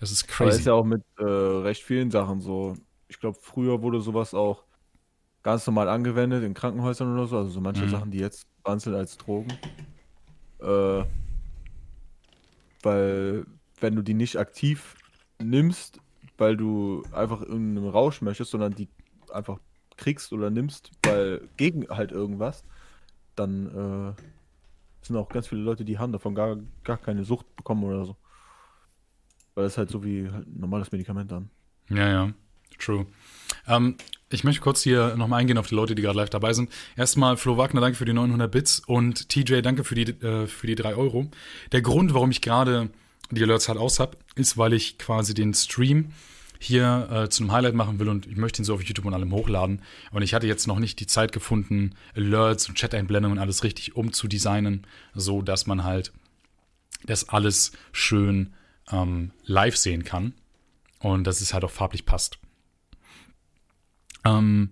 das 0.00 0.10
ist 0.10 0.26
crazy. 0.28 0.50
Das 0.50 0.58
ist 0.60 0.66
ja 0.66 0.74
auch 0.74 0.84
mit 0.84 1.02
äh, 1.18 1.24
recht 1.24 1.82
vielen 1.82 2.10
Sachen 2.10 2.40
so. 2.40 2.74
Ich 3.08 3.20
glaube, 3.20 3.38
früher 3.40 3.82
wurde 3.82 4.00
sowas 4.00 4.34
auch 4.34 4.64
ganz 5.42 5.66
normal 5.66 5.88
angewendet 5.88 6.42
in 6.42 6.54
Krankenhäusern 6.54 7.12
oder 7.12 7.26
so. 7.26 7.38
Also 7.38 7.50
so 7.50 7.60
manche 7.60 7.84
mhm. 7.84 7.90
Sachen, 7.90 8.10
die 8.10 8.18
jetzt 8.18 8.46
sind 8.76 8.94
als 8.94 9.16
Drogen. 9.18 9.52
Äh, 10.60 11.04
weil, 12.82 13.46
wenn 13.80 13.96
du 13.96 14.02
die 14.02 14.14
nicht 14.14 14.36
aktiv 14.36 14.96
nimmst, 15.42 16.00
weil 16.38 16.56
du 16.56 17.02
einfach 17.12 17.42
in 17.42 17.76
einem 17.76 17.88
Rausch 17.88 18.20
möchtest, 18.20 18.50
sondern 18.50 18.74
die 18.74 18.88
einfach 19.32 19.58
kriegst 19.96 20.32
oder 20.32 20.50
nimmst, 20.50 20.90
weil 21.04 21.48
gegen 21.56 21.88
halt 21.88 22.12
irgendwas, 22.12 22.64
dann 23.36 24.14
äh, 24.16 25.06
sind 25.06 25.16
auch 25.16 25.28
ganz 25.28 25.48
viele 25.48 25.62
Leute, 25.62 25.84
die 25.84 25.98
haben 25.98 26.12
davon 26.12 26.34
gar, 26.34 26.56
gar 26.82 26.96
keine 26.96 27.24
Sucht 27.24 27.54
bekommen 27.56 27.84
oder 27.84 28.04
so. 28.04 28.16
Weil 29.54 29.64
das 29.64 29.78
halt 29.78 29.90
so 29.90 30.04
wie 30.04 30.30
halt 30.30 30.46
ein 30.46 30.60
normales 30.60 30.90
Medikament 30.90 31.30
dann. 31.30 31.50
Ja, 31.90 32.08
ja, 32.08 32.32
true. 32.78 33.06
Ähm, 33.66 33.96
ich 34.30 34.42
möchte 34.42 34.60
kurz 34.60 34.82
hier 34.82 35.16
nochmal 35.16 35.40
eingehen 35.40 35.58
auf 35.58 35.68
die 35.68 35.74
Leute, 35.74 35.94
die 35.94 36.02
gerade 36.02 36.18
live 36.18 36.30
dabei 36.30 36.52
sind. 36.52 36.70
Erstmal, 36.96 37.36
Flo 37.36 37.56
Wagner, 37.56 37.80
danke 37.80 37.96
für 37.96 38.04
die 38.04 38.12
900 38.12 38.50
Bits 38.50 38.80
und 38.80 39.28
TJ, 39.28 39.60
danke 39.60 39.84
für 39.84 39.94
die, 39.94 40.10
äh, 40.24 40.46
für 40.46 40.66
die 40.66 40.74
3 40.74 40.96
Euro. 40.96 41.30
Der 41.72 41.82
Grund, 41.82 42.14
warum 42.14 42.30
ich 42.30 42.40
gerade 42.40 42.90
die 43.30 43.42
Alerts 43.42 43.68
halt 43.68 43.78
aus 43.78 44.00
habe, 44.00 44.16
ist, 44.34 44.58
weil 44.58 44.72
ich 44.72 44.98
quasi 44.98 45.34
den 45.34 45.54
Stream 45.54 46.12
hier 46.58 47.08
äh, 47.10 47.28
zu 47.28 47.42
einem 47.42 47.52
Highlight 47.52 47.74
machen 47.74 47.98
will 47.98 48.08
und 48.08 48.26
ich 48.26 48.36
möchte 48.36 48.62
ihn 48.62 48.64
so 48.64 48.74
auf 48.74 48.82
YouTube 48.82 49.04
und 49.04 49.14
allem 49.14 49.32
hochladen. 49.32 49.82
Und 50.10 50.22
ich 50.22 50.34
hatte 50.34 50.46
jetzt 50.46 50.66
noch 50.66 50.78
nicht 50.78 50.98
die 51.00 51.06
Zeit 51.06 51.32
gefunden, 51.32 51.94
Alerts 52.16 52.68
und 52.68 52.76
Chat-Einblendungen 52.76 53.38
und 53.38 53.42
alles 53.42 53.64
richtig 53.64 53.96
umzudesignen, 53.96 54.86
so 55.14 55.42
dass 55.42 55.66
man 55.66 55.84
halt 55.84 56.12
das 57.06 57.28
alles 57.28 57.72
schön 57.92 58.54
ähm, 58.90 59.32
live 59.44 59.76
sehen 59.76 60.04
kann 60.04 60.34
und 60.98 61.24
dass 61.24 61.40
es 61.40 61.54
halt 61.54 61.64
auch 61.64 61.70
farblich 61.70 62.06
passt. 62.06 62.38
Ähm, 64.24 64.70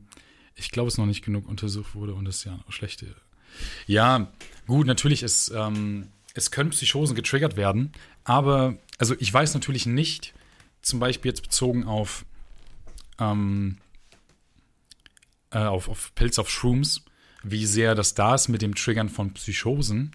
ich 0.55 0.70
glaube, 0.70 0.88
es 0.88 0.98
noch 0.98 1.07
nicht 1.07 1.25
genug 1.25 1.48
untersucht 1.48 1.94
wurde 1.94 2.14
und 2.14 2.27
es 2.27 2.44
ja 2.44 2.59
auch 2.66 2.72
schlechte. 2.72 3.14
Ja, 3.87 4.33
gut, 4.66 4.87
natürlich 4.87 5.22
ist, 5.22 5.53
ähm, 5.55 6.09
es 6.35 6.51
können 6.51 6.70
Psychosen 6.70 7.14
getriggert 7.14 7.57
werden, 7.57 7.92
aber 8.25 8.77
also 8.98 9.14
ich 9.18 9.33
weiß 9.33 9.55
natürlich 9.55 9.87
nicht, 9.87 10.33
zum 10.81 11.01
Beispiel 11.01 11.31
jetzt 11.31 11.42
bezogen 11.42 11.85
auf, 11.85 12.25
ähm, 13.18 13.79
äh, 15.51 15.59
auf, 15.59 15.88
auf 15.88 16.14
Pilz 16.14 16.38
auf 16.38 16.51
Shrooms, 16.51 17.03
wie 17.42 17.66
sehr 17.66 17.94
das 17.94 18.14
da 18.14 18.35
ist 18.35 18.48
mit 18.48 18.62
dem 18.62 18.75
Triggern 18.75 19.09
von 19.09 19.35
Psychosen. 19.35 20.12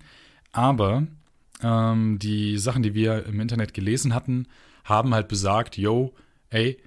Aber 0.52 1.06
ähm, 1.62 2.20
die 2.20 2.58
Sachen, 2.58 2.84
die 2.84 2.94
wir 2.94 3.26
im 3.26 3.40
Internet 3.40 3.74
gelesen 3.74 4.14
hatten, 4.14 4.48
haben 4.84 5.14
halt 5.14 5.28
besagt, 5.28 5.78
yo, 5.78 6.14
ey, 6.50 6.78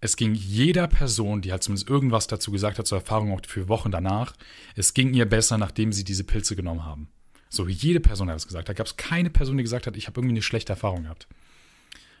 es 0.00 0.16
ging 0.16 0.34
jeder 0.34 0.86
Person, 0.86 1.42
die 1.42 1.52
halt 1.52 1.62
zumindest 1.62 1.88
irgendwas 1.88 2.26
dazu 2.26 2.50
gesagt 2.50 2.78
hat, 2.78 2.86
zur 2.86 2.98
Erfahrung 2.98 3.32
auch 3.32 3.40
für 3.46 3.68
Wochen 3.68 3.90
danach, 3.90 4.34
es 4.74 4.94
ging 4.94 5.14
ihr 5.14 5.26
besser, 5.26 5.58
nachdem 5.58 5.92
sie 5.92 6.04
diese 6.04 6.24
Pilze 6.24 6.54
genommen 6.54 6.84
haben. 6.84 7.08
So, 7.48 7.66
jede 7.66 8.00
Person 8.00 8.28
hat 8.28 8.36
es 8.36 8.46
gesagt. 8.46 8.68
Da 8.68 8.72
gab 8.72 8.86
es 8.86 8.96
keine 8.96 9.30
Person, 9.30 9.56
die 9.56 9.62
gesagt 9.62 9.86
hat, 9.86 9.96
ich 9.96 10.06
habe 10.06 10.20
irgendwie 10.20 10.34
eine 10.34 10.42
schlechte 10.42 10.72
Erfahrung 10.72 11.04
gehabt. 11.04 11.26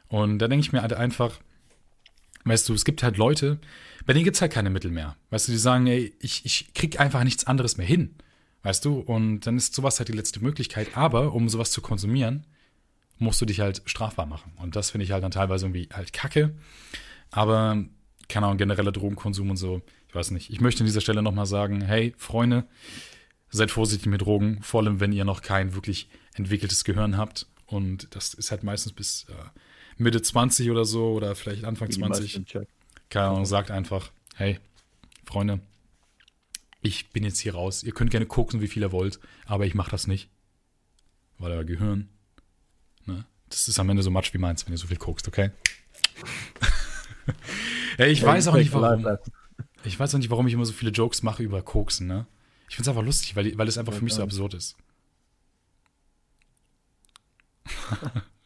Und 0.08 0.38
da 0.38 0.48
denke 0.48 0.64
ich 0.64 0.72
mir 0.72 0.82
halt 0.82 0.94
einfach, 0.94 1.38
weißt 2.44 2.68
du, 2.68 2.74
es 2.74 2.84
gibt 2.84 3.02
halt 3.02 3.16
Leute, 3.16 3.58
bei 4.06 4.12
denen 4.12 4.24
gibt 4.24 4.36
es 4.36 4.40
halt 4.40 4.52
keine 4.52 4.70
Mittel 4.70 4.90
mehr. 4.90 5.16
Weißt 5.30 5.48
du, 5.48 5.52
die 5.52 5.58
sagen, 5.58 5.86
ey, 5.88 6.14
ich, 6.20 6.44
ich 6.44 6.72
krieg 6.74 7.00
einfach 7.00 7.24
nichts 7.24 7.46
anderes 7.46 7.76
mehr 7.76 7.86
hin. 7.86 8.14
Weißt 8.66 8.84
du, 8.84 8.98
und 8.98 9.46
dann 9.46 9.56
ist 9.58 9.76
sowas 9.76 10.00
halt 10.00 10.08
die 10.08 10.12
letzte 10.12 10.40
Möglichkeit. 10.40 10.96
Aber 10.96 11.34
um 11.34 11.48
sowas 11.48 11.70
zu 11.70 11.80
konsumieren, 11.80 12.44
musst 13.16 13.40
du 13.40 13.46
dich 13.46 13.60
halt 13.60 13.80
strafbar 13.84 14.26
machen. 14.26 14.50
Und 14.56 14.74
das 14.74 14.90
finde 14.90 15.04
ich 15.04 15.12
halt 15.12 15.22
dann 15.22 15.30
teilweise 15.30 15.66
irgendwie 15.66 15.88
halt 15.92 16.12
kacke. 16.12 16.52
Aber, 17.30 17.84
keine 18.28 18.46
Ahnung, 18.46 18.58
genereller 18.58 18.90
Drogenkonsum 18.90 19.50
und 19.50 19.56
so, 19.56 19.82
ich 20.08 20.16
weiß 20.16 20.32
nicht. 20.32 20.50
Ich 20.50 20.60
möchte 20.60 20.80
an 20.80 20.86
dieser 20.86 21.00
Stelle 21.00 21.22
nochmal 21.22 21.46
sagen, 21.46 21.80
hey, 21.80 22.12
Freunde, 22.18 22.64
seid 23.50 23.70
vorsichtig 23.70 24.08
mit 24.08 24.22
Drogen, 24.22 24.60
vor 24.62 24.80
allem 24.82 24.98
wenn 24.98 25.12
ihr 25.12 25.24
noch 25.24 25.42
kein 25.42 25.76
wirklich 25.76 26.08
entwickeltes 26.34 26.82
Gehirn 26.82 27.16
habt. 27.16 27.46
Und 27.66 28.16
das 28.16 28.34
ist 28.34 28.50
halt 28.50 28.64
meistens 28.64 28.94
bis 28.94 29.26
äh, 29.28 29.60
Mitte 29.96 30.22
20 30.22 30.72
oder 30.72 30.84
so 30.84 31.12
oder 31.12 31.36
vielleicht 31.36 31.64
Anfang 31.64 31.88
20. 31.88 32.44
Keine 33.10 33.28
Ahnung, 33.28 33.46
sagt 33.46 33.70
einfach, 33.70 34.10
hey, 34.34 34.58
Freunde, 35.24 35.60
ich 36.86 37.10
bin 37.10 37.24
jetzt 37.24 37.40
hier 37.40 37.54
raus. 37.54 37.82
Ihr 37.82 37.92
könnt 37.92 38.10
gerne 38.10 38.26
gucken, 38.26 38.60
wie 38.60 38.68
viel 38.68 38.82
ihr 38.82 38.92
wollt, 38.92 39.18
aber 39.44 39.66
ich 39.66 39.74
mache 39.74 39.90
das 39.90 40.06
nicht. 40.06 40.30
Weil 41.38 41.52
euer 41.52 41.64
Gehirn, 41.64 42.08
ne, 43.04 43.26
das 43.48 43.68
ist 43.68 43.78
am 43.78 43.90
Ende 43.90 44.02
so 44.02 44.10
much 44.10 44.32
wie 44.32 44.38
meins, 44.38 44.66
wenn 44.66 44.72
ihr 44.72 44.78
so 44.78 44.86
viel 44.86 44.96
guckst, 44.96 45.28
okay? 45.28 45.50
hey, 47.96 48.10
ich 48.10 48.20
ja, 48.20 48.28
weiß 48.28 48.48
auch 48.48 48.54
nicht, 48.54 48.72
warum. 48.72 49.18
Ich 49.84 49.98
weiß 49.98 50.14
auch 50.14 50.18
nicht, 50.18 50.30
warum 50.30 50.46
ich 50.46 50.54
immer 50.54 50.64
so 50.64 50.72
viele 50.72 50.90
Jokes 50.90 51.22
mache 51.22 51.42
über 51.42 51.62
Koksen, 51.62 52.06
ne? 52.06 52.26
Ich 52.68 52.76
finde 52.76 52.90
es 52.90 52.96
einfach 52.96 53.04
lustig, 53.04 53.36
weil, 53.36 53.56
weil 53.58 53.68
es 53.68 53.78
einfach 53.78 53.92
für 53.92 54.02
mich 54.02 54.14
so 54.14 54.22
absurd 54.22 54.54
ist. 54.54 54.76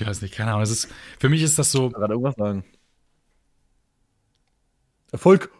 Ich 0.00 0.06
weiß 0.06 0.22
nicht, 0.22 0.34
keine 0.34 0.52
Ahnung. 0.52 0.62
Es 0.62 0.70
ist, 0.70 0.88
für 1.18 1.28
mich 1.28 1.42
ist 1.42 1.58
das 1.58 1.72
so. 1.72 1.88
Ich 1.88 1.92
gerade 1.92 2.14
irgendwas 2.14 2.34
sagen. 2.36 2.64
Erfolg! 5.12 5.50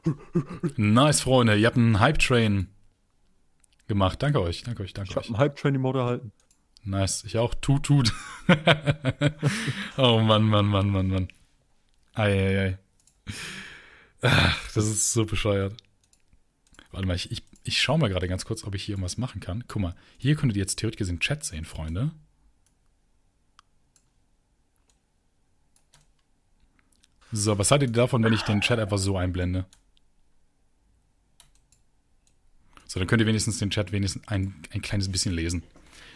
Nice, 0.76 1.20
Freunde. 1.22 1.56
Ihr 1.56 1.66
habt 1.66 1.76
einen 1.76 1.98
Hype-Train 2.00 2.68
gemacht. 3.88 4.22
Danke 4.22 4.40
euch, 4.40 4.62
danke 4.62 4.82
euch, 4.82 4.92
danke 4.92 5.10
ich 5.10 5.16
euch. 5.16 5.24
Ich 5.24 5.28
habe 5.30 5.38
einen 5.38 5.50
Hype-Train-Emote 5.50 5.98
erhalten. 5.98 6.32
Nice. 6.84 7.24
Ich 7.24 7.36
auch. 7.36 7.54
Tut, 7.54 7.84
tut. 7.84 8.12
oh 9.96 10.20
Mann, 10.20 10.44
Mann, 10.44 10.66
Mann, 10.66 10.88
Mann, 10.88 11.08
Mann. 11.08 11.28
Eieiei. 12.14 12.78
Ach, 14.22 14.72
das 14.74 14.86
ist 14.86 15.12
so 15.12 15.24
bescheuert. 15.24 15.74
Warte 16.90 17.06
mal, 17.06 17.16
ich, 17.16 17.30
ich, 17.30 17.42
ich 17.64 17.80
schaue 17.80 17.98
mal 17.98 18.08
gerade 18.08 18.28
ganz 18.28 18.44
kurz, 18.44 18.64
ob 18.64 18.74
ich 18.74 18.84
hier 18.84 18.94
irgendwas 18.94 19.18
machen 19.18 19.40
kann. 19.40 19.64
Guck 19.68 19.82
mal, 19.82 19.94
hier 20.18 20.36
könntet 20.36 20.56
ihr 20.56 20.62
jetzt 20.62 20.76
theoretisch 20.76 20.98
gesehen 20.98 21.20
Chat 21.20 21.44
sehen, 21.44 21.64
Freunde. 21.64 22.12
So, 27.32 27.58
was 27.58 27.70
haltet 27.70 27.90
ihr 27.90 27.94
davon, 27.94 28.24
wenn 28.24 28.32
ich 28.32 28.42
den 28.42 28.60
Chat 28.60 28.78
einfach 28.78 28.98
so 28.98 29.16
einblende? 29.16 29.66
So, 32.86 32.98
dann 32.98 33.06
könnt 33.06 33.20
ihr 33.20 33.26
wenigstens 33.26 33.58
den 33.58 33.70
Chat 33.70 33.92
wenigstens 33.92 34.26
ein, 34.26 34.54
ein 34.72 34.82
kleines 34.82 35.10
bisschen 35.10 35.32
lesen. 35.32 35.62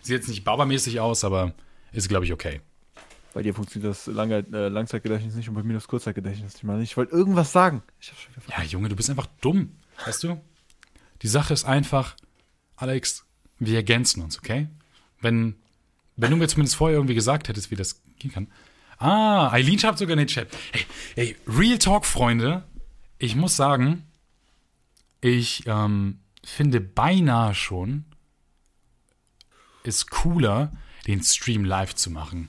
Sieht 0.02 0.16
jetzt 0.16 0.28
nicht 0.28 0.42
barbermäßig 0.42 0.98
aus, 0.98 1.22
aber 1.22 1.54
ist, 1.92 2.08
glaube 2.08 2.24
ich, 2.24 2.32
okay. 2.32 2.60
Bei 3.32 3.42
dir 3.42 3.54
funktioniert 3.54 3.90
das 3.90 4.06
lange, 4.06 4.44
äh, 4.52 4.68
Langzeitgedächtnis 4.68 5.34
nicht 5.34 5.48
und 5.48 5.54
bei 5.54 5.62
mir 5.62 5.74
das 5.74 5.88
Kurzzeitgedächtnis. 5.88 6.56
Ich 6.56 6.64
meine, 6.64 6.82
ich 6.82 6.96
wollte 6.96 7.12
irgendwas 7.12 7.52
sagen. 7.52 7.82
ja, 8.48 8.62
Junge, 8.64 8.88
du 8.88 8.96
bist 8.96 9.08
einfach 9.08 9.28
dumm. 9.40 9.72
Weißt 10.04 10.24
du? 10.24 10.40
Die 11.22 11.28
Sache 11.28 11.54
ist 11.54 11.64
einfach, 11.64 12.16
Alex, 12.76 13.24
wir 13.58 13.76
ergänzen 13.76 14.22
uns, 14.22 14.38
okay? 14.38 14.68
Wenn, 15.20 15.56
wenn 16.16 16.30
du 16.30 16.36
mir 16.36 16.48
zumindest 16.48 16.76
vorher 16.76 16.96
irgendwie 16.96 17.14
gesagt 17.14 17.48
hättest, 17.48 17.70
wie 17.70 17.76
das 17.76 18.02
gehen 18.18 18.32
kann. 18.32 18.48
Ah, 19.04 19.52
Eileen 19.52 19.78
schreibt 19.78 19.98
sogar 19.98 20.14
in 20.14 20.20
den 20.20 20.28
Chat. 20.28 20.48
Hey, 20.72 20.86
hey, 21.14 21.36
Real 21.46 21.76
Talk, 21.76 22.06
Freunde. 22.06 22.64
Ich 23.18 23.36
muss 23.36 23.54
sagen, 23.54 24.06
ich 25.20 25.64
ähm, 25.66 26.20
finde 26.42 26.80
beinahe 26.80 27.54
schon, 27.54 28.06
ist 29.82 30.10
cooler, 30.10 30.72
den 31.06 31.22
Stream 31.22 31.66
live 31.66 31.94
zu 31.94 32.10
machen. 32.10 32.48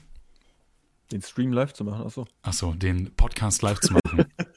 Den 1.12 1.20
Stream 1.20 1.52
live 1.52 1.74
zu 1.74 1.84
machen, 1.84 2.06
achso. 2.06 2.26
Achso, 2.40 2.72
den 2.72 3.14
Podcast 3.16 3.60
live 3.60 3.80
zu 3.80 3.92
machen. 3.92 4.24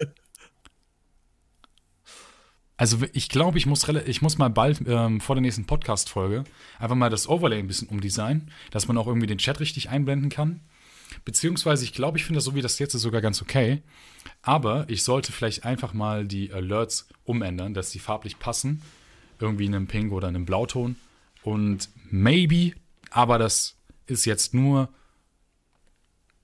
also 2.77 2.99
ich 3.11 3.27
glaube, 3.27 3.57
ich 3.57 3.65
muss, 3.65 3.85
ich 3.89 4.21
muss 4.21 4.37
mal 4.37 4.49
bald 4.49 4.81
ähm, 4.87 5.19
vor 5.19 5.35
der 5.35 5.41
nächsten 5.41 5.65
Podcast-Folge 5.65 6.45
einfach 6.79 6.95
mal 6.95 7.09
das 7.09 7.27
Overlay 7.27 7.59
ein 7.59 7.67
bisschen 7.67 7.89
umdesignen, 7.89 8.51
dass 8.71 8.87
man 8.87 8.97
auch 8.97 9.07
irgendwie 9.07 9.27
den 9.27 9.37
Chat 9.37 9.59
richtig 9.59 9.89
einblenden 9.89 10.29
kann. 10.29 10.61
Beziehungsweise, 11.25 11.83
ich 11.83 11.93
glaube, 11.93 12.17
ich 12.17 12.25
finde 12.25 12.37
das 12.37 12.45
so 12.45 12.55
wie 12.55 12.61
das 12.61 12.79
jetzt 12.79 12.93
ist 12.93 13.01
sogar 13.01 13.21
ganz 13.21 13.41
okay. 13.41 13.81
Aber 14.41 14.85
ich 14.89 15.03
sollte 15.03 15.31
vielleicht 15.31 15.65
einfach 15.65 15.93
mal 15.93 16.25
die 16.25 16.51
Alerts 16.51 17.07
umändern, 17.23 17.73
dass 17.73 17.91
die 17.91 17.99
farblich 17.99 18.39
passen. 18.39 18.81
Irgendwie 19.39 19.65
in 19.65 19.75
einem 19.75 19.87
Pink 19.87 20.11
oder 20.11 20.27
in 20.27 20.35
einem 20.35 20.45
Blauton. 20.45 20.95
Und 21.43 21.89
maybe, 22.09 22.73
aber 23.11 23.37
das 23.37 23.75
ist 24.07 24.25
jetzt 24.25 24.53
nur 24.53 24.89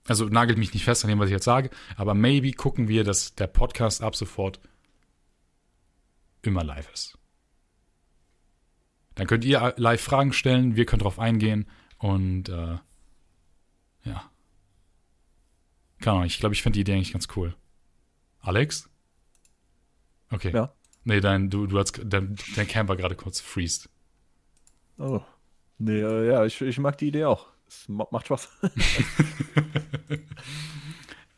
also 0.07 0.25
nagelt 0.25 0.57
mich 0.57 0.73
nicht 0.73 0.83
fest 0.83 1.03
an 1.03 1.09
dem, 1.09 1.19
was 1.19 1.27
ich 1.27 1.33
jetzt 1.33 1.45
sage, 1.45 1.69
aber 1.95 2.13
maybe 2.13 2.51
gucken 2.51 2.87
wir, 2.87 3.03
dass 3.03 3.35
der 3.35 3.47
Podcast 3.47 4.01
ab 4.01 4.15
sofort 4.15 4.59
immer 6.41 6.63
live 6.63 6.91
ist. 6.93 7.17
Dann 9.15 9.27
könnt 9.27 9.45
ihr 9.45 9.73
live 9.77 10.01
Fragen 10.01 10.33
stellen, 10.33 10.75
wir 10.75 10.85
können 10.85 10.99
darauf 10.99 11.19
eingehen 11.19 11.67
und 11.97 12.49
äh, 12.49 12.77
ja. 14.03 14.31
Keine 15.99 16.17
Ahnung, 16.17 16.25
ich 16.25 16.39
glaube, 16.39 16.53
ich 16.53 16.61
finde 16.61 16.77
die 16.77 16.81
Idee 16.81 16.93
eigentlich 16.93 17.13
ganz 17.13 17.27
cool. 17.35 17.55
Alex? 18.41 18.89
Okay. 20.31 20.51
Ja. 20.53 20.73
Nee, 21.03 21.19
dein, 21.19 21.49
du, 21.49 21.67
du 21.67 21.77
hast, 21.77 22.01
dein, 22.03 22.35
dein 22.55 22.67
Camper 22.67 22.95
gerade 22.95 23.15
kurz 23.15 23.39
freezed. 23.39 23.89
Oh. 24.97 25.21
Nee, 25.77 26.01
äh, 26.01 26.27
ja, 26.27 26.45
ich, 26.45 26.59
ich 26.61 26.79
mag 26.79 26.97
die 26.97 27.07
Idee 27.07 27.25
auch. 27.25 27.47
Es 27.67 27.87
macht 27.87 28.25
Spaß. 28.27 28.49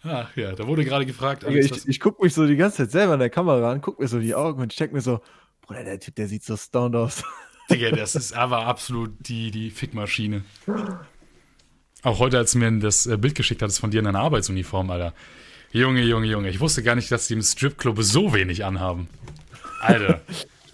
Ach 0.03 0.35
ja, 0.37 0.53
da 0.53 0.67
wurde 0.67 0.85
gerade 0.85 1.05
gefragt. 1.05 1.43
Alex, 1.43 1.71
ich, 1.71 1.87
ich 1.87 1.99
gucke 1.99 2.23
mich 2.23 2.33
so 2.33 2.47
die 2.47 2.55
ganze 2.55 2.77
Zeit 2.77 2.91
selber 2.91 3.13
in 3.13 3.19
der 3.19 3.29
Kamera 3.29 3.71
an, 3.71 3.81
gucke 3.81 4.01
mir 4.01 4.07
so 4.07 4.19
die 4.19 4.35
Augen 4.35 4.61
und 4.61 4.71
check 4.71 4.93
mir 4.93 5.01
so, 5.01 5.21
Bruder, 5.61 5.83
der 5.83 5.99
Typ, 5.99 6.15
der 6.15 6.27
sieht 6.27 6.43
so 6.43 6.55
stoned 6.55 6.95
aus. 6.95 7.23
Digga, 7.69 7.91
das 7.91 8.15
ist 8.15 8.33
aber 8.33 8.65
absolut 8.65 9.13
die, 9.27 9.51
die 9.51 9.71
Fickmaschine. 9.71 10.43
Auch 12.07 12.19
heute, 12.19 12.37
als 12.37 12.53
du 12.53 12.59
mir 12.59 12.71
das 12.79 13.05
äh, 13.05 13.17
Bild 13.17 13.35
geschickt 13.35 13.61
hattest 13.61 13.81
von 13.81 13.91
dir 13.91 13.99
in 13.99 14.05
deiner 14.05 14.21
Arbeitsuniform, 14.21 14.89
Alter. 14.91 15.13
Junge, 15.73 16.01
Junge, 16.03 16.27
Junge. 16.27 16.49
Ich 16.49 16.61
wusste 16.61 16.81
gar 16.81 16.95
nicht, 16.95 17.11
dass 17.11 17.27
die 17.27 17.33
im 17.33 17.41
Stripclub 17.41 18.01
so 18.01 18.33
wenig 18.33 18.63
anhaben. 18.63 19.09
Alter. 19.81 20.21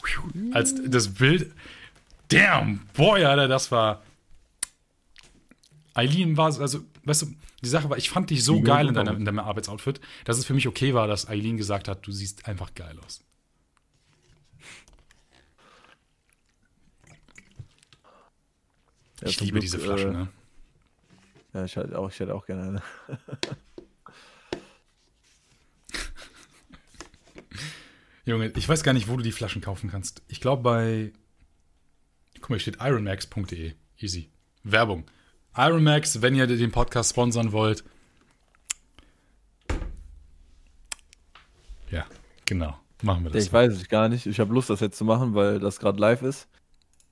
als 0.52 0.76
das 0.86 1.16
Bild. 1.16 1.52
Damn, 2.28 2.82
boy, 2.94 3.26
Alter, 3.26 3.48
das 3.48 3.72
war. 3.72 4.04
Eileen 5.96 6.38
war, 6.38 6.56
also, 6.60 6.82
weißt 7.04 7.24
du, 7.24 7.36
die 7.64 7.70
Sache 7.70 7.90
war, 7.90 7.98
ich 7.98 8.12
fand 8.12 8.30
dich 8.30 8.44
so 8.44 8.62
geil 8.62 8.90
in 8.90 8.94
deinem, 8.94 9.18
in 9.18 9.26
deinem 9.26 9.40
Arbeitsoutfit, 9.40 10.02
dass 10.26 10.38
es 10.38 10.46
für 10.46 10.54
mich 10.54 10.68
okay 10.68 10.94
war, 10.94 11.08
dass 11.08 11.28
Eileen 11.28 11.58
gesagt 11.58 11.88
hat, 11.88 12.06
du 12.06 12.12
siehst 12.12 12.48
einfach 12.48 12.76
geil 12.76 12.96
aus. 13.04 13.24
Ich 19.22 19.40
liebe 19.40 19.60
diese 19.60 19.80
Flasche, 19.80 20.10
äh, 20.10 20.12
ne? 20.12 20.28
Ja, 21.54 21.66
ich 21.66 21.76
hätte 21.76 21.98
auch, 21.98 22.10
ich 22.10 22.20
hätte 22.20 22.34
auch 22.34 22.46
gerne 22.46 22.64
eine. 22.64 22.82
Junge, 28.26 28.54
ich 28.56 28.68
weiß 28.70 28.84
gar 28.84 28.94
nicht, 28.94 29.08
wo 29.08 29.18
du 29.18 29.24
die 29.24 29.32
Flaschen 29.34 29.62
kaufen 29.62 29.92
kannst. 29.92 30.24
Ich 30.28 30.42
glaube 30.42 30.64
bei. 30.64 31.14
Guck 32.40 32.50
mal, 32.50 32.56
hier 32.56 32.62
steht 32.62 32.82
ironmax.de. 32.82 33.74
Easy. 33.98 34.30
Werbung. 34.64 35.06
Ironmax, 35.56 36.22
wenn 36.22 36.36
ihr 36.36 36.48
den 36.48 36.72
Podcast 36.72 37.12
sponsern 37.12 37.52
wollt. 37.52 37.84
Ja, 41.92 42.06
genau. 42.46 42.80
Machen 43.04 43.26
wir 43.26 43.32
das. 43.32 43.46
Ich 43.46 43.52
mal. 43.52 43.68
weiß 43.68 43.74
es 43.78 43.90
gar 43.90 44.10
nicht. 44.10 44.26
Ich 44.26 44.40
habe 44.40 44.54
Lust, 44.54 44.70
das 44.70 44.80
jetzt 44.80 44.98
zu 44.98 45.06
machen, 45.06 45.36
weil 45.36 45.60
das 45.60 45.80
gerade 45.80 46.00
live 46.00 46.22
ist. 46.24 46.48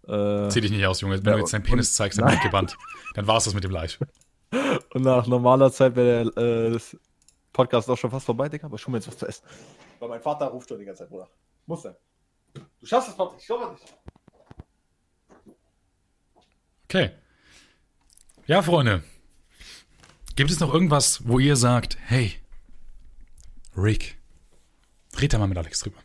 Äh, 0.07 0.49
Zieh 0.49 0.61
dich 0.61 0.71
nicht 0.71 0.85
aus, 0.85 1.01
Junge. 1.01 1.17
Wenn 1.17 1.25
ja, 1.25 1.33
du 1.33 1.39
jetzt 1.39 1.53
deinen 1.53 1.63
Penis 1.63 1.93
zeigst, 1.93 2.17
dann 2.17 2.25
bin 2.25 2.35
ich 2.35 2.41
gebannt. 2.41 2.77
Dann 3.13 3.27
war 3.27 3.37
es 3.37 3.43
das 3.43 3.53
mit 3.53 3.63
dem 3.63 3.71
Live. 3.71 3.99
Und 4.93 5.03
nach 5.03 5.27
normaler 5.27 5.71
Zeit 5.71 5.95
wäre 5.95 6.31
der 6.31 6.73
äh, 6.73 6.79
Podcast 7.53 7.89
auch 7.89 7.97
schon 7.97 8.11
fast 8.11 8.25
vorbei, 8.25 8.49
Digga. 8.49 8.67
Aber 8.67 8.77
schon 8.77 8.91
mir 8.91 8.97
jetzt 8.97 9.07
was 9.07 9.17
zu 9.17 9.27
essen. 9.27 9.45
Weil 9.99 10.09
mein 10.09 10.21
Vater 10.21 10.47
ruft 10.47 10.69
schon 10.69 10.79
die 10.79 10.85
ganze 10.85 11.03
Zeit, 11.03 11.09
Bruder. 11.09 11.29
Muss 11.65 11.83
denn. 11.83 11.95
Du 12.53 12.85
schaffst 12.85 13.09
es, 13.09 13.15
Patrick. 13.15 13.39
Ich 13.39 13.47
glaube 13.47 13.71
nicht. 13.71 13.93
Okay. 16.85 17.11
Ja, 18.47 18.61
Freunde. 18.61 19.03
Gibt 20.35 20.51
es 20.51 20.59
noch 20.59 20.73
irgendwas, 20.73 21.27
wo 21.27 21.39
ihr 21.39 21.55
sagt, 21.55 21.97
hey, 22.01 22.33
Rick, 23.77 24.17
red 25.19 25.33
da 25.33 25.37
mal 25.37 25.47
mit 25.47 25.57
Alex 25.57 25.79
drüber. 25.79 25.99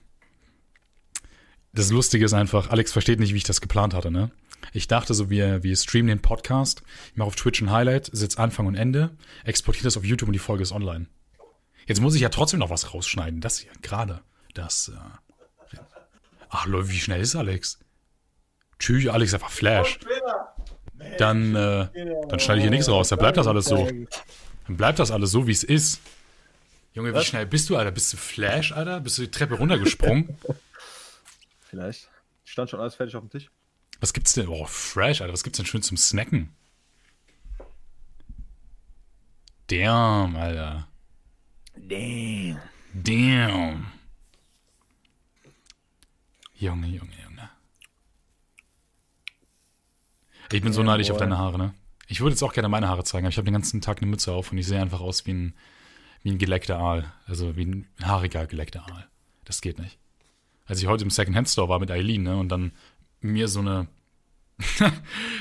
Das 1.76 1.90
Lustige 1.90 2.24
ist 2.24 2.32
einfach, 2.32 2.70
Alex 2.70 2.92
versteht 2.92 3.20
nicht, 3.20 3.32
wie 3.32 3.38
ich 3.38 3.44
das 3.44 3.60
geplant 3.60 3.94
hatte, 3.94 4.10
ne? 4.10 4.30
Ich 4.72 4.88
dachte 4.88 5.14
so, 5.14 5.30
wir, 5.30 5.62
wir 5.62 5.76
streamen 5.76 6.08
den 6.08 6.20
Podcast, 6.20 6.82
ich 7.12 7.16
mache 7.16 7.28
auf 7.28 7.36
Twitch 7.36 7.60
ein 7.60 7.70
Highlight, 7.70 8.10
sitze 8.12 8.38
Anfang 8.38 8.66
und 8.66 8.74
Ende, 8.74 9.10
exportiere 9.44 9.84
das 9.84 9.96
auf 9.96 10.04
YouTube 10.04 10.28
und 10.28 10.32
die 10.32 10.40
Folge 10.40 10.62
ist 10.62 10.72
online. 10.72 11.06
Jetzt 11.86 12.00
muss 12.00 12.16
ich 12.16 12.22
ja 12.22 12.30
trotzdem 12.30 12.58
noch 12.58 12.70
was 12.70 12.92
rausschneiden. 12.92 13.40
Das 13.40 13.58
hier, 13.58 13.70
gerade. 13.80 14.22
Das. 14.54 14.88
Äh, 14.88 15.78
ach, 16.48 16.66
Leute, 16.66 16.88
wie 16.88 16.98
schnell 16.98 17.20
ist 17.20 17.36
Alex? 17.36 17.78
Tschüss, 18.80 19.06
Alex, 19.06 19.34
einfach 19.34 19.50
Flash 19.50 20.00
dann, 21.18 21.54
äh, 21.54 21.86
dann 22.28 22.40
schneide 22.40 22.58
ich 22.58 22.64
hier 22.64 22.70
nichts 22.70 22.88
raus. 22.88 23.08
Dann 23.08 23.18
bleibt 23.18 23.36
das 23.36 23.46
alles 23.46 23.66
so. 23.66 23.86
Dann 23.86 24.76
bleibt 24.76 24.98
das 24.98 25.10
alles 25.10 25.30
so, 25.30 25.46
wie 25.46 25.52
es 25.52 25.64
ist. 25.64 26.00
Junge, 26.94 27.14
wie 27.14 27.24
schnell 27.24 27.46
bist 27.46 27.68
du, 27.68 27.76
Alter? 27.76 27.90
Bist 27.90 28.12
du 28.12 28.16
Flash, 28.16 28.72
Alter? 28.72 29.00
Bist 29.00 29.18
du 29.18 29.22
die 29.22 29.30
Treppe 29.30 29.54
runtergesprungen? 29.54 30.36
Vielleicht. 31.76 32.08
Stand 32.44 32.70
schon 32.70 32.80
alles 32.80 32.94
fertig 32.94 33.16
auf 33.16 33.22
dem 33.22 33.28
Tisch. 33.28 33.50
Was 34.00 34.14
gibt's 34.14 34.32
denn? 34.32 34.48
Oh, 34.48 34.64
fresh, 34.64 35.20
Alter. 35.20 35.34
Was 35.34 35.44
gibt's 35.44 35.58
denn 35.58 35.66
schön 35.66 35.82
zum 35.82 35.98
Snacken? 35.98 36.54
Damn, 39.66 40.36
Alter. 40.36 40.88
Damn. 41.76 42.58
Damn. 42.94 43.92
Junge, 46.54 46.86
Junge, 46.86 47.12
Junge. 47.22 47.50
Ich 50.52 50.62
bin 50.62 50.72
so 50.72 50.80
ja, 50.80 50.86
neidisch 50.86 51.08
boy. 51.08 51.16
auf 51.16 51.18
deine 51.18 51.36
Haare, 51.36 51.58
ne? 51.58 51.74
Ich 52.06 52.20
würde 52.20 52.30
jetzt 52.30 52.42
auch 52.42 52.54
gerne 52.54 52.70
meine 52.70 52.88
Haare 52.88 53.04
zeigen, 53.04 53.26
aber 53.26 53.30
ich 53.32 53.36
habe 53.36 53.44
den 53.44 53.52
ganzen 53.52 53.82
Tag 53.82 53.98
eine 53.98 54.06
Mütze 54.06 54.32
auf 54.32 54.50
und 54.50 54.56
ich 54.56 54.66
sehe 54.66 54.80
einfach 54.80 55.00
aus 55.00 55.26
wie 55.26 55.34
ein, 55.34 55.54
wie 56.22 56.30
ein 56.30 56.38
geleckter 56.38 56.78
Aal. 56.78 57.12
Also 57.26 57.54
wie 57.56 57.66
ein 57.66 57.88
haariger 58.02 58.46
geleckter 58.46 58.86
Aal. 58.90 59.06
Das 59.44 59.60
geht 59.60 59.78
nicht. 59.78 59.98
Als 60.66 60.80
ich 60.80 60.88
heute 60.88 61.04
im 61.04 61.10
Secondhand-Store 61.10 61.68
war 61.68 61.78
mit 61.78 61.90
Eileen, 61.90 62.22
ne, 62.24 62.36
und 62.36 62.48
dann 62.48 62.72
mir 63.20 63.48
so 63.48 63.60
eine 63.60 63.86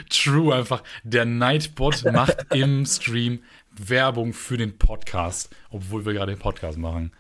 True 0.10 0.56
einfach. 0.56 0.84
Der 1.04 1.26
Nightbot 1.26 2.04
macht 2.12 2.48
im 2.54 2.86
Stream 2.86 3.40
Werbung 3.72 4.34
für 4.34 4.58
den 4.58 4.78
Podcast, 4.78 5.54
obwohl 5.70 6.06
wir 6.06 6.14
gerade 6.14 6.34
den 6.34 6.40
Podcast 6.40 6.78
machen. 6.78 7.12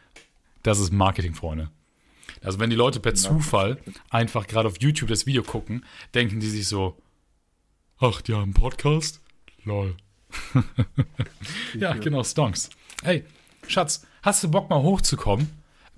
Das 0.63 0.79
ist 0.79 0.91
Marketing, 0.91 1.35
Freunde. 1.35 1.69
Also 2.41 2.59
wenn 2.59 2.69
die 2.69 2.75
Leute 2.75 2.99
per 2.99 3.15
Zufall 3.15 3.77
einfach 4.09 4.47
gerade 4.47 4.67
auf 4.67 4.79
YouTube 4.79 5.09
das 5.09 5.25
Video 5.25 5.43
gucken, 5.43 5.85
denken 6.13 6.39
die 6.39 6.49
sich 6.49 6.67
so, 6.67 6.97
Ach, 7.99 8.21
die 8.21 8.33
haben 8.33 8.43
einen 8.43 8.53
Podcast? 8.53 9.21
Lol. 9.63 9.95
ja, 11.79 11.93
genau, 11.93 12.23
Stonks. 12.25 12.69
Hey, 13.03 13.23
Schatz, 13.67 14.05
hast 14.21 14.43
du 14.43 14.51
Bock 14.51 14.69
mal 14.69 14.81
hochzukommen? 14.81 15.49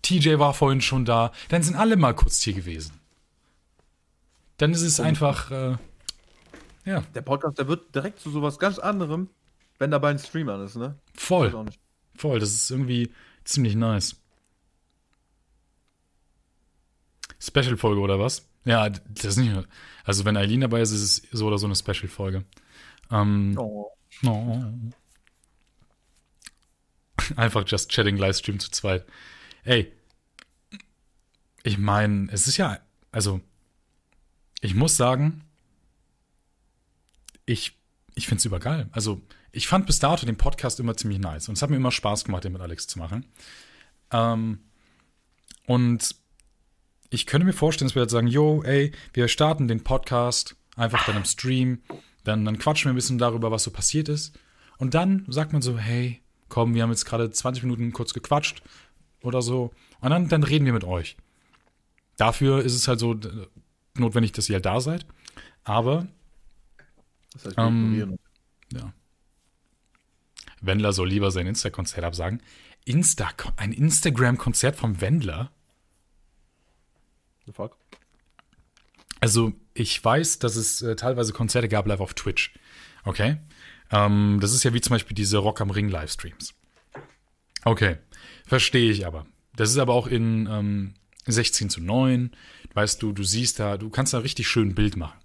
TJ 0.08 0.39
war 0.39 0.53
vorhin 0.53 0.80
schon 0.80 1.03
da. 1.03 1.34
Dann 1.49 1.64
sind 1.64 1.76
alle 1.76 1.97
mal 1.97 2.14
kurz 2.14 2.41
hier 2.41 2.53
gewesen. 2.53 2.93
Dann 4.55 4.72
ist 4.72 4.82
es 4.82 5.01
einfach, 5.01 5.51
äh, 5.51 5.76
ja. 6.86 7.01
Der 7.14 7.22
Podcast, 7.22 7.60
der 7.60 7.68
wird 7.68 7.93
direkt 7.93 8.22
zu 8.22 8.32
sowas 8.32 8.58
ganz 8.58 8.80
anderem, 8.80 9.30
wenn 9.80 9.91
dabei 9.91 10.12
ein 10.12 10.20
Stream 10.20 10.47
an 10.47 10.64
ist, 10.64 10.78
ne? 10.78 10.97
Voll. 11.14 11.66
Voll, 12.16 12.39
das 12.39 12.53
ist 12.53 12.72
irgendwie 12.72 13.12
ziemlich 13.43 13.76
nice. 13.76 14.16
Special-Folge 17.39 17.99
oder 17.99 18.18
was? 18.18 18.47
Ja, 18.64 18.89
das 18.89 19.26
ist 19.26 19.38
nicht. 19.38 19.68
Also, 20.05 20.24
wenn 20.24 20.38
Eileen 20.38 20.62
dabei 20.62 20.80
ist, 20.80 20.91
ist 20.91 21.01
es 21.01 21.22
so 21.38 21.47
oder 21.47 21.58
so 21.58 21.68
eine 21.68 21.76
Special-Folge. 21.76 22.45
Ähm, 23.12 23.55
oh. 23.60 23.91
oh. 24.26 24.64
Einfach 27.36 27.66
Just 27.68 27.91
Chatting 27.91 28.16
Livestream 28.16 28.58
zu 28.60 28.72
zweit. 28.72 29.05
Ey, 29.66 29.91
ich 31.68 31.78
meine, 31.78 32.30
es 32.32 32.47
ist 32.47 32.55
ja, 32.55 32.80
also, 33.11 33.41
ich 34.61 34.74
muss 34.74 34.95
sagen, 34.95 35.43
ich, 37.45 37.78
ich 38.15 38.26
finde 38.26 38.39
es 38.39 38.45
übergeil. 38.45 38.88
Also, 38.93 39.22
ich 39.51 39.68
fand 39.68 39.86
bis 39.86 39.99
dato 39.99 40.26
den 40.26 40.38
Podcast 40.38 40.80
immer 40.80 40.95
ziemlich 40.95 41.20
nice 41.20 41.49
und 41.49 41.55
es 41.57 41.61
hat 41.61 41.70
mir 41.70 41.76
immer 41.76 41.91
Spaß 41.91 42.24
gemacht, 42.24 42.45
den 42.45 42.53
mit 42.53 42.61
Alex 42.61 42.88
zu 42.88 42.99
machen. 42.99 43.26
Ähm, 44.11 44.59
und 45.65 46.15
ich 47.09 47.26
könnte 47.26 47.45
mir 47.45 47.51
vorstellen, 47.51 47.89
dass 47.89 47.95
wir 47.95 48.03
jetzt 48.03 48.13
sagen, 48.13 48.28
yo, 48.28 48.63
ey, 48.63 48.93
wir 49.13 49.28
starten 49.28 49.68
den 49.68 49.84
Podcast 49.84 50.55
einfach 50.78 51.05
dann 51.05 51.18
im 51.18 51.26
Stream, 51.26 51.82
dann, 52.24 52.45
dann 52.45 52.59
quatschen 52.59 52.86
wir 52.86 52.93
ein 52.93 52.95
bisschen 52.95 53.18
darüber, 53.18 53.51
was 53.51 53.63
so 53.63 53.72
passiert 53.72 54.07
ist. 54.07 54.39
Und 54.78 54.93
dann 54.93 55.26
sagt 55.28 55.51
man 55.51 55.61
so, 55.61 55.78
hey, 55.78 56.22
komm, 56.47 56.76
wir 56.76 56.84
haben 56.84 56.91
jetzt 56.91 57.05
gerade 57.05 57.30
20 57.30 57.63
Minuten 57.63 57.91
kurz 57.91 58.13
gequatscht 58.13 58.63
oder 59.22 59.41
so. 59.41 59.72
Und 59.99 60.11
dann, 60.11 60.30
dann 60.30 60.43
reden 60.43 60.65
wir 60.65 60.72
mit 60.72 60.86
euch. 60.86 61.18
Dafür 62.18 62.63
ist 62.63 62.74
es 62.74 62.88
halt 62.88 62.99
so 62.99 63.20
notwendig, 63.95 64.32
dass 64.34 64.49
ihr 64.49 64.55
halt 64.55 64.65
da 64.65 64.82
seid. 64.82 65.05
Aber. 65.63 66.07
Das 67.34 67.45
heißt, 67.45 67.55
ähm, 67.57 68.18
ja. 68.74 68.93
Wendler 70.61 70.93
soll 70.93 71.09
lieber 71.09 71.32
sein 71.32 71.47
Insta-Konzert 71.47 72.03
absagen. 72.03 72.41
Insta, 72.86 73.30
ein 73.57 73.74
Instagram-Konzert 73.74 74.76
vom 74.76 75.01
Wendler? 75.01 75.51
The 77.45 77.51
fuck? 77.51 77.78
Also, 79.20 79.53
ich 79.74 80.03
weiß, 80.03 80.39
dass 80.39 80.55
es 80.55 80.82
äh, 80.82 80.95
teilweise 80.95 81.34
Konzerte 81.34 81.68
gab 81.68 81.88
live 81.88 81.99
auf 81.99 82.13
Twitch. 82.13 82.53
Okay? 83.03 83.38
Ähm, 83.91 84.39
das 84.41 84.53
ist 84.53 84.63
ja 84.63 84.74
wie 84.74 84.82
zum 84.82 84.91
Beispiel 84.91 85.15
diese 85.15 85.38
Rock 85.38 85.61
am 85.61 85.70
Ring 85.70 85.89
Livestreams. 85.89 86.53
Okay, 87.63 87.97
verstehe 88.45 88.91
ich 88.91 89.05
aber. 89.05 89.26
Das 89.55 89.70
ist 89.70 89.78
aber 89.78 89.93
auch 89.93 90.07
in 90.07 90.47
ähm, 90.49 90.93
16 91.34 91.70
zu 91.70 91.82
9. 91.82 92.32
Weißt 92.74 93.02
du, 93.02 93.12
du 93.12 93.24
siehst 93.24 93.60
da, 93.60 93.78
du 93.78 93.90
kannst 93.90 94.14
da 94.14 94.20
richtig 94.20 94.48
schön 94.48 94.70
ein 94.70 94.76
Bild 94.76 94.98
machen. 94.98 95.18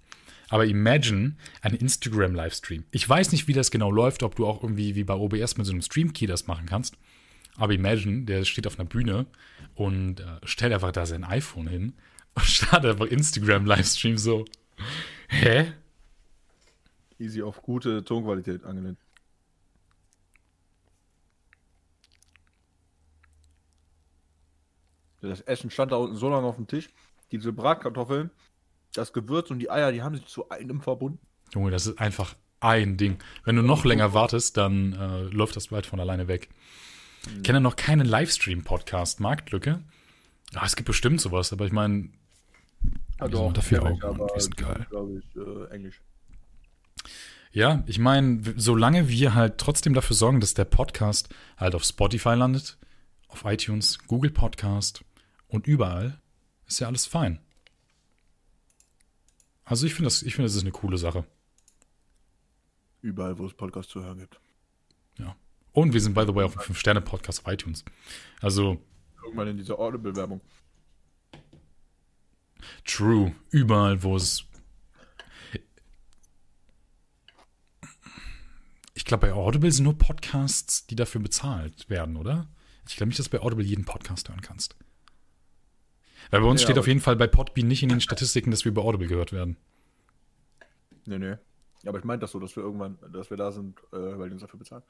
Aber 0.49 0.65
imagine 0.65 1.35
ein 1.61 1.73
Instagram-Livestream. 1.73 2.83
Ich 2.91 3.07
weiß 3.07 3.31
nicht, 3.31 3.47
wie 3.47 3.53
das 3.53 3.71
genau 3.71 3.89
läuft, 3.89 4.23
ob 4.23 4.35
du 4.35 4.45
auch 4.45 4.61
irgendwie 4.61 4.95
wie 4.95 5.03
bei 5.03 5.15
OBS 5.15 5.57
mit 5.57 5.65
so 5.65 5.71
einem 5.71 5.81
Stream-Key 5.81 6.27
das 6.27 6.47
machen 6.47 6.67
kannst. 6.67 6.95
Aber 7.55 7.73
imagine, 7.73 8.23
der 8.23 8.45
steht 8.45 8.67
auf 8.67 8.79
einer 8.79 8.87
Bühne 8.87 9.25
und 9.75 10.19
äh, 10.19 10.25
stellt 10.43 10.73
einfach 10.73 10.91
da 10.91 11.05
sein 11.05 11.23
iPhone 11.23 11.67
hin 11.67 11.93
und 12.35 12.45
startet 12.45 12.91
einfach 12.91 13.07
Instagram-Livestream 13.07 14.17
so. 14.17 14.45
Hä? 15.29 15.73
Easy 17.19 17.41
auf 17.41 17.61
gute 17.61 18.03
Tonqualität 18.03 18.63
angelehnt. 18.63 18.97
Das 25.29 25.41
Essen 25.41 25.69
stand 25.69 25.91
da 25.91 25.95
unten 25.95 26.15
so 26.15 26.29
lange 26.29 26.45
auf 26.45 26.57
dem 26.57 26.67
Tisch. 26.67 26.89
Diese 27.31 27.53
Bratkartoffeln, 27.53 28.29
das 28.93 29.13
Gewürz 29.13 29.49
und 29.51 29.59
die 29.59 29.71
Eier, 29.71 29.91
die 29.91 30.01
haben 30.01 30.15
sich 30.15 30.25
zu 30.25 30.49
einem 30.49 30.81
verbunden. 30.81 31.19
Junge, 31.53 31.71
das 31.71 31.87
ist 31.87 31.99
einfach 31.99 32.35
ein 32.59 32.97
Ding. 32.97 33.17
Wenn 33.43 33.55
du 33.55 33.61
noch 33.61 33.85
länger 33.85 34.13
wartest, 34.13 34.57
dann 34.57 34.93
äh, 34.93 35.21
läuft 35.23 35.55
das 35.55 35.67
bald 35.67 35.85
von 35.85 35.99
alleine 35.99 36.27
weg. 36.27 36.49
Mhm. 37.25 37.37
Ich 37.37 37.43
kenne 37.43 37.61
noch 37.61 37.75
keinen 37.75 38.05
Livestream-Podcast, 38.05 39.19
Marktlücke. 39.19 39.81
Ah, 40.53 40.65
es 40.65 40.75
gibt 40.75 40.87
bestimmt 40.87 41.21
sowas, 41.21 41.51
aber 41.51 41.65
ich 41.65 41.71
meine, 41.71 42.09
ja, 43.19 43.27
doch, 43.27 43.53
dafür 43.53 43.83
auch. 43.83 44.33
Die 44.35 44.41
sind 44.41 44.57
geil. 44.57 44.85
ich, 44.91 45.35
äh, 45.35 45.73
Englisch. 45.73 46.01
Ja, 47.51 47.83
ich 47.85 47.99
meine, 47.99 48.41
solange 48.57 49.09
wir 49.09 49.35
halt 49.35 49.57
trotzdem 49.57 49.93
dafür 49.93 50.15
sorgen, 50.15 50.39
dass 50.39 50.53
der 50.53 50.65
Podcast 50.65 51.29
halt 51.57 51.75
auf 51.75 51.83
Spotify 51.83 52.33
landet, 52.33 52.77
auf 53.27 53.45
iTunes, 53.45 53.99
Google 54.07 54.31
Podcast 54.31 55.03
und 55.53 55.67
überall, 55.67 56.19
ist 56.65 56.79
ja 56.79 56.87
alles 56.87 57.05
fein. 57.05 57.39
Also 59.65 59.85
ich 59.85 59.93
finde 59.93 60.07
das, 60.07 60.23
ich 60.23 60.35
finde, 60.35 60.47
das 60.47 60.55
ist 60.55 60.63
eine 60.63 60.71
coole 60.71 60.97
Sache. 60.97 61.25
Überall, 63.01 63.37
wo 63.37 63.45
es 63.45 63.53
Podcasts 63.53 63.91
zu 63.91 64.03
hören 64.03 64.17
gibt. 64.17 64.39
Ja. 65.19 65.35
Und 65.71 65.93
wir 65.93 66.01
sind, 66.01 66.15
by 66.15 66.23
the 66.25 66.33
way, 66.33 66.43
auf 66.43 66.57
einem 66.57 66.75
5-Sterne-Podcast 66.75 67.45
auf 67.45 67.53
iTunes. 67.53 67.85
Also. 68.41 68.81
Irgendwann 69.23 69.49
in 69.49 69.57
dieser 69.57 69.77
Audible-Werbung. 69.77 70.41
True. 72.83 73.35
Überall, 73.51 74.01
wo 74.01 74.15
es 74.15 74.45
Ich 78.95 79.05
glaube, 79.05 79.27
bei 79.27 79.33
Audible 79.33 79.71
sind 79.71 79.83
nur 79.83 79.97
Podcasts, 79.97 80.87
die 80.87 80.95
dafür 80.95 81.19
bezahlt 81.19 81.89
werden, 81.89 82.15
oder? 82.15 82.47
Ich 82.87 82.95
glaube 82.95 83.09
nicht, 83.09 83.19
dass 83.19 83.29
du 83.29 83.37
bei 83.37 83.43
Audible 83.43 83.65
jeden 83.65 83.85
Podcast 83.85 84.29
hören 84.29 84.41
kannst. 84.41 84.77
Weil 86.31 86.41
bei 86.41 86.47
uns 86.47 86.61
ja, 86.61 86.67
steht 86.67 86.77
auf 86.77 86.87
jeden 86.87 86.99
Fall 86.99 87.15
bei 87.15 87.27
Podbean 87.27 87.67
nicht 87.67 87.83
in 87.83 87.89
den 87.89 88.01
Statistiken, 88.01 88.51
dass 88.51 88.65
wir 88.65 88.73
bei 88.73 88.81
Audible 88.81 89.07
gehört 89.07 89.31
werden. 89.31 89.57
Nee, 91.05 91.19
nee. 91.19 91.35
Aber 91.85 91.99
ich 91.99 92.05
meinte 92.05 92.21
das 92.21 92.31
so, 92.31 92.39
dass 92.39 92.55
wir 92.55 92.63
irgendwann, 92.63 92.97
dass 93.11 93.29
wir 93.29 93.37
da 93.37 93.51
sind, 93.51 93.77
äh, 93.91 93.97
weil 94.17 94.29
die 94.29 94.33
uns 94.33 94.41
dafür 94.41 94.59
bezahlen. 94.59 94.83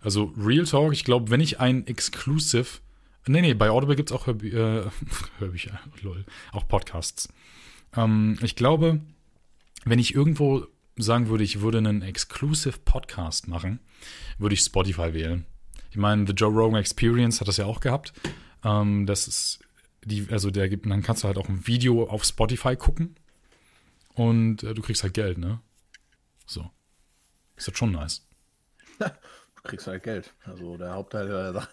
Also 0.00 0.32
Real 0.36 0.64
Talk, 0.64 0.92
ich 0.92 1.04
glaube, 1.04 1.30
wenn 1.30 1.40
ich 1.40 1.60
ein 1.60 1.86
Exclusive. 1.86 2.80
Nee, 3.26 3.42
nee, 3.42 3.54
bei 3.54 3.70
Audible 3.70 3.96
gibt 3.96 4.10
es 4.10 4.16
auch 4.16 4.26
Hörbü 4.26 4.48
äh, 4.48 4.90
Hörbücher, 5.38 5.78
lol, 6.02 6.24
auch 6.52 6.66
Podcasts. 6.66 7.28
Ähm, 7.94 8.38
ich 8.40 8.56
glaube, 8.56 9.00
wenn 9.84 9.98
ich 9.98 10.14
irgendwo 10.14 10.66
sagen 10.96 11.28
würde, 11.28 11.44
ich 11.44 11.60
würde 11.60 11.78
einen 11.78 12.02
Exclusive 12.02 12.78
Podcast 12.84 13.48
machen, 13.48 13.80
würde 14.38 14.54
ich 14.54 14.60
Spotify 14.60 15.12
wählen. 15.12 15.46
Ich 15.90 15.96
meine, 15.96 16.26
The 16.26 16.32
Joe 16.32 16.52
Rogan 16.52 16.80
Experience 16.80 17.40
hat 17.40 17.48
das 17.48 17.56
ja 17.56 17.66
auch 17.66 17.80
gehabt. 17.80 18.12
Ähm, 18.64 19.06
das 19.06 19.28
ist 19.28 19.60
die, 20.04 20.28
also 20.30 20.50
der 20.50 20.68
gibt, 20.68 20.86
dann 20.86 21.02
kannst 21.02 21.24
du 21.24 21.28
halt 21.28 21.38
auch 21.38 21.48
ein 21.48 21.66
Video 21.66 22.08
auf 22.08 22.24
Spotify 22.24 22.76
gucken 22.76 23.16
und 24.14 24.62
äh, 24.62 24.74
du 24.74 24.82
kriegst 24.82 25.02
halt 25.02 25.14
Geld, 25.14 25.38
ne? 25.38 25.60
So. 26.46 26.70
Ist 27.56 27.68
das 27.68 27.76
schon 27.76 27.92
nice. 27.92 28.26
du 28.98 29.62
kriegst 29.62 29.86
halt 29.86 30.02
Geld. 30.02 30.34
Also 30.44 30.76
der 30.76 30.92
Hauptteil 30.92 31.28
der 31.28 31.52
Sache. 31.52 31.68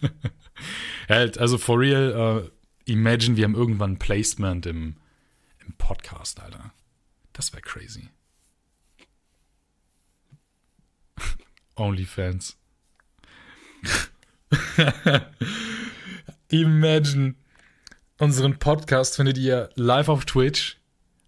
halt, 1.08 1.38
also 1.38 1.58
for 1.58 1.78
real, 1.78 2.44
äh, 2.44 2.90
imagine, 2.90 3.36
wir 3.36 3.44
haben 3.44 3.54
irgendwann 3.54 3.92
ein 3.92 3.98
Placement 3.98 4.66
im, 4.66 4.96
im 5.64 5.72
Podcast, 5.74 6.40
Alter. 6.40 6.72
Das 7.32 7.52
wäre 7.52 7.62
crazy. 7.62 8.10
OnlyFans. 11.76 12.56
Imagine. 16.52 17.36
Unseren 18.18 18.58
Podcast 18.58 19.14
findet 19.14 19.38
ihr 19.38 19.70
live 19.76 20.08
auf 20.08 20.24
Twitch, 20.24 20.78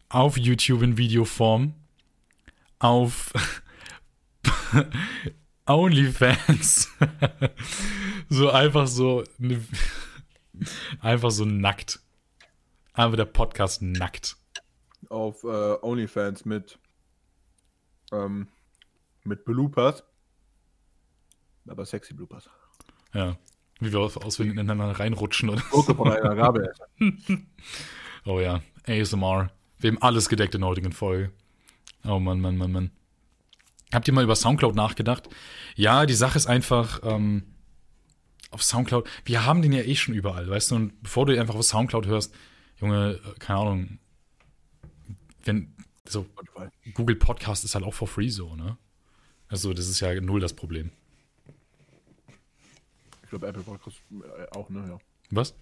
auf 0.08 0.36
YouTube 0.36 0.82
in 0.82 0.96
Videoform, 0.98 1.74
auf 2.80 3.32
OnlyFans. 5.66 6.90
so 8.28 8.50
einfach 8.50 8.88
so 8.88 9.22
ne, 9.38 9.64
einfach 11.00 11.30
so 11.30 11.44
nackt. 11.44 12.00
Einfach 12.92 13.16
der 13.16 13.26
Podcast 13.26 13.80
nackt. 13.80 14.36
Auf 15.08 15.44
äh, 15.44 15.76
OnlyFans 15.82 16.44
mit 16.44 16.80
ähm, 18.10 18.48
mit 19.22 19.44
Bloopers. 19.44 20.02
Aber 21.68 21.86
sexy 21.86 22.12
Bloopers. 22.12 22.50
Ja. 23.14 23.36
Wie 23.82 23.92
wir 23.92 23.98
auswendig 23.98 24.56
ineinander 24.56 24.98
reinrutschen. 24.98 25.50
Oder? 25.50 25.60
von 25.60 26.12
einer 26.12 26.36
Gabel. 26.36 26.72
oh 28.24 28.38
ja. 28.38 28.62
ASMR. 28.86 29.50
Wir 29.78 29.90
haben 29.90 30.00
alles 30.00 30.28
gedeckt 30.28 30.54
in 30.54 30.60
der 30.60 30.70
heutigen 30.70 30.92
Folge. 30.92 31.32
Oh 32.04 32.20
Mann, 32.20 32.40
Mann, 32.40 32.56
Mann, 32.56 32.70
Mann. 32.70 32.90
Habt 33.92 34.06
ihr 34.06 34.14
mal 34.14 34.22
über 34.22 34.36
Soundcloud 34.36 34.76
nachgedacht? 34.76 35.28
Ja, 35.74 36.06
die 36.06 36.14
Sache 36.14 36.38
ist 36.38 36.46
einfach, 36.46 37.00
ähm, 37.02 37.42
auf 38.52 38.62
Soundcloud, 38.62 39.08
wir 39.24 39.44
haben 39.46 39.62
den 39.62 39.72
ja 39.72 39.82
eh 39.82 39.96
schon 39.96 40.14
überall, 40.14 40.48
weißt 40.48 40.70
du, 40.70 40.76
und 40.76 41.02
bevor 41.02 41.26
du 41.26 41.38
einfach 41.38 41.56
auf 41.56 41.64
Soundcloud 41.64 42.06
hörst, 42.06 42.32
Junge, 42.80 43.20
äh, 43.24 43.38
keine 43.40 43.58
Ahnung, 43.58 43.98
wenn, 45.44 45.74
so, 46.08 46.26
Google 46.94 47.16
Podcast 47.16 47.64
ist 47.64 47.74
halt 47.74 47.84
auch 47.84 47.94
for 47.94 48.06
free 48.06 48.28
so, 48.28 48.54
ne? 48.54 48.78
Also, 49.48 49.74
das 49.74 49.88
ist 49.88 50.00
ja 50.00 50.18
null 50.20 50.40
das 50.40 50.54
Problem 50.54 50.92
glaube, 53.32 53.46
Apple 53.48 53.62
Podcast 53.62 53.98
äh, 54.10 54.56
auch, 54.56 54.68
ne? 54.68 54.84
Ja. 54.88 54.98
Was? 55.30 55.54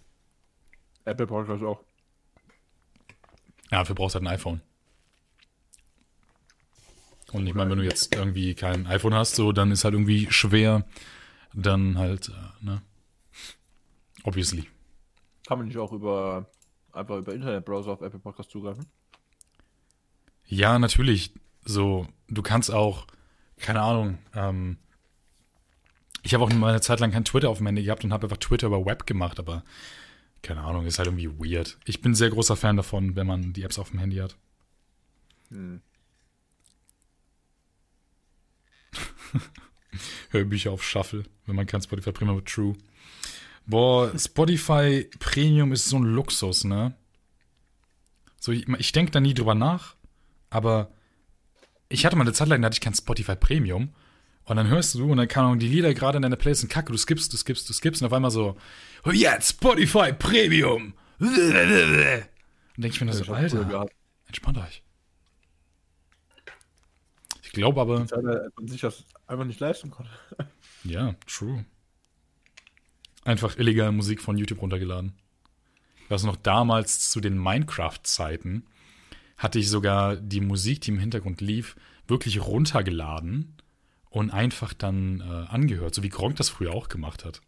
Apple 1.05 1.27
Podcast 1.27 1.63
auch. 1.63 1.81
Ja, 3.71 3.79
dafür 3.79 3.95
brauchst 3.95 4.15
du 4.15 4.19
halt 4.19 4.29
ein 4.29 4.35
iPhone. 4.35 4.61
Und 7.33 7.47
ich 7.47 7.55
meine, 7.55 7.71
wenn 7.71 7.79
du 7.79 7.85
jetzt 7.85 8.15
irgendwie 8.15 8.55
kein 8.55 8.89
iPhone 8.89 9.15
hast, 9.15 9.37
so, 9.37 9.53
dann 9.53 9.71
ist 9.71 9.85
halt 9.85 9.95
irgendwie 9.95 10.31
schwer, 10.31 10.85
dann 11.55 11.97
halt, 11.97 12.29
äh, 12.29 12.65
ne? 12.65 12.83
Obviously. 14.25 14.67
Kann 15.47 15.59
man 15.59 15.69
nicht 15.69 15.79
auch 15.79 15.93
über 15.93 16.51
einfach 16.93 17.19
über 17.19 17.33
Internetbrowser 17.33 17.93
auf 17.93 18.03
Apple 18.03 18.19
Podcast 18.19 18.51
zugreifen? 18.51 18.87
Ja, 20.47 20.79
natürlich. 20.81 21.33
So, 21.65 22.09
du 22.29 22.43
kannst 22.43 22.73
auch, 22.73 23.07
keine 23.59 23.81
Ahnung, 23.81 24.19
ähm, 24.35 24.79
ich 26.23 26.35
habe 26.35 26.45
auch 26.45 26.53
mal 26.53 26.71
eine 26.71 26.81
Zeit 26.81 27.01
lang 27.01 27.13
kein 27.13 27.25
Twitter 27.25 27.49
auf 27.49 27.59
dem 27.59 27.67
Handy 27.67 27.83
gehabt 27.83 28.05
und 28.05 28.13
habe 28.13 28.27
einfach 28.27 28.37
Twitter 28.37 28.67
über 28.67 28.85
Web 28.85 29.07
gemacht, 29.07 29.39
aber 29.39 29.65
keine 30.43 30.63
Ahnung, 30.63 30.87
ist 30.87 30.99
halt 30.99 31.09
irgendwie 31.09 31.29
weird. 31.29 31.79
Ich 31.85 32.01
bin 32.01 32.13
ein 32.13 32.17
sehr 32.17 32.31
großer 32.31 32.57
Fan 32.57 32.77
davon, 32.77 33.17
wenn 33.17 33.27
man 33.27 33.53
die 33.53 33.63
Apps 33.63 33.79
auf 33.79 33.91
dem 33.91 33.99
Handy 33.99 34.17
hat. 34.17 34.37
Hm. 35.51 35.81
Hörbücher 40.31 40.73
auf 40.73 40.83
Shuffle, 40.83 41.25
wenn 41.47 41.57
man 41.57 41.67
kein 41.67 41.83
Spotify 41.83 42.13
Premium 42.13 42.37
mit 42.37 42.47
True. 42.47 42.75
Boah, 43.67 44.19
Spotify 44.19 45.09
Premium 45.19 45.73
ist 45.73 45.89
so 45.89 45.99
ein 45.99 46.05
Luxus, 46.05 46.65
ne? 46.65 46.95
So, 48.41 48.53
ich, 48.53 48.67
ich 48.69 48.93
denke 48.93 49.13
da 49.13 49.21
nie 49.21 49.35
drüber 49.35 49.55
nach, 49.55 49.97
aber 50.49 50.91
ich 51.89 52.07
hatte 52.07 52.17
mal 52.17 52.23
eine 52.23 52.33
Zeit 52.33 52.49
lang, 52.49 52.63
da 52.63 52.67
hatte 52.67 52.77
ich 52.77 52.81
kein 52.81 52.95
Spotify 52.95 53.37
Premium. 53.37 53.93
Und 54.51 54.57
dann 54.57 54.67
hörst 54.67 54.97
du, 54.97 55.09
und 55.09 55.17
dann 55.17 55.29
kann 55.29 55.61
die 55.61 55.69
Lieder 55.69 55.95
gerade 55.95 56.17
in 56.17 56.23
deiner 56.23 56.35
Playlist 56.35 56.63
sind 56.63 56.73
kacke, 56.73 56.91
du 56.91 56.99
skippst, 56.99 57.33
du 57.33 57.37
skippst, 57.37 57.69
du 57.69 57.73
skippst, 57.73 58.03
und 58.03 58.07
auf 58.07 58.13
einmal 58.13 58.33
so, 58.33 58.57
oh 59.05 59.13
jetzt 59.13 59.51
Spotify 59.51 60.13
Premium. 60.13 60.93
Und 61.21 61.37
denke 62.77 62.89
ich 62.89 63.01
mir 63.01 63.13
so, 63.13 63.33
Alter, 63.33 63.87
entspannt 64.27 64.59
euch. 64.59 64.83
Ich 67.43 67.53
glaube 67.53 67.81
aber. 67.81 68.05
Die 68.61 68.69
sich 68.69 68.81
das 68.81 69.05
einfach 69.29 69.45
nicht 69.45 69.61
leisten 69.61 69.93
konnte. 69.93 70.11
Ja, 70.83 71.15
true. 71.27 71.65
Einfach 73.23 73.57
illegale 73.57 73.93
Musik 73.93 74.21
von 74.21 74.37
YouTube 74.37 74.63
runtergeladen. 74.63 75.13
Weiß 76.09 76.25
noch, 76.25 76.37
damals 76.37 77.09
zu 77.11 77.21
den 77.21 77.39
Minecraft-Zeiten 77.39 78.67
hatte 79.37 79.61
ich 79.61 79.69
sogar 79.69 80.17
die 80.17 80.41
Musik, 80.41 80.81
die 80.81 80.91
im 80.91 80.99
Hintergrund 80.99 81.41
lief, 81.41 81.77
wirklich 82.09 82.41
runtergeladen 82.45 83.55
und 84.11 84.31
einfach 84.31 84.75
dann 84.75 85.21
äh, 85.21 85.51
angehört, 85.51 85.95
so 85.95 86.03
wie 86.03 86.09
Gronk 86.09 86.37
das 86.37 86.49
früher 86.49 86.73
auch 86.73 86.89
gemacht 86.89 87.25
hat. 87.25 87.41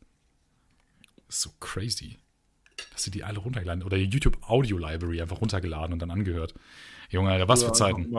Ist 1.28 1.42
so 1.42 1.50
crazy. 1.60 2.18
Dass 2.92 3.04
sie 3.04 3.10
die 3.10 3.24
alle 3.24 3.38
runtergeladen 3.38 3.82
oder 3.82 3.98
die 3.98 4.04
YouTube 4.04 4.38
Audio 4.48 4.78
Library 4.78 5.20
einfach 5.20 5.40
runtergeladen 5.40 5.92
und 5.92 5.98
dann 6.00 6.10
angehört. 6.10 6.54
Junge, 7.10 7.30
Alter, 7.30 7.48
was 7.48 7.62
ja, 7.62 7.68
für 7.68 7.74
Zeiten. 7.74 8.14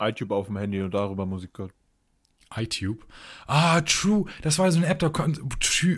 iTuber 0.00 0.36
auf 0.36 0.46
dem 0.46 0.58
Handy 0.58 0.80
und 0.82 0.92
darüber 0.92 1.26
Musik 1.26 1.54
gehört 1.54 1.72
iTube. 2.56 3.04
Ah, 3.46 3.80
true. 3.82 4.24
Das 4.42 4.58
war 4.58 4.70
so 4.72 4.78
eine 4.78 4.86
App, 4.86 4.98
da 5.00 5.08
konnte. 5.08 5.42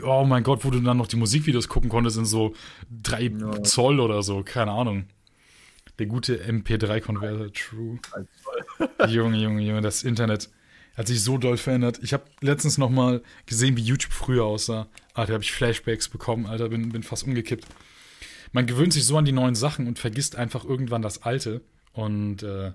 Oh 0.02 0.24
mein 0.24 0.42
Gott, 0.42 0.64
wo 0.64 0.70
du 0.70 0.80
dann 0.80 0.96
noch 0.96 1.06
die 1.06 1.16
Musikvideos 1.16 1.68
gucken 1.68 1.90
konntest 1.90 2.16
in 2.18 2.24
so 2.24 2.54
3 3.02 3.22
ja. 3.22 3.62
Zoll 3.62 4.00
oder 4.00 4.22
so. 4.22 4.42
Keine 4.42 4.72
Ahnung. 4.72 5.06
Der 5.98 6.06
gute 6.06 6.42
MP3-Konverter, 6.42 7.52
true. 7.52 7.98
Junge, 9.08 9.38
Junge, 9.38 9.62
Junge, 9.62 9.80
das 9.80 10.02
Internet 10.02 10.50
hat 10.96 11.06
sich 11.06 11.22
so 11.22 11.38
doll 11.38 11.56
verändert. 11.56 12.00
Ich 12.02 12.12
habe 12.12 12.24
letztens 12.40 12.78
noch 12.78 12.90
mal 12.90 13.22
gesehen, 13.46 13.76
wie 13.76 13.82
YouTube 13.82 14.12
früher 14.12 14.44
aussah. 14.44 14.88
Ah, 15.14 15.26
da 15.26 15.34
habe 15.34 15.42
ich 15.42 15.52
Flashbacks 15.52 16.08
bekommen, 16.08 16.46
Alter, 16.46 16.68
bin, 16.68 16.90
bin 16.90 17.02
fast 17.02 17.24
umgekippt. 17.24 17.66
Man 18.52 18.66
gewöhnt 18.66 18.92
sich 18.92 19.06
so 19.06 19.16
an 19.16 19.24
die 19.24 19.32
neuen 19.32 19.54
Sachen 19.54 19.86
und 19.86 19.98
vergisst 19.98 20.36
einfach 20.36 20.64
irgendwann 20.64 21.02
das 21.02 21.22
Alte. 21.22 21.62
Und 21.92 22.42
äh, 22.42 22.72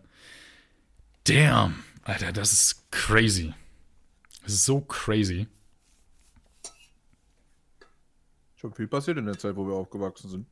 damn, 1.26 1.84
Alter, 2.04 2.32
das 2.32 2.54
ist 2.54 2.92
crazy. 2.92 3.54
Es 4.46 4.54
ist 4.54 4.66
so 4.66 4.82
crazy. 4.82 5.48
Schon 8.56 8.74
viel 8.74 8.88
passiert 8.88 9.18
in 9.18 9.26
der 9.26 9.38
Zeit, 9.38 9.56
wo 9.56 9.68
wir 9.68 9.76
aufgewachsen 9.76 10.30
sind. 10.30 10.48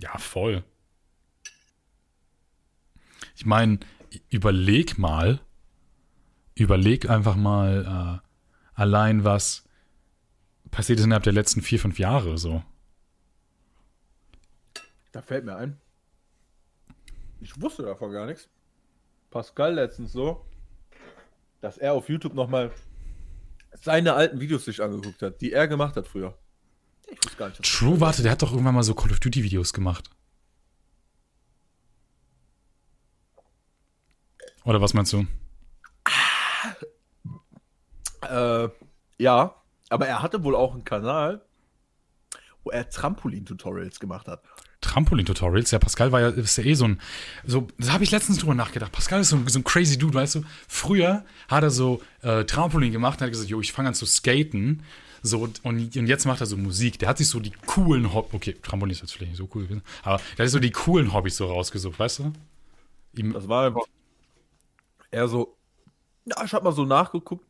Ja, 0.00 0.16
voll. 0.18 0.64
Ich 3.36 3.44
meine, 3.44 3.78
überleg 4.28 4.98
mal, 4.98 5.40
überleg 6.54 7.08
einfach 7.08 7.36
mal 7.36 8.20
äh, 8.24 8.28
allein, 8.74 9.24
was 9.24 9.64
passiert 10.70 10.98
ist 10.98 11.04
innerhalb 11.04 11.24
der 11.24 11.32
letzten 11.32 11.62
vier, 11.62 11.78
fünf 11.78 11.98
Jahre 11.98 12.38
so. 12.38 12.62
Da 15.12 15.22
fällt 15.22 15.44
mir 15.44 15.56
ein. 15.56 15.80
Ich 17.40 17.60
wusste 17.60 17.82
davon 17.82 18.12
gar 18.12 18.26
nichts. 18.26 18.48
Pascal 19.30 19.74
letztens 19.74 20.12
so, 20.12 20.44
dass 21.60 21.78
er 21.78 21.92
auf 21.94 22.08
YouTube 22.08 22.34
nochmal 22.34 22.72
seine 23.72 24.14
alten 24.14 24.40
Videos 24.40 24.64
sich 24.64 24.82
angeguckt 24.82 25.22
hat, 25.22 25.40
die 25.40 25.52
er 25.52 25.68
gemacht 25.68 25.96
hat 25.96 26.06
früher. 26.06 26.36
Ich 27.10 27.18
wusste 27.24 27.38
gar 27.38 27.48
nicht. 27.48 27.62
True, 27.62 28.00
warte, 28.00 28.22
der 28.22 28.32
hat 28.32 28.42
doch 28.42 28.52
irgendwann 28.52 28.74
mal 28.74 28.82
so 28.82 28.94
Call 28.94 29.10
of 29.10 29.20
Duty 29.20 29.42
Videos 29.42 29.72
gemacht. 29.72 30.10
Oder 34.68 34.82
was 34.82 34.92
meinst 34.92 35.14
du? 35.14 35.24
Äh, 38.20 38.68
ja, 39.16 39.54
aber 39.88 40.06
er 40.06 40.20
hatte 40.20 40.44
wohl 40.44 40.54
auch 40.54 40.74
einen 40.74 40.84
Kanal, 40.84 41.40
wo 42.64 42.70
er 42.70 42.90
Trampolin-Tutorials 42.90 43.98
gemacht 43.98 44.28
hat. 44.28 44.42
Trampolin-Tutorials. 44.82 45.70
Ja, 45.70 45.78
Pascal 45.78 46.12
war 46.12 46.20
ja, 46.20 46.28
ist 46.28 46.58
ja 46.58 46.64
eh 46.64 46.74
so 46.74 46.84
ein, 46.84 47.00
so, 47.46 47.66
das 47.78 47.90
habe 47.92 48.04
ich 48.04 48.10
letztens 48.10 48.40
drüber 48.40 48.54
nachgedacht. 48.54 48.92
Pascal 48.92 49.22
ist 49.22 49.30
so, 49.30 49.38
so, 49.46 49.58
ein 49.58 49.64
crazy 49.64 49.96
Dude, 49.96 50.12
weißt 50.12 50.34
du. 50.34 50.44
Früher 50.68 51.24
hat 51.48 51.62
er 51.62 51.70
so 51.70 52.02
äh, 52.20 52.44
Trampolin 52.44 52.92
gemacht 52.92 53.20
und 53.20 53.24
hat 53.24 53.30
gesagt, 53.30 53.48
jo, 53.48 53.62
ich 53.62 53.72
fange 53.72 53.88
an 53.88 53.94
zu 53.94 54.04
skaten. 54.04 54.82
So, 55.22 55.48
und, 55.62 55.64
und 55.64 55.94
jetzt 55.94 56.26
macht 56.26 56.42
er 56.42 56.46
so 56.46 56.58
Musik. 56.58 56.98
Der 56.98 57.08
hat 57.08 57.16
sich 57.16 57.28
so 57.28 57.40
die 57.40 57.52
coolen 57.64 58.12
Hobbys, 58.12 58.34
okay, 58.34 58.56
Trampolin 58.62 58.92
ist 58.92 59.00
jetzt 59.00 59.14
vielleicht 59.14 59.30
nicht 59.30 59.38
so 59.38 59.48
cool 59.54 59.62
gewesen, 59.62 59.82
aber 60.02 60.18
der 60.36 60.44
hat 60.44 60.50
sich 60.50 60.52
so 60.52 60.58
die 60.58 60.72
coolen 60.72 61.14
Hobbys 61.14 61.38
so 61.38 61.46
rausgesucht, 61.46 61.98
weißt 61.98 62.18
du? 62.18 62.32
Ihm, 63.16 63.32
das 63.32 63.48
war 63.48 63.68
einfach 63.68 63.86
eher 65.10 65.28
so, 65.28 65.56
ja, 66.24 66.44
ich 66.44 66.52
habe 66.52 66.64
mal 66.64 66.72
so 66.72 66.84
nachgeguckt. 66.84 67.46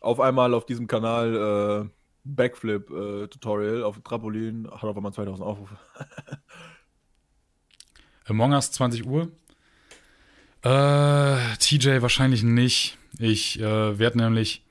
Auf 0.00 0.20
einmal 0.20 0.54
auf 0.54 0.66
diesem 0.66 0.86
Kanal, 0.86 1.86
äh, 1.86 1.90
Backflip-Tutorial 2.24 3.80
äh, 3.80 3.82
auf 3.82 4.00
Trampolin 4.02 4.68
hat 4.70 4.84
auf 4.84 4.96
einmal 4.96 5.12
2000 5.12 5.46
Aufrufe. 5.46 5.76
Among 8.26 8.52
Us 8.52 8.70
20 8.72 9.06
Uhr? 9.06 9.30
Äh, 10.62 11.56
TJ 11.58 12.02
wahrscheinlich 12.02 12.42
nicht. 12.42 12.98
Ich 13.18 13.58
äh, 13.60 13.98
werde 13.98 14.18
nämlich 14.18 14.64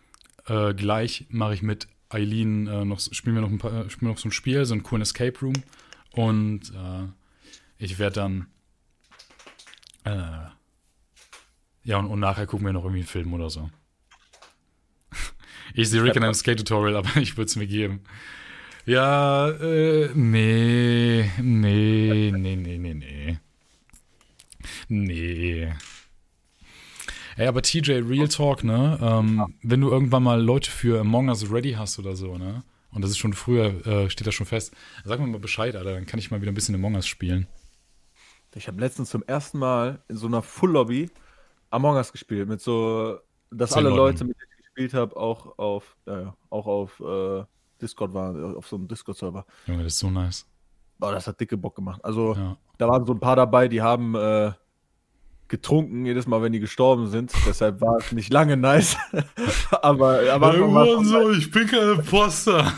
äh, 0.48 0.74
gleich 0.74 1.26
mache 1.30 1.56
ich 1.56 1.62
mit 1.62 1.88
Eileen 2.10 2.68
äh, 2.68 2.86
noch 2.86 3.00
spielen 3.00 3.36
wir 3.36 3.42
noch 3.42 3.50
ein 3.50 3.58
paar, 3.58 3.90
spielen 3.90 4.12
noch 4.12 4.18
so 4.18 4.30
ein 4.30 4.32
Spiel, 4.32 4.66
so 4.66 4.74
ein 4.76 4.84
coolen 4.84 5.02
Escape 5.02 5.38
Room 5.42 5.54
und 6.14 6.72
ich 7.78 8.00
werde 8.00 8.16
dann 8.16 8.48
ja 11.84 11.98
und, 11.98 12.08
und 12.08 12.20
nachher 12.20 12.48
gucken 12.48 12.66
wir 12.66 12.74
noch 12.74 12.84
irgendwie 12.84 13.00
einen 13.00 13.08
Film 13.08 13.34
oder 13.34 13.50
so. 13.50 13.70
Ich 15.74 15.90
sehe 15.90 16.04
Rick 16.04 16.16
in 16.16 16.24
einem 16.24 16.34
Skate-Tutorial, 16.34 16.96
aber 16.96 17.16
ich 17.22 17.38
würde 17.38 17.48
es 17.48 17.56
mir 17.56 17.68
geben. 17.68 18.02
Ja, 18.86 19.50
äh, 19.50 20.10
nee, 20.16 21.30
nee, 21.40 22.32
nee, 22.36 22.56
nee, 22.56 22.78
nee, 22.78 22.94
nee. 22.94 23.38
Nee. 24.88 25.74
Ey, 27.38 27.48
aber 27.48 27.62
TJ, 27.62 27.92
Real 28.00 28.28
Talk, 28.28 28.64
ne? 28.64 28.98
Ähm, 29.02 29.56
wenn 29.62 29.82
du 29.82 29.90
irgendwann 29.90 30.24
mal 30.24 30.42
Leute 30.42 30.70
für 30.70 31.00
Among 31.00 31.30
Us 31.30 31.52
ready 31.52 31.74
hast 31.74 32.00
oder 32.00 32.16
so, 32.16 32.38
ne? 32.38 32.64
Und 32.92 33.04
das 33.04 33.12
ist 33.12 33.20
schon 33.20 33.34
früher, 33.34 33.86
äh, 33.86 34.10
steht 34.10 34.26
das 34.26 34.34
schon 34.34 34.48
fest. 34.48 34.74
Sag 35.06 35.20
mir 35.20 35.28
mal 35.28 35.40
Bescheid, 35.40 35.76
Alter, 35.76 35.94
dann 35.94 36.06
kann 36.06 36.20
ich 36.20 36.32
mal 36.32 36.42
wieder 36.42 36.52
ein 36.52 36.56
bisschen 36.56 36.76
Among 36.76 36.96
Us 36.96 37.08
spielen. 37.08 37.48
Ich 38.56 38.68
habe 38.68 38.82
letztens 38.82 39.12
zum 39.12 39.24
ersten 39.24 39.60
Mal 39.60 40.04
in 40.10 40.18
so 40.18 40.26
einer 40.26 40.42
Full 40.42 40.72
Lobby 40.72 41.12
Among 41.70 41.96
Us 41.96 42.12
gespielt, 42.12 42.48
mit 42.48 42.62
so, 42.62 43.20
dass 43.52 43.74
alle 43.74 43.90
Leute, 43.90 44.24
mit 44.24 44.38
denen 44.38 44.58
gespielt 44.58 44.94
habe, 44.94 45.16
auch 45.16 45.58
auf, 45.58 45.96
ja, 46.06 46.34
auch 46.50 46.66
auf 46.66 47.00
äh, 47.00 47.44
Discord 47.82 48.14
war, 48.14 48.58
auf 48.58 48.68
so 48.68 48.76
einem 48.76 48.88
Discord-Server. 48.88 49.46
Junge, 49.68 49.84
das 49.84 49.94
ist 49.94 50.00
so 50.00 50.10
nice. 50.10 50.46
Boah, 50.98 51.12
das 51.12 51.28
hat 51.28 51.40
dicke 51.40 51.58
Bock 51.58 51.76
gemacht. 51.76 52.04
Also, 52.04 52.36
ja. 52.36 52.58
da 52.78 52.88
waren 52.88 53.06
so 53.06 53.14
ein 53.14 53.20
paar 53.20 53.36
dabei, 53.36 53.68
die 53.68 53.82
haben 53.82 54.16
äh, 54.16 54.52
getrunken, 55.50 56.06
jedes 56.06 56.28
Mal, 56.28 56.42
wenn 56.42 56.54
die 56.54 56.60
gestorben 56.60 57.08
sind. 57.08 57.34
Deshalb 57.46 57.82
war 57.82 57.98
es 57.98 58.12
nicht 58.12 58.32
lange 58.32 58.56
nice. 58.56 58.98
aber 59.82 60.22
aber 60.32 60.56
Irgendwann 60.56 61.04
so, 61.04 61.32
ich 61.32 61.52
bin 61.52 61.68
kein 61.68 62.00
Imposter. 62.00 62.72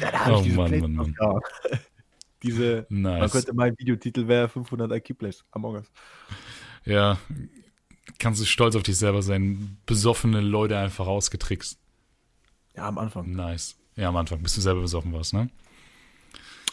ja, 0.00 0.10
da 0.10 0.34
oh, 0.34 0.36
ich 0.36 0.42
diese 0.42 0.56
Mann, 0.56 0.80
Mann, 0.80 0.94
Mann. 0.94 1.40
Diese, 2.46 2.86
nice. 2.88 3.20
man 3.20 3.30
könnte 3.30 3.54
mein 3.54 3.78
Videotitel 3.78 4.28
wäre 4.28 4.48
500 4.48 4.92
IQ 4.92 5.18
Plays 5.18 5.44
Among 5.50 5.76
Us. 5.76 5.90
Ja, 6.84 7.18
kannst 8.18 8.40
du 8.40 8.44
stolz 8.44 8.76
auf 8.76 8.82
dich 8.82 8.96
selber 8.96 9.22
sein. 9.22 9.78
Besoffene 9.86 10.40
Leute 10.40 10.78
einfach 10.78 11.06
ausgetrickst. 11.06 11.78
Ja, 12.76 12.88
am 12.88 12.98
Anfang. 12.98 13.32
Nice. 13.32 13.76
Ja, 13.96 14.08
am 14.08 14.16
Anfang, 14.16 14.42
bis 14.42 14.54
du 14.54 14.60
selber 14.60 14.82
besoffen 14.82 15.12
warst, 15.12 15.32
ne? 15.32 15.48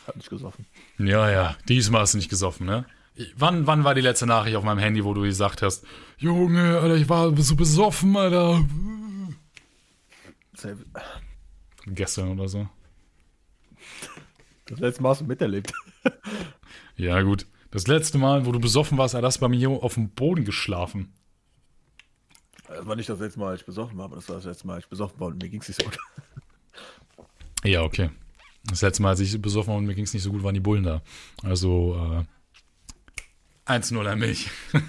Hab 0.06 0.16
nicht 0.18 0.30
gesoffen. 0.30 0.66
Ja, 1.00 1.32
ja, 1.32 1.56
diesmal 1.68 2.02
hast 2.02 2.14
du 2.14 2.18
nicht 2.18 2.30
gesoffen, 2.30 2.66
ne? 2.66 2.86
Wann, 3.36 3.68
wann 3.68 3.84
war 3.84 3.96
die 3.96 4.02
letzte 4.02 4.26
Nachricht 4.26 4.56
auf 4.56 4.64
meinem 4.64 4.80
Handy, 4.80 5.04
wo 5.04 5.14
du 5.14 5.22
gesagt 5.22 5.62
hast, 5.62 5.86
Junge, 6.18 6.80
Alter, 6.80 6.96
ich 6.96 7.08
war 7.08 7.36
so 7.38 7.56
besoffen, 7.56 8.18
Alter. 8.18 8.66
Gestern 11.86 12.32
oder 12.32 12.48
so. 12.48 12.68
Das 14.74 14.82
letzte 14.82 15.04
Mal 15.04 15.10
hast 15.10 15.22
du 15.22 15.26
miterlebt. 15.26 15.72
ja, 16.96 17.22
gut. 17.22 17.46
Das 17.70 17.88
letzte 17.88 18.18
Mal, 18.18 18.48
wo 18.48 18.52
du 18.52 18.60
besoffen 18.60 18.98
warst, 18.98 19.14
hat 19.14 19.24
das 19.24 19.38
bei 19.38 19.48
mir 19.48 19.70
auf 19.70 19.94
dem 19.94 20.10
Boden 20.10 20.46
geschlafen. 20.46 21.14
Das 22.68 22.86
war 22.88 22.96
nicht 22.96 23.08
das 23.08 23.20
letzte 23.20 23.40
Mal, 23.40 23.52
als 23.52 23.62
ich 23.62 23.68
besoffen 23.68 23.98
war, 23.98 24.06
aber 24.06 24.16
das 24.16 24.28
war 24.30 24.38
das 24.38 24.46
letzte 24.46 24.66
Mal, 24.66 24.76
als 24.76 24.86
ich 24.86 24.90
besoffen 24.90 25.20
war 25.20 25.28
und 25.28 25.42
mir 25.42 25.50
ging 25.50 25.62
es 25.62 25.68
nicht 25.68 25.80
so 25.80 25.86
gut. 25.86 25.98
Ja, 27.66 27.84
okay. 27.84 28.10
Das 28.66 28.82
letzte 28.82 29.04
Mal, 29.04 29.10
als 29.10 29.22
ich 29.22 29.42
besoffen 29.42 29.72
war 29.72 29.78
und 29.78 29.86
mir 29.86 29.96
ging 29.96 30.04
es 30.04 30.14
nicht 30.14 30.24
so 30.24 30.32
gut, 30.32 30.44
waren 30.44 30.54
die 30.54 30.60
Bullen 30.60 30.84
da. 30.84 31.02
Also, 31.44 32.26
äh, 33.68 33.72
1-0 33.72 34.06
an 34.06 34.20
mich. 34.20 34.50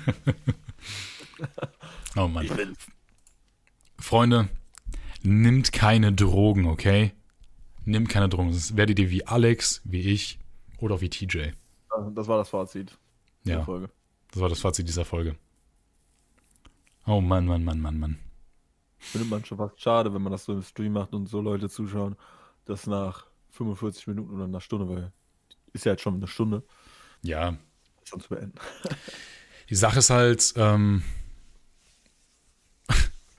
oh 2.16 2.26
Mann. 2.26 2.48
Freunde, 3.96 4.48
nimmt 5.22 5.72
keine 5.72 6.12
Drogen, 6.12 6.66
okay? 6.66 7.12
Nimmt 7.84 8.08
keine 8.08 8.28
Drogen. 8.28 8.52
Sonst 8.52 8.76
werdet 8.76 8.98
ihr 8.98 9.10
wie 9.10 9.26
Alex, 9.26 9.82
wie 9.84 10.00
ich 10.00 10.38
oder 10.78 11.00
wie 11.00 11.10
TJ. 11.10 11.50
Das 12.14 12.28
war 12.28 12.38
das 12.38 12.48
Fazit. 12.48 12.96
Ja. 13.44 13.62
Folge. 13.62 13.90
Das 14.32 14.40
war 14.40 14.48
das 14.48 14.60
Fazit 14.60 14.88
dieser 14.88 15.04
Folge. 15.04 15.36
Oh 17.06 17.20
Mann, 17.20 17.46
Mann, 17.46 17.64
Mann, 17.64 17.80
Mann, 17.80 17.98
Mann. 17.98 18.18
Findet 18.98 19.30
man 19.30 19.44
schon 19.44 19.58
fast 19.58 19.80
schade, 19.80 20.12
wenn 20.14 20.22
man 20.22 20.32
das 20.32 20.44
so 20.44 20.54
im 20.54 20.62
Stream 20.62 20.94
macht 20.94 21.12
und 21.12 21.28
so 21.28 21.40
Leute 21.40 21.68
zuschauen, 21.68 22.16
dass 22.64 22.86
nach 22.86 23.26
45 23.50 24.06
Minuten 24.06 24.34
oder 24.34 24.44
einer 24.44 24.60
Stunde, 24.60 24.88
weil 24.88 25.12
ist 25.74 25.84
ja 25.84 25.92
jetzt 25.92 26.02
schon 26.02 26.14
eine 26.14 26.26
Stunde. 26.26 26.62
Ja. 27.22 27.56
Schon 28.04 28.20
zu 28.20 28.28
beenden. 28.28 28.54
Die 29.68 29.74
Sache 29.74 29.98
ist 29.98 30.10
halt, 30.10 30.54
ähm, 30.56 31.02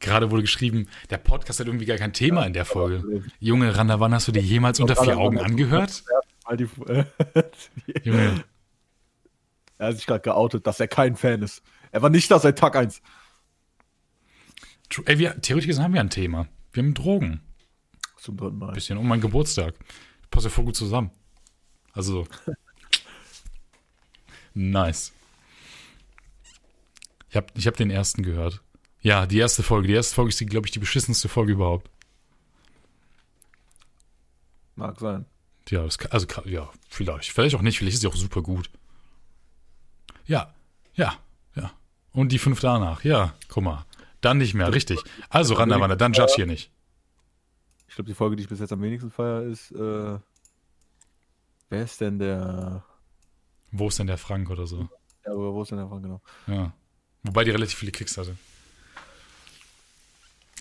gerade 0.05 0.31
wurde 0.31 0.43
geschrieben, 0.43 0.87
der 1.09 1.17
Podcast 1.17 1.59
hat 1.59 1.67
irgendwie 1.67 1.85
gar 1.85 1.97
kein 1.97 2.13
Thema 2.13 2.41
ja, 2.41 2.47
in 2.47 2.53
der 2.53 2.65
Folge. 2.65 3.23
Junge, 3.39 3.75
Randa, 3.75 3.99
wann 3.99 4.13
hast 4.13 4.27
du 4.27 4.31
dir 4.31 4.41
jemals 4.41 4.79
unter 4.79 4.95
vier 4.95 5.17
Augen 5.17 5.39
angehört? 5.39 6.03
Junge. 8.03 8.43
Er 9.77 9.87
hat 9.87 9.97
sich 9.97 10.05
gerade 10.05 10.21
geoutet, 10.21 10.67
dass 10.67 10.79
er 10.79 10.87
kein 10.87 11.15
Fan 11.15 11.41
ist. 11.41 11.61
Er 11.91 12.01
war 12.01 12.09
nicht 12.09 12.29
da 12.31 12.39
seit 12.39 12.57
Tag 12.57 12.75
1. 12.75 13.01
Ey, 15.05 15.19
wir, 15.19 15.41
theoretisch 15.41 15.67
gesehen 15.67 15.83
haben 15.83 15.93
wir 15.93 16.01
ein 16.01 16.09
Thema. 16.09 16.47
Wir 16.71 16.83
haben 16.83 16.93
Drogen. 16.93 17.41
Zum 18.17 18.37
dritten 18.37 18.57
Mal. 18.57 18.73
Bisschen 18.73 18.97
um 18.97 19.07
meinen 19.07 19.21
Geburtstag. 19.21 19.75
Passt 20.29 20.45
ja 20.45 20.49
voll 20.49 20.65
gut 20.65 20.75
zusammen. 20.75 21.11
Also. 21.93 22.27
nice. 24.53 25.11
Ich 27.29 27.35
habe 27.35 27.47
ich 27.55 27.67
hab 27.67 27.75
den 27.75 27.89
ersten 27.89 28.23
gehört. 28.23 28.61
Ja, 29.05 29.27
die 29.27 29.37
erste 29.37 29.61
Folge. 29.61 29.87
Die 29.87 29.93
erste 29.93 30.15
Folge 30.15 30.29
ist, 30.29 30.39
glaube 30.49 30.65
ich, 30.65 30.71
die 30.71 30.79
beschissenste 30.79 31.29
Folge 31.29 31.51
überhaupt. 31.51 31.91
Mag 34.75 34.99
sein. 34.99 35.27
Ja, 35.69 35.83
das 35.83 35.99
kann, 35.99 36.11
also 36.11 36.25
ja, 36.45 36.67
vielleicht. 36.89 37.31
Vielleicht 37.31 37.55
auch 37.55 37.61
nicht. 37.61 37.77
Vielleicht 37.77 37.93
ist 37.93 38.01
sie 38.01 38.07
auch 38.07 38.15
super 38.15 38.41
gut. 38.41 38.67
Ja, 40.25 40.51
ja, 40.95 41.13
ja. 41.53 41.71
Und 42.13 42.31
die 42.31 42.39
fünf 42.39 42.61
danach. 42.61 43.03
Ja, 43.03 43.35
guck 43.47 43.63
mal. 43.63 43.85
Dann 44.21 44.39
nicht 44.39 44.55
mehr, 44.55 44.73
richtig. 44.73 44.99
Also, 45.29 45.53
Randawander, 45.53 45.95
dann 45.95 46.13
judge 46.13 46.33
hier 46.37 46.47
nicht. 46.47 46.71
Ich 47.87 47.93
glaube, 47.93 48.09
die 48.09 48.15
Folge, 48.15 48.37
die 48.37 48.41
ich 48.41 48.49
bis 48.49 48.59
jetzt 48.59 48.73
am 48.73 48.81
wenigsten 48.81 49.11
feier, 49.11 49.43
ist, 49.43 49.69
äh, 49.71 50.17
wer 51.69 51.83
ist 51.83 52.01
denn 52.01 52.17
der... 52.17 52.83
Wo 53.71 53.87
ist 53.87 53.99
denn 53.99 54.07
der 54.07 54.17
Frank 54.17 54.49
oder 54.49 54.65
so? 54.65 54.89
Ja, 55.23 55.31
aber 55.31 55.53
wo 55.53 55.61
ist 55.61 55.69
denn 55.69 55.77
der 55.77 55.87
Frank, 55.89 56.01
genau. 56.01 56.21
Ja. 56.47 56.73
Wobei 57.21 57.43
die 57.43 57.51
relativ 57.51 57.77
viele 57.77 57.91
Klicks 57.91 58.17
hatte. 58.17 58.35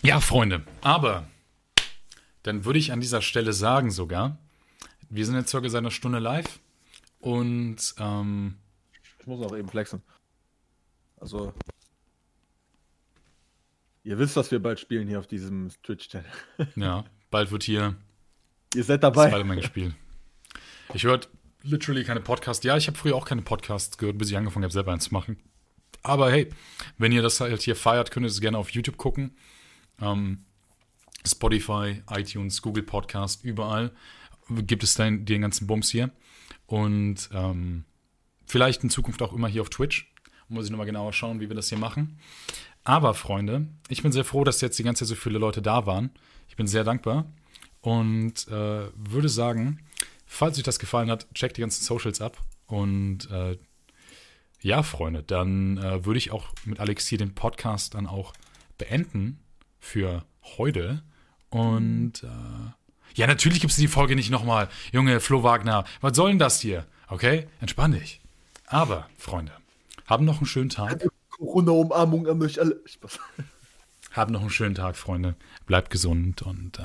Ja, 0.04 0.20
Freunde, 0.20 0.62
aber 0.82 1.26
dann 2.42 2.64
würde 2.66 2.78
ich 2.78 2.92
an 2.92 3.00
dieser 3.00 3.22
Stelle 3.22 3.54
sagen 3.54 3.90
sogar, 3.90 4.38
wir 5.08 5.24
sind 5.24 5.34
jetzt 5.34 5.48
circa 5.50 5.68
seit 5.68 5.78
einer 5.78 5.90
Stunde 5.90 6.18
live 6.18 6.60
und 7.20 7.94
ähm, 7.98 8.56
ich 9.18 9.26
muss 9.26 9.40
auch 9.40 9.56
eben 9.56 9.68
flexen. 9.68 10.02
Also 11.18 11.54
Ihr 14.02 14.18
wisst, 14.18 14.36
dass 14.36 14.50
wir 14.50 14.60
bald 14.60 14.78
spielen 14.78 15.08
hier 15.08 15.18
auf 15.18 15.26
diesem 15.26 15.70
Twitch-Channel. 15.82 16.30
Ja, 16.76 17.04
bald 17.30 17.50
wird 17.50 17.62
hier. 17.62 17.96
Ihr 18.74 18.84
seid 18.84 19.02
dabei. 19.02 19.28
Spider-Man 19.28 19.56
gespielt. 19.56 19.94
Ich 20.92 21.04
höre 21.04 21.20
literally 21.62 22.04
keine 22.04 22.20
Podcasts. 22.20 22.62
Ja, 22.62 22.76
ich 22.76 22.86
habe 22.86 22.98
früher 22.98 23.16
auch 23.16 23.24
keine 23.24 23.40
Podcasts 23.40 23.96
gehört, 23.96 24.18
bis 24.18 24.28
ich 24.30 24.36
angefangen 24.36 24.64
habe, 24.64 24.72
selber 24.72 24.92
eins 24.92 25.04
zu 25.04 25.14
machen. 25.14 25.38
Aber 26.02 26.30
hey, 26.30 26.50
wenn 26.98 27.12
ihr 27.12 27.22
das 27.22 27.40
halt 27.40 27.62
hier 27.62 27.74
feiert, 27.74 28.10
könnt 28.10 28.26
ihr 28.26 28.28
es 28.28 28.42
gerne 28.42 28.58
auf 28.58 28.68
YouTube 28.70 28.98
gucken. 28.98 29.34
Ähm, 30.00 30.44
Spotify, 31.26 32.02
iTunes, 32.10 32.60
Google 32.60 32.82
Podcast, 32.82 33.44
überall 33.44 33.92
gibt 34.50 34.82
es 34.82 34.94
dann 34.94 35.24
den 35.24 35.42
ganzen 35.42 35.66
Bums 35.66 35.90
hier. 35.90 36.10
Und 36.66 37.28
ähm, 37.32 37.84
vielleicht 38.46 38.82
in 38.82 38.90
Zukunft 38.90 39.22
auch 39.22 39.32
immer 39.32 39.48
hier 39.48 39.62
auf 39.62 39.70
Twitch. 39.70 40.12
Muss 40.48 40.66
ich 40.66 40.70
nochmal 40.70 40.86
genauer 40.86 41.12
schauen, 41.12 41.40
wie 41.40 41.48
wir 41.48 41.56
das 41.56 41.68
hier 41.68 41.78
machen. 41.78 42.18
Aber, 42.84 43.14
Freunde, 43.14 43.66
ich 43.88 44.02
bin 44.02 44.12
sehr 44.12 44.24
froh, 44.24 44.44
dass 44.44 44.60
jetzt 44.60 44.78
die 44.78 44.82
ganze 44.82 45.04
Zeit 45.04 45.08
so 45.08 45.14
viele 45.14 45.38
Leute 45.38 45.62
da 45.62 45.86
waren. 45.86 46.10
Ich 46.48 46.56
bin 46.56 46.66
sehr 46.66 46.84
dankbar 46.84 47.32
und 47.80 48.46
äh, 48.48 48.88
würde 48.94 49.28
sagen, 49.30 49.80
falls 50.26 50.58
euch 50.58 50.64
das 50.64 50.78
gefallen 50.78 51.10
hat, 51.10 51.32
checkt 51.34 51.56
die 51.56 51.62
ganzen 51.62 51.82
Socials 51.82 52.20
ab. 52.20 52.42
Und 52.66 53.30
äh, 53.30 53.56
ja, 54.60 54.82
Freunde, 54.82 55.22
dann 55.22 55.78
äh, 55.78 56.04
würde 56.04 56.18
ich 56.18 56.30
auch 56.30 56.48
mit 56.64 56.78
Alex 56.78 57.06
hier 57.06 57.18
den 57.18 57.34
Podcast 57.34 57.94
dann 57.94 58.06
auch 58.06 58.34
beenden 58.76 59.43
für 59.84 60.24
heute. 60.56 61.02
Und 61.50 62.24
äh, 62.24 63.14
ja, 63.14 63.26
natürlich 63.26 63.60
gibt 63.60 63.70
es 63.70 63.76
die 63.76 63.88
Folge 63.88 64.16
nicht 64.16 64.30
nochmal. 64.30 64.68
Junge, 64.92 65.20
Flo 65.20 65.42
Wagner, 65.42 65.84
was 66.00 66.16
soll 66.16 66.30
denn 66.30 66.38
das 66.38 66.60
hier? 66.60 66.86
Okay, 67.08 67.46
entspann 67.60 67.92
dich. 67.92 68.20
Aber, 68.66 69.08
Freunde, 69.18 69.52
haben 70.06 70.24
noch 70.24 70.38
einen 70.38 70.46
schönen 70.46 70.70
Tag. 70.70 71.06
Corona-Umarmung 71.30 72.26
an 72.26 72.42
euch 72.42 72.60
alle. 72.60 72.80
Spaß. 72.84 73.20
Habt 74.12 74.30
noch 74.30 74.40
einen 74.40 74.50
schönen 74.50 74.74
Tag, 74.74 74.96
Freunde. 74.96 75.36
Bleibt 75.66 75.90
gesund 75.90 76.42
und 76.42 76.78
äh, 76.78 76.82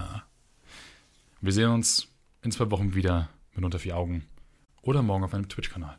wir 1.41 1.53
sehen 1.53 1.69
uns 1.69 2.07
in 2.41 2.51
zwei 2.51 2.69
Wochen 2.71 2.95
wieder 2.95 3.29
mit 3.53 3.63
unter 3.63 3.79
vier 3.79 3.97
Augen 3.97 4.25
oder 4.81 5.01
morgen 5.01 5.23
auf 5.23 5.33
einem 5.33 5.47
Twitch-Kanal. 5.47 5.97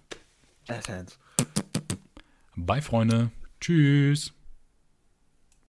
Bye, 2.57 2.83
Freunde. 2.83 3.31
Tschüss. 3.61 4.33